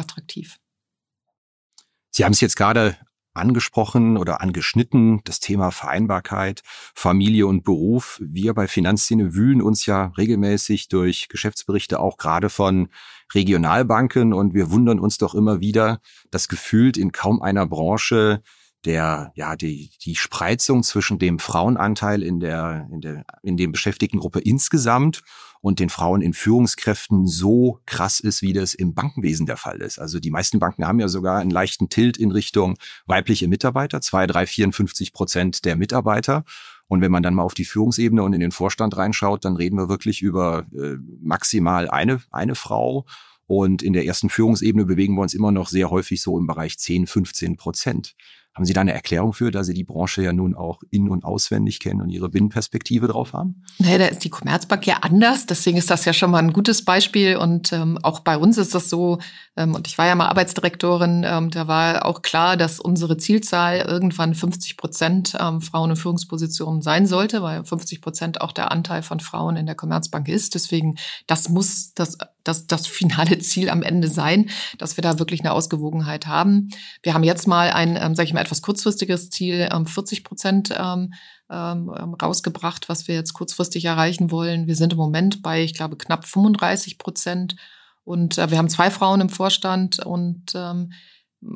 Sie 2.10 2.24
haben 2.24 2.32
es 2.32 2.40
jetzt 2.42 2.56
gerade 2.56 2.98
angesprochen 3.32 4.18
oder 4.18 4.42
angeschnitten, 4.42 5.22
das 5.24 5.40
Thema 5.40 5.70
Vereinbarkeit, 5.70 6.62
Familie 6.94 7.46
und 7.46 7.64
Beruf. 7.64 8.20
Wir 8.22 8.52
bei 8.52 8.68
Finanzszene 8.68 9.32
wühlen 9.32 9.62
uns 9.62 9.86
ja 9.86 10.12
regelmäßig 10.18 10.88
durch 10.88 11.28
Geschäftsberichte 11.28 12.00
auch 12.00 12.18
gerade 12.18 12.50
von 12.50 12.90
Regionalbanken 13.32 14.34
und 14.34 14.52
wir 14.52 14.70
wundern 14.70 15.00
uns 15.00 15.16
doch 15.16 15.34
immer 15.34 15.60
wieder, 15.60 16.00
dass 16.30 16.48
gefühlt 16.48 16.98
in 16.98 17.12
kaum 17.12 17.40
einer 17.40 17.66
Branche 17.66 18.42
der, 18.84 19.32
ja, 19.34 19.56
die, 19.56 19.90
die 20.04 20.16
Spreizung 20.16 20.82
zwischen 20.82 21.18
dem 21.18 21.38
Frauenanteil 21.38 22.22
in 22.22 22.40
der, 22.40 22.88
in 22.92 23.00
der, 23.00 23.24
in 23.42 23.56
dem 23.56 23.72
Beschäftigtengruppe 23.72 24.40
insgesamt 24.40 25.22
und 25.60 25.78
den 25.78 25.88
Frauen 25.88 26.22
in 26.22 26.34
Führungskräften 26.34 27.26
so 27.26 27.80
krass 27.86 28.18
ist, 28.18 28.42
wie 28.42 28.52
das 28.52 28.74
im 28.74 28.94
Bankenwesen 28.94 29.46
der 29.46 29.56
Fall 29.56 29.80
ist. 29.80 29.98
Also 29.98 30.18
die 30.18 30.30
meisten 30.30 30.58
Banken 30.58 30.86
haben 30.86 30.98
ja 30.98 31.08
sogar 31.08 31.38
einen 31.38 31.52
leichten 31.52 31.88
Tilt 31.88 32.16
in 32.16 32.32
Richtung 32.32 32.76
weibliche 33.06 33.46
Mitarbeiter, 33.46 34.00
zwei, 34.00 34.26
drei, 34.26 34.46
54 34.46 35.12
Prozent 35.12 35.64
der 35.64 35.76
Mitarbeiter. 35.76 36.44
Und 36.88 37.00
wenn 37.00 37.12
man 37.12 37.22
dann 37.22 37.34
mal 37.34 37.44
auf 37.44 37.54
die 37.54 37.64
Führungsebene 37.64 38.22
und 38.22 38.32
in 38.32 38.40
den 38.40 38.50
Vorstand 38.50 38.96
reinschaut, 38.96 39.44
dann 39.44 39.56
reden 39.56 39.76
wir 39.76 39.88
wirklich 39.88 40.20
über 40.20 40.66
äh, 40.74 40.96
maximal 41.22 41.88
eine, 41.88 42.20
eine 42.30 42.56
Frau. 42.56 43.06
Und 43.46 43.82
in 43.82 43.92
der 43.92 44.04
ersten 44.04 44.30
Führungsebene 44.30 44.84
bewegen 44.84 45.14
wir 45.14 45.22
uns 45.22 45.34
immer 45.34 45.52
noch 45.52 45.68
sehr 45.68 45.90
häufig 45.90 46.20
so 46.22 46.38
im 46.38 46.46
Bereich 46.46 46.78
10, 46.78 47.06
15 47.06 47.56
Prozent. 47.56 48.14
Haben 48.54 48.66
Sie 48.66 48.74
da 48.74 48.82
eine 48.82 48.92
Erklärung 48.92 49.32
für, 49.32 49.50
da 49.50 49.64
Sie 49.64 49.72
die 49.72 49.84
Branche 49.84 50.22
ja 50.22 50.34
nun 50.34 50.54
auch 50.54 50.82
in- 50.90 51.08
und 51.08 51.24
auswendig 51.24 51.80
kennen 51.80 52.02
und 52.02 52.10
Ihre 52.10 52.28
Binnenperspektive 52.28 53.08
drauf 53.08 53.32
haben? 53.32 53.62
Naja, 53.78 53.96
da 53.96 54.06
ist 54.06 54.24
die 54.24 54.30
Commerzbank 54.30 54.86
ja 54.86 54.98
anders. 55.00 55.46
Deswegen 55.46 55.78
ist 55.78 55.88
das 55.88 56.04
ja 56.04 56.12
schon 56.12 56.30
mal 56.30 56.40
ein 56.40 56.52
gutes 56.52 56.84
Beispiel. 56.84 57.36
Und 57.36 57.72
ähm, 57.72 57.98
auch 58.02 58.20
bei 58.20 58.36
uns 58.36 58.58
ist 58.58 58.74
das 58.74 58.90
so, 58.90 59.18
ähm, 59.56 59.74
und 59.74 59.86
ich 59.86 59.96
war 59.96 60.06
ja 60.06 60.14
mal 60.14 60.28
Arbeitsdirektorin, 60.28 61.24
ähm, 61.26 61.50
da 61.50 61.66
war 61.66 62.04
auch 62.04 62.20
klar, 62.20 62.58
dass 62.58 62.78
unsere 62.78 63.16
Zielzahl 63.16 63.78
irgendwann 63.78 64.34
50 64.34 64.76
Prozent 64.76 65.34
ähm, 65.40 65.62
Frauen 65.62 65.90
in 65.90 65.96
Führungspositionen 65.96 66.82
sein 66.82 67.06
sollte, 67.06 67.42
weil 67.42 67.64
50 67.64 68.02
Prozent 68.02 68.42
auch 68.42 68.52
der 68.52 68.70
Anteil 68.70 69.02
von 69.02 69.20
Frauen 69.20 69.56
in 69.56 69.64
der 69.64 69.76
Commerzbank 69.76 70.28
ist. 70.28 70.54
Deswegen, 70.54 70.96
das 71.26 71.48
muss 71.48 71.94
das 71.94 72.18
das, 72.44 72.66
das 72.66 72.86
finale 72.86 73.38
Ziel 73.38 73.70
am 73.70 73.82
Ende 73.82 74.08
sein, 74.08 74.50
dass 74.78 74.96
wir 74.96 75.02
da 75.02 75.18
wirklich 75.18 75.40
eine 75.40 75.52
Ausgewogenheit 75.52 76.26
haben. 76.26 76.68
Wir 77.02 77.14
haben 77.14 77.24
jetzt 77.24 77.46
mal 77.46 77.70
ein, 77.70 77.96
ähm, 77.96 78.14
sage 78.14 78.26
ich 78.26 78.34
mal, 78.34 78.40
etwas 78.40 78.62
kurzfristiges 78.62 79.30
Ziel, 79.30 79.68
ähm, 79.72 79.86
40 79.86 80.24
Prozent 80.24 80.74
ähm, 80.76 81.12
ähm, 81.50 81.88
rausgebracht, 81.90 82.88
was 82.88 83.08
wir 83.08 83.14
jetzt 83.14 83.34
kurzfristig 83.34 83.84
erreichen 83.84 84.30
wollen. 84.30 84.66
Wir 84.66 84.76
sind 84.76 84.92
im 84.92 84.98
Moment 84.98 85.42
bei, 85.42 85.62
ich 85.62 85.74
glaube, 85.74 85.96
knapp 85.96 86.24
35 86.26 86.98
Prozent. 86.98 87.56
Und 88.04 88.38
äh, 88.38 88.50
wir 88.50 88.58
haben 88.58 88.68
zwei 88.68 88.90
Frauen 88.90 89.20
im 89.20 89.28
Vorstand 89.28 90.00
und 90.00 90.52
ähm, 90.54 90.92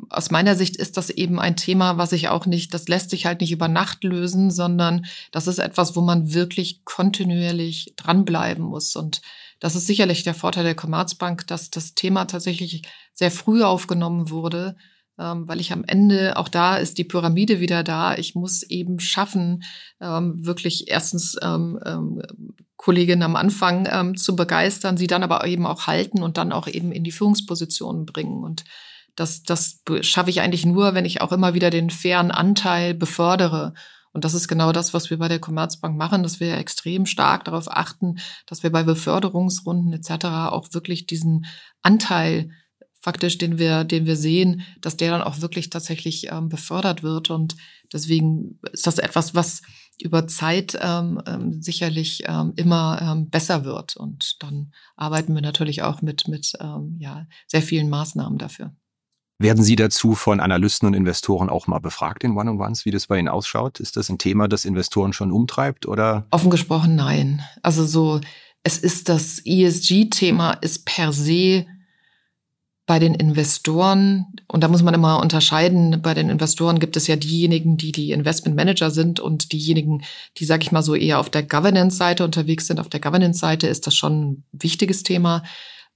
aus 0.09 0.31
meiner 0.31 0.55
Sicht 0.55 0.75
ist 0.75 0.97
das 0.97 1.09
eben 1.09 1.39
ein 1.39 1.55
Thema, 1.55 1.97
was 1.97 2.09
sich 2.09 2.27
auch 2.27 2.45
nicht, 2.45 2.73
das 2.73 2.87
lässt 2.87 3.09
sich 3.09 3.25
halt 3.25 3.41
nicht 3.41 3.51
über 3.51 3.67
Nacht 3.67 4.03
lösen, 4.03 4.51
sondern 4.51 5.05
das 5.31 5.47
ist 5.47 5.59
etwas, 5.59 5.95
wo 5.95 6.01
man 6.01 6.33
wirklich 6.33 6.83
kontinuierlich 6.83 7.93
dranbleiben 7.95 8.65
muss. 8.65 8.95
Und 8.95 9.21
das 9.59 9.75
ist 9.75 9.87
sicherlich 9.87 10.23
der 10.23 10.33
Vorteil 10.33 10.63
der 10.63 10.75
Commerzbank, 10.75 11.47
dass 11.47 11.69
das 11.69 11.95
Thema 11.95 12.25
tatsächlich 12.25 12.83
sehr 13.13 13.31
früh 13.31 13.63
aufgenommen 13.63 14.29
wurde, 14.29 14.75
ähm, 15.19 15.47
weil 15.47 15.59
ich 15.59 15.73
am 15.73 15.83
Ende, 15.83 16.37
auch 16.37 16.47
da 16.47 16.77
ist 16.77 16.97
die 16.97 17.03
Pyramide 17.03 17.59
wieder 17.59 17.83
da, 17.83 18.15
ich 18.15 18.35
muss 18.35 18.63
eben 18.63 18.99
schaffen, 18.99 19.63
ähm, 19.99 20.45
wirklich 20.45 20.89
erstens 20.89 21.37
ähm, 21.41 21.79
ähm, 21.85 22.21
Kolleginnen 22.75 23.23
am 23.23 23.35
Anfang 23.35 23.87
ähm, 23.91 24.15
zu 24.15 24.35
begeistern, 24.35 24.97
sie 24.97 25.07
dann 25.07 25.23
aber 25.23 25.45
eben 25.47 25.65
auch 25.65 25.87
halten 25.87 26.21
und 26.21 26.37
dann 26.37 26.51
auch 26.51 26.67
eben 26.67 26.91
in 26.91 27.03
die 27.03 27.11
Führungspositionen 27.11 28.05
bringen. 28.05 28.43
Und 28.43 28.63
das, 29.15 29.41
das 29.41 29.81
schaffe 30.01 30.29
ich 30.29 30.41
eigentlich 30.41 30.65
nur, 30.65 30.93
wenn 30.93 31.05
ich 31.05 31.21
auch 31.21 31.31
immer 31.31 31.55
wieder 31.55 31.71
den 31.71 31.89
fairen 31.89 32.29
Anteil 32.29 32.93
befördere. 32.93 33.73
Und 34.13 34.25
das 34.25 34.33
ist 34.33 34.47
genau 34.47 34.71
das, 34.71 34.93
was 34.93 35.09
wir 35.09 35.17
bei 35.17 35.27
der 35.27 35.39
Commerzbank 35.39 35.97
machen, 35.97 36.23
dass 36.23 36.39
wir 36.39 36.57
extrem 36.57 37.05
stark 37.05 37.45
darauf 37.45 37.69
achten, 37.69 38.17
dass 38.45 38.63
wir 38.63 38.71
bei 38.71 38.83
Beförderungsrunden 38.83 39.93
etc. 39.93 40.25
auch 40.49 40.73
wirklich 40.73 41.05
diesen 41.05 41.45
Anteil 41.81 42.49
faktisch, 42.99 43.37
den 43.37 43.57
wir, 43.57 43.83
den 43.83 44.05
wir 44.05 44.15
sehen, 44.15 44.63
dass 44.81 44.97
der 44.97 45.11
dann 45.11 45.21
auch 45.21 45.41
wirklich 45.41 45.69
tatsächlich 45.69 46.31
ähm, 46.31 46.49
befördert 46.49 47.03
wird. 47.03 47.29
Und 47.29 47.55
deswegen 47.93 48.59
ist 48.73 48.87
das 48.87 48.97
etwas, 48.97 49.35
was 49.35 49.61
über 49.99 50.27
Zeit 50.27 50.77
ähm, 50.81 51.21
ähm, 51.25 51.61
sicherlich 51.61 52.23
ähm, 52.25 52.53
immer 52.55 52.99
ähm, 53.01 53.29
besser 53.29 53.65
wird. 53.65 53.95
Und 53.95 54.43
dann 54.43 54.73
arbeiten 54.95 55.33
wir 55.33 55.41
natürlich 55.41 55.83
auch 55.83 56.01
mit, 56.01 56.27
mit 56.27 56.53
ähm, 56.59 56.97
ja, 56.99 57.25
sehr 57.47 57.61
vielen 57.61 57.89
Maßnahmen 57.89 58.37
dafür. 58.37 58.75
Werden 59.39 59.63
Sie 59.63 59.75
dazu 59.75 60.15
von 60.15 60.39
Analysten 60.39 60.87
und 60.87 60.95
Investoren 60.95 61.49
auch 61.49 61.67
mal 61.67 61.79
befragt 61.79 62.23
in 62.23 62.35
One-on-Ones, 62.35 62.85
wie 62.85 62.91
das 62.91 63.05
bei 63.05 63.19
Ihnen 63.19 63.27
ausschaut? 63.27 63.79
Ist 63.79 63.95
das 63.95 64.09
ein 64.09 64.17
Thema, 64.17 64.47
das 64.47 64.65
Investoren 64.65 65.13
schon 65.13 65.31
umtreibt 65.31 65.85
oder? 65.85 66.25
Offen 66.31 66.49
gesprochen, 66.49 66.95
nein. 66.95 67.43
Also 67.61 67.85
so, 67.85 68.19
es 68.63 68.79
ist 68.79 69.09
das 69.09 69.39
ESG-Thema 69.45 70.53
ist 70.53 70.85
per 70.85 71.13
se 71.13 71.67
bei 72.87 72.99
den 72.99 73.13
Investoren, 73.15 74.25
und 74.47 74.63
da 74.63 74.69
muss 74.69 74.81
man 74.81 74.93
immer 74.93 75.19
unterscheiden, 75.19 76.01
bei 76.01 76.13
den 76.13 76.29
Investoren 76.29 76.79
gibt 76.79 76.95
es 76.95 77.05
ja 77.05 77.17
diejenigen, 77.17 77.77
die 77.77 77.91
die 77.91 78.11
Investment 78.11 78.55
Manager 78.55 78.91
sind 78.91 79.19
und 79.19 79.51
diejenigen, 79.51 80.03
die, 80.37 80.45
sag 80.45 80.63
ich 80.63 80.71
mal 80.71 80.81
so, 80.81 80.95
eher 80.95 81.19
auf 81.19 81.29
der 81.29 81.43
Governance-Seite 81.43 82.23
unterwegs 82.23 82.65
sind. 82.65 82.79
Auf 82.79 82.87
der 82.87 83.01
Governance-Seite 83.01 83.67
ist 83.67 83.85
das 83.87 83.93
schon 83.93 84.21
ein 84.21 84.43
wichtiges 84.53 85.03
Thema. 85.03 85.43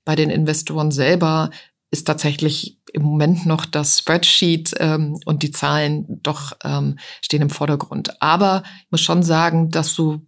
Bei 0.03 0.17
den 0.17 0.29
Investoren 0.29 0.91
selber 0.91 1.51
ist 1.91 2.07
tatsächlich 2.07 2.79
im 2.93 3.03
Moment 3.03 3.45
noch 3.45 3.65
das 3.65 3.99
Spreadsheet 3.99 4.73
ähm, 4.79 5.19
und 5.25 5.43
die 5.43 5.51
Zahlen 5.51 6.21
doch 6.23 6.53
ähm, 6.63 6.97
stehen 7.21 7.41
im 7.41 7.49
Vordergrund. 7.49 8.21
Aber 8.21 8.63
ich 8.85 8.91
muss 8.91 9.01
schon 9.01 9.23
sagen, 9.23 9.69
dass 9.69 9.93
so, 9.93 10.21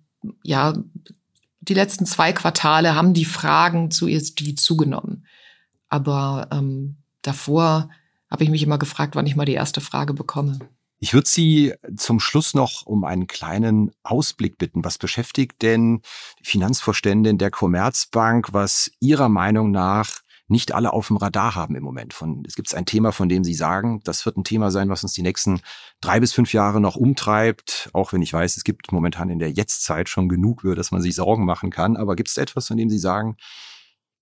ja, 0.43 0.73
die 1.62 1.73
letzten 1.73 2.06
zwei 2.06 2.34
Quartale 2.34 2.95
haben 2.95 3.13
die 3.13 3.26
Fragen 3.26 3.91
zu 3.91 4.08
ESG 4.08 4.56
zugenommen. 4.56 5.26
Aber 5.88 6.49
ähm, 6.52 6.97
davor 7.21 7.89
habe 8.30 8.43
ich 8.43 8.49
mich 8.49 8.63
immer 8.63 8.78
gefragt, 8.78 9.15
wann 9.15 9.28
ich 9.28 9.38
mal 9.38 9.45
die 9.45 9.54
erste 9.54 9.80
Frage 9.80 10.13
bekomme. 10.13 10.60
Ich 10.99 11.13
würde 11.13 11.30
Sie 11.30 11.73
zum 11.97 12.19
Schluss 12.19 12.54
noch 12.54 12.86
um 12.86 13.04
einen 13.04 13.28
kleinen 13.28 13.91
Ausblick 14.04 14.58
bitten. 14.58 14.84
Was 14.84 14.97
beschäftigt 14.97 15.62
denn 15.62 16.01
die 16.39 16.45
Finanzvorständin 16.45 17.38
der 17.38 17.51
Commerzbank, 17.51 18.53
was 18.53 18.89
Ihrer 18.99 19.30
Meinung 19.30 19.72
nach 19.72 20.22
nicht 20.47 20.73
alle 20.73 20.93
auf 20.93 21.07
dem 21.07 21.17
Radar 21.17 21.55
haben 21.55 21.75
im 21.75 21.83
Moment. 21.83 22.13
Von, 22.13 22.43
es 22.47 22.55
gibt 22.55 22.73
ein 22.75 22.85
Thema, 22.85 23.11
von 23.11 23.29
dem 23.29 23.43
Sie 23.43 23.53
sagen, 23.53 24.01
das 24.03 24.25
wird 24.25 24.37
ein 24.37 24.43
Thema 24.43 24.71
sein, 24.71 24.89
was 24.89 25.03
uns 25.03 25.13
die 25.13 25.21
nächsten 25.21 25.61
drei 26.01 26.19
bis 26.19 26.33
fünf 26.33 26.53
Jahre 26.53 26.81
noch 26.81 26.95
umtreibt. 26.95 27.89
Auch 27.93 28.13
wenn 28.13 28.21
ich 28.21 28.33
weiß, 28.33 28.57
es 28.57 28.63
gibt 28.63 28.91
momentan 28.91 29.29
in 29.29 29.39
der 29.39 29.51
Jetztzeit 29.51 30.09
schon 30.09 30.29
genug, 30.29 30.63
über 30.63 30.75
das 30.75 30.91
man 30.91 31.01
sich 31.01 31.15
Sorgen 31.15 31.45
machen 31.45 31.69
kann. 31.69 31.97
Aber 31.97 32.15
gibt 32.15 32.29
es 32.29 32.37
etwas, 32.37 32.67
von 32.67 32.77
dem 32.77 32.89
Sie 32.89 32.99
sagen, 32.99 33.37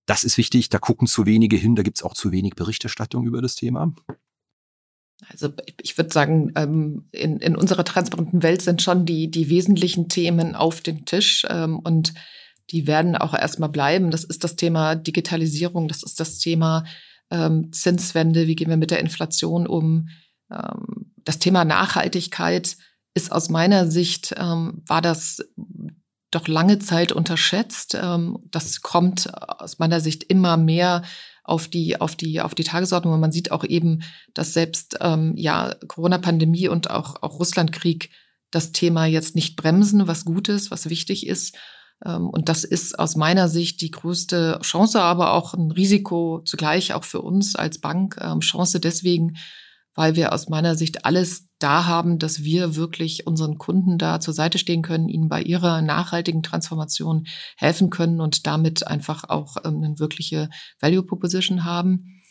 das 0.06 0.24
ist 0.24 0.38
wichtig, 0.38 0.68
da 0.68 0.78
gucken 0.78 1.06
zu 1.06 1.26
wenige 1.26 1.56
hin, 1.56 1.76
da 1.76 1.82
gibt 1.82 1.98
es 1.98 2.02
auch 2.02 2.14
zu 2.14 2.32
wenig 2.32 2.54
Berichterstattung 2.54 3.24
über 3.26 3.40
das 3.40 3.54
Thema? 3.54 3.92
Also 5.28 5.50
ich 5.80 5.96
würde 5.96 6.12
sagen, 6.12 6.52
ähm, 6.56 7.08
in, 7.12 7.38
in 7.38 7.56
unserer 7.56 7.84
transparenten 7.84 8.42
Welt 8.42 8.62
sind 8.62 8.82
schon 8.82 9.06
die, 9.06 9.30
die 9.30 9.48
wesentlichen 9.50 10.08
Themen 10.08 10.56
auf 10.56 10.80
dem 10.80 11.04
Tisch 11.04 11.46
ähm, 11.48 11.78
und 11.78 12.12
die 12.70 12.86
werden 12.86 13.16
auch 13.16 13.34
erstmal 13.34 13.68
bleiben. 13.68 14.10
Das 14.10 14.24
ist 14.24 14.44
das 14.44 14.56
Thema 14.56 14.94
Digitalisierung, 14.94 15.88
das 15.88 16.02
ist 16.02 16.20
das 16.20 16.38
Thema 16.38 16.84
ähm, 17.30 17.72
Zinswende, 17.72 18.46
wie 18.46 18.54
gehen 18.54 18.70
wir 18.70 18.76
mit 18.76 18.90
der 18.90 19.00
Inflation 19.00 19.66
um. 19.66 20.08
Das 21.24 21.38
Thema 21.38 21.64
Nachhaltigkeit 21.64 22.76
ist 23.14 23.32
aus 23.32 23.48
meiner 23.48 23.90
Sicht, 23.90 24.32
war 24.36 25.00
das 25.00 25.38
doch 26.30 26.46
lange 26.46 26.78
Zeit 26.78 27.10
unterschätzt. 27.10 27.96
Das 28.50 28.82
kommt 28.82 29.32
aus 29.32 29.78
meiner 29.78 30.00
Sicht 30.00 30.24
immer 30.24 30.58
mehr 30.58 31.04
auf 31.44 31.68
die, 31.68 32.00
auf 32.00 32.16
die, 32.16 32.40
auf 32.40 32.54
die 32.54 32.64
Tagesordnung. 32.64 33.14
Und 33.14 33.20
man 33.20 33.32
sieht 33.32 33.50
auch 33.50 33.64
eben, 33.64 34.02
dass 34.34 34.52
selbst 34.52 34.98
ähm, 35.00 35.34
ja 35.36 35.74
Corona-Pandemie 35.88 36.68
und 36.68 36.90
auch, 36.90 37.22
auch 37.22 37.38
Russlandkrieg 37.38 38.10
das 38.50 38.72
Thema 38.72 39.06
jetzt 39.06 39.34
nicht 39.34 39.56
bremsen, 39.56 40.06
was 40.06 40.24
gut 40.24 40.48
ist, 40.48 40.70
was 40.70 40.88
wichtig 40.88 41.26
ist. 41.26 41.56
Ähm, 42.04 42.28
und 42.28 42.48
das 42.48 42.64
ist 42.64 42.98
aus 42.98 43.16
meiner 43.16 43.48
Sicht 43.48 43.80
die 43.80 43.90
größte 43.90 44.58
Chance, 44.62 45.00
aber 45.00 45.32
auch 45.32 45.54
ein 45.54 45.70
Risiko 45.70 46.40
zugleich 46.44 46.94
auch 46.94 47.04
für 47.04 47.22
uns 47.22 47.56
als 47.56 47.80
Bank. 47.80 48.18
Ähm, 48.20 48.40
Chance 48.40 48.80
deswegen, 48.80 49.36
weil 49.94 50.16
wir 50.16 50.32
aus 50.32 50.48
meiner 50.48 50.74
Sicht 50.74 51.04
alles 51.04 51.48
da 51.58 51.86
haben, 51.86 52.18
dass 52.18 52.42
wir 52.42 52.76
wirklich 52.76 53.26
unseren 53.26 53.58
Kunden 53.58 53.98
da 53.98 54.20
zur 54.20 54.34
Seite 54.34 54.58
stehen 54.58 54.82
können, 54.82 55.08
ihnen 55.08 55.28
bei 55.28 55.42
ihrer 55.42 55.82
nachhaltigen 55.82 56.42
Transformation 56.42 57.26
helfen 57.56 57.90
können 57.90 58.20
und 58.20 58.46
damit 58.46 58.86
einfach 58.86 59.24
auch 59.28 59.56
ähm, 59.64 59.82
eine 59.82 59.98
wirkliche 59.98 60.48
Value 60.80 61.02
Proposition 61.02 61.64
haben. 61.64 62.21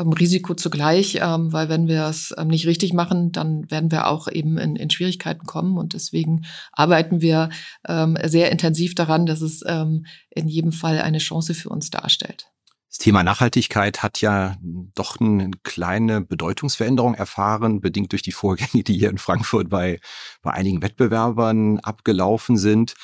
Ähm, 0.00 0.12
Risiko 0.12 0.54
zugleich, 0.54 1.18
ähm, 1.20 1.52
weil 1.52 1.68
wenn 1.68 1.86
wir 1.86 2.04
es 2.06 2.34
ähm, 2.36 2.48
nicht 2.48 2.66
richtig 2.66 2.92
machen, 2.92 3.32
dann 3.32 3.70
werden 3.70 3.90
wir 3.90 4.06
auch 4.06 4.28
eben 4.28 4.58
in, 4.58 4.76
in 4.76 4.90
Schwierigkeiten 4.90 5.46
kommen 5.46 5.76
und 5.78 5.94
deswegen 5.94 6.46
arbeiten 6.72 7.20
wir 7.20 7.50
ähm, 7.86 8.16
sehr 8.24 8.50
intensiv 8.50 8.94
daran, 8.94 9.26
dass 9.26 9.40
es 9.40 9.62
ähm, 9.66 10.06
in 10.30 10.48
jedem 10.48 10.72
Fall 10.72 11.00
eine 11.00 11.18
Chance 11.18 11.54
für 11.54 11.68
uns 11.68 11.90
darstellt. 11.90 12.46
Das 12.88 12.98
Thema 12.98 13.22
Nachhaltigkeit 13.22 14.02
hat 14.02 14.20
ja 14.20 14.56
doch 14.62 15.20
eine 15.20 15.52
kleine 15.62 16.20
Bedeutungsveränderung 16.22 17.14
erfahren, 17.14 17.80
bedingt 17.80 18.10
durch 18.10 18.22
die 18.22 18.32
Vorgänge, 18.32 18.82
die 18.82 18.98
hier 18.98 19.10
in 19.10 19.18
Frankfurt 19.18 19.68
bei, 19.68 20.00
bei 20.42 20.50
einigen 20.50 20.82
Wettbewerbern 20.82 21.78
abgelaufen 21.80 22.56
sind. 22.56 22.94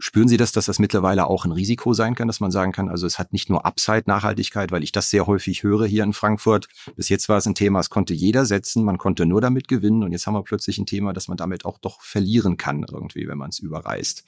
Spüren 0.00 0.28
Sie 0.28 0.36
das, 0.36 0.52
dass 0.52 0.66
das 0.66 0.78
mittlerweile 0.78 1.26
auch 1.26 1.44
ein 1.44 1.50
Risiko 1.50 1.92
sein 1.92 2.14
kann, 2.14 2.28
dass 2.28 2.38
man 2.38 2.52
sagen 2.52 2.70
kann, 2.70 2.88
also 2.88 3.04
es 3.04 3.18
hat 3.18 3.32
nicht 3.32 3.50
nur 3.50 3.66
Upside-Nachhaltigkeit, 3.66 4.70
weil 4.70 4.84
ich 4.84 4.92
das 4.92 5.10
sehr 5.10 5.26
häufig 5.26 5.64
höre 5.64 5.86
hier 5.86 6.04
in 6.04 6.12
Frankfurt. 6.12 6.68
Bis 6.94 7.08
jetzt 7.08 7.28
war 7.28 7.38
es 7.38 7.46
ein 7.46 7.56
Thema, 7.56 7.80
es 7.80 7.90
konnte 7.90 8.14
jeder 8.14 8.46
setzen, 8.46 8.84
man 8.84 8.98
konnte 8.98 9.26
nur 9.26 9.40
damit 9.40 9.66
gewinnen 9.66 10.04
und 10.04 10.12
jetzt 10.12 10.28
haben 10.28 10.34
wir 10.34 10.44
plötzlich 10.44 10.78
ein 10.78 10.86
Thema, 10.86 11.12
dass 11.12 11.26
man 11.26 11.36
damit 11.36 11.64
auch 11.64 11.78
doch 11.78 12.00
verlieren 12.00 12.56
kann 12.56 12.86
irgendwie, 12.88 13.26
wenn 13.26 13.38
man 13.38 13.50
es 13.50 13.58
überreißt. 13.58 14.24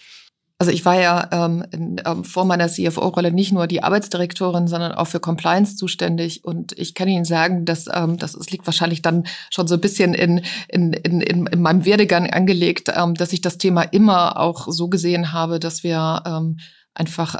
Also 0.60 0.72
ich 0.72 0.84
war 0.84 1.00
ja 1.00 1.26
ähm, 1.32 1.64
in, 1.70 2.02
ähm, 2.04 2.22
vor 2.22 2.44
meiner 2.44 2.68
CFO-Rolle 2.68 3.32
nicht 3.32 3.50
nur 3.50 3.66
die 3.66 3.82
Arbeitsdirektorin, 3.82 4.68
sondern 4.68 4.92
auch 4.92 5.06
für 5.06 5.18
Compliance 5.18 5.74
zuständig. 5.76 6.44
Und 6.44 6.78
ich 6.78 6.94
kann 6.94 7.08
Ihnen 7.08 7.24
sagen, 7.24 7.64
dass 7.64 7.86
ähm, 7.90 8.18
das 8.18 8.34
es 8.34 8.50
liegt 8.50 8.66
wahrscheinlich 8.66 9.00
dann 9.00 9.24
schon 9.48 9.66
so 9.66 9.76
ein 9.76 9.80
bisschen 9.80 10.12
in, 10.12 10.42
in, 10.68 10.92
in, 10.92 11.22
in 11.46 11.62
meinem 11.62 11.86
Werdegang 11.86 12.28
angelegt, 12.28 12.92
ähm, 12.94 13.14
dass 13.14 13.32
ich 13.32 13.40
das 13.40 13.56
Thema 13.56 13.84
immer 13.84 14.38
auch 14.38 14.68
so 14.70 14.88
gesehen 14.88 15.32
habe, 15.32 15.60
dass 15.60 15.82
wir 15.82 16.22
ähm, 16.26 16.58
einfach 16.92 17.36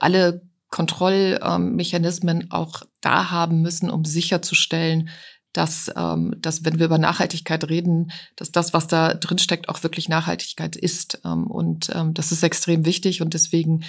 alle 0.00 0.40
Kontrollmechanismen 0.70 2.50
auch 2.52 2.84
da 3.02 3.30
haben 3.30 3.60
müssen, 3.60 3.90
um 3.90 4.06
sicherzustellen, 4.06 5.10
dass, 5.52 5.90
ähm, 5.96 6.34
dass 6.38 6.64
wenn 6.64 6.78
wir 6.78 6.86
über 6.86 6.98
Nachhaltigkeit 6.98 7.68
reden, 7.68 8.10
dass 8.36 8.52
das, 8.52 8.72
was 8.72 8.86
da 8.86 9.14
drin 9.14 9.38
steckt, 9.38 9.68
auch 9.68 9.82
wirklich 9.82 10.08
Nachhaltigkeit 10.08 10.76
ist. 10.76 11.20
Ähm, 11.24 11.46
und 11.46 11.90
ähm, 11.94 12.14
das 12.14 12.32
ist 12.32 12.42
extrem 12.42 12.84
wichtig 12.84 13.22
und 13.22 13.34
deswegen, 13.34 13.84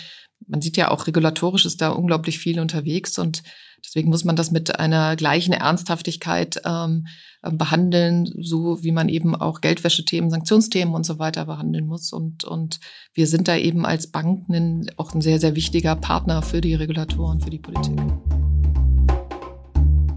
man 0.47 0.61
sieht 0.61 0.77
ja 0.77 0.91
auch 0.91 1.07
regulatorisch 1.07 1.65
ist 1.65 1.81
da 1.81 1.89
unglaublich 1.89 2.39
viel 2.39 2.59
unterwegs 2.59 3.17
und 3.17 3.43
deswegen 3.83 4.09
muss 4.09 4.25
man 4.25 4.35
das 4.35 4.51
mit 4.51 4.79
einer 4.79 5.15
gleichen 5.15 5.53
Ernsthaftigkeit 5.53 6.61
ähm, 6.65 7.07
behandeln, 7.41 8.25
so 8.39 8.83
wie 8.83 8.91
man 8.91 9.09
eben 9.09 9.35
auch 9.35 9.61
Geldwäschethemen, 9.61 10.29
Sanktionsthemen 10.29 10.93
und 10.93 11.05
so 11.05 11.19
weiter 11.19 11.45
behandeln 11.45 11.87
muss. 11.87 12.13
Und, 12.13 12.45
und 12.45 12.79
wir 13.13 13.27
sind 13.27 13.47
da 13.47 13.57
eben 13.57 13.85
als 13.85 14.07
Banken 14.07 14.89
auch 14.95 15.13
ein 15.13 15.21
sehr, 15.21 15.39
sehr 15.39 15.55
wichtiger 15.55 15.95
Partner 15.95 16.41
für 16.41 16.61
die 16.61 16.75
Regulatoren, 16.75 17.41
für 17.41 17.49
die 17.49 17.59
Politik. 17.59 17.99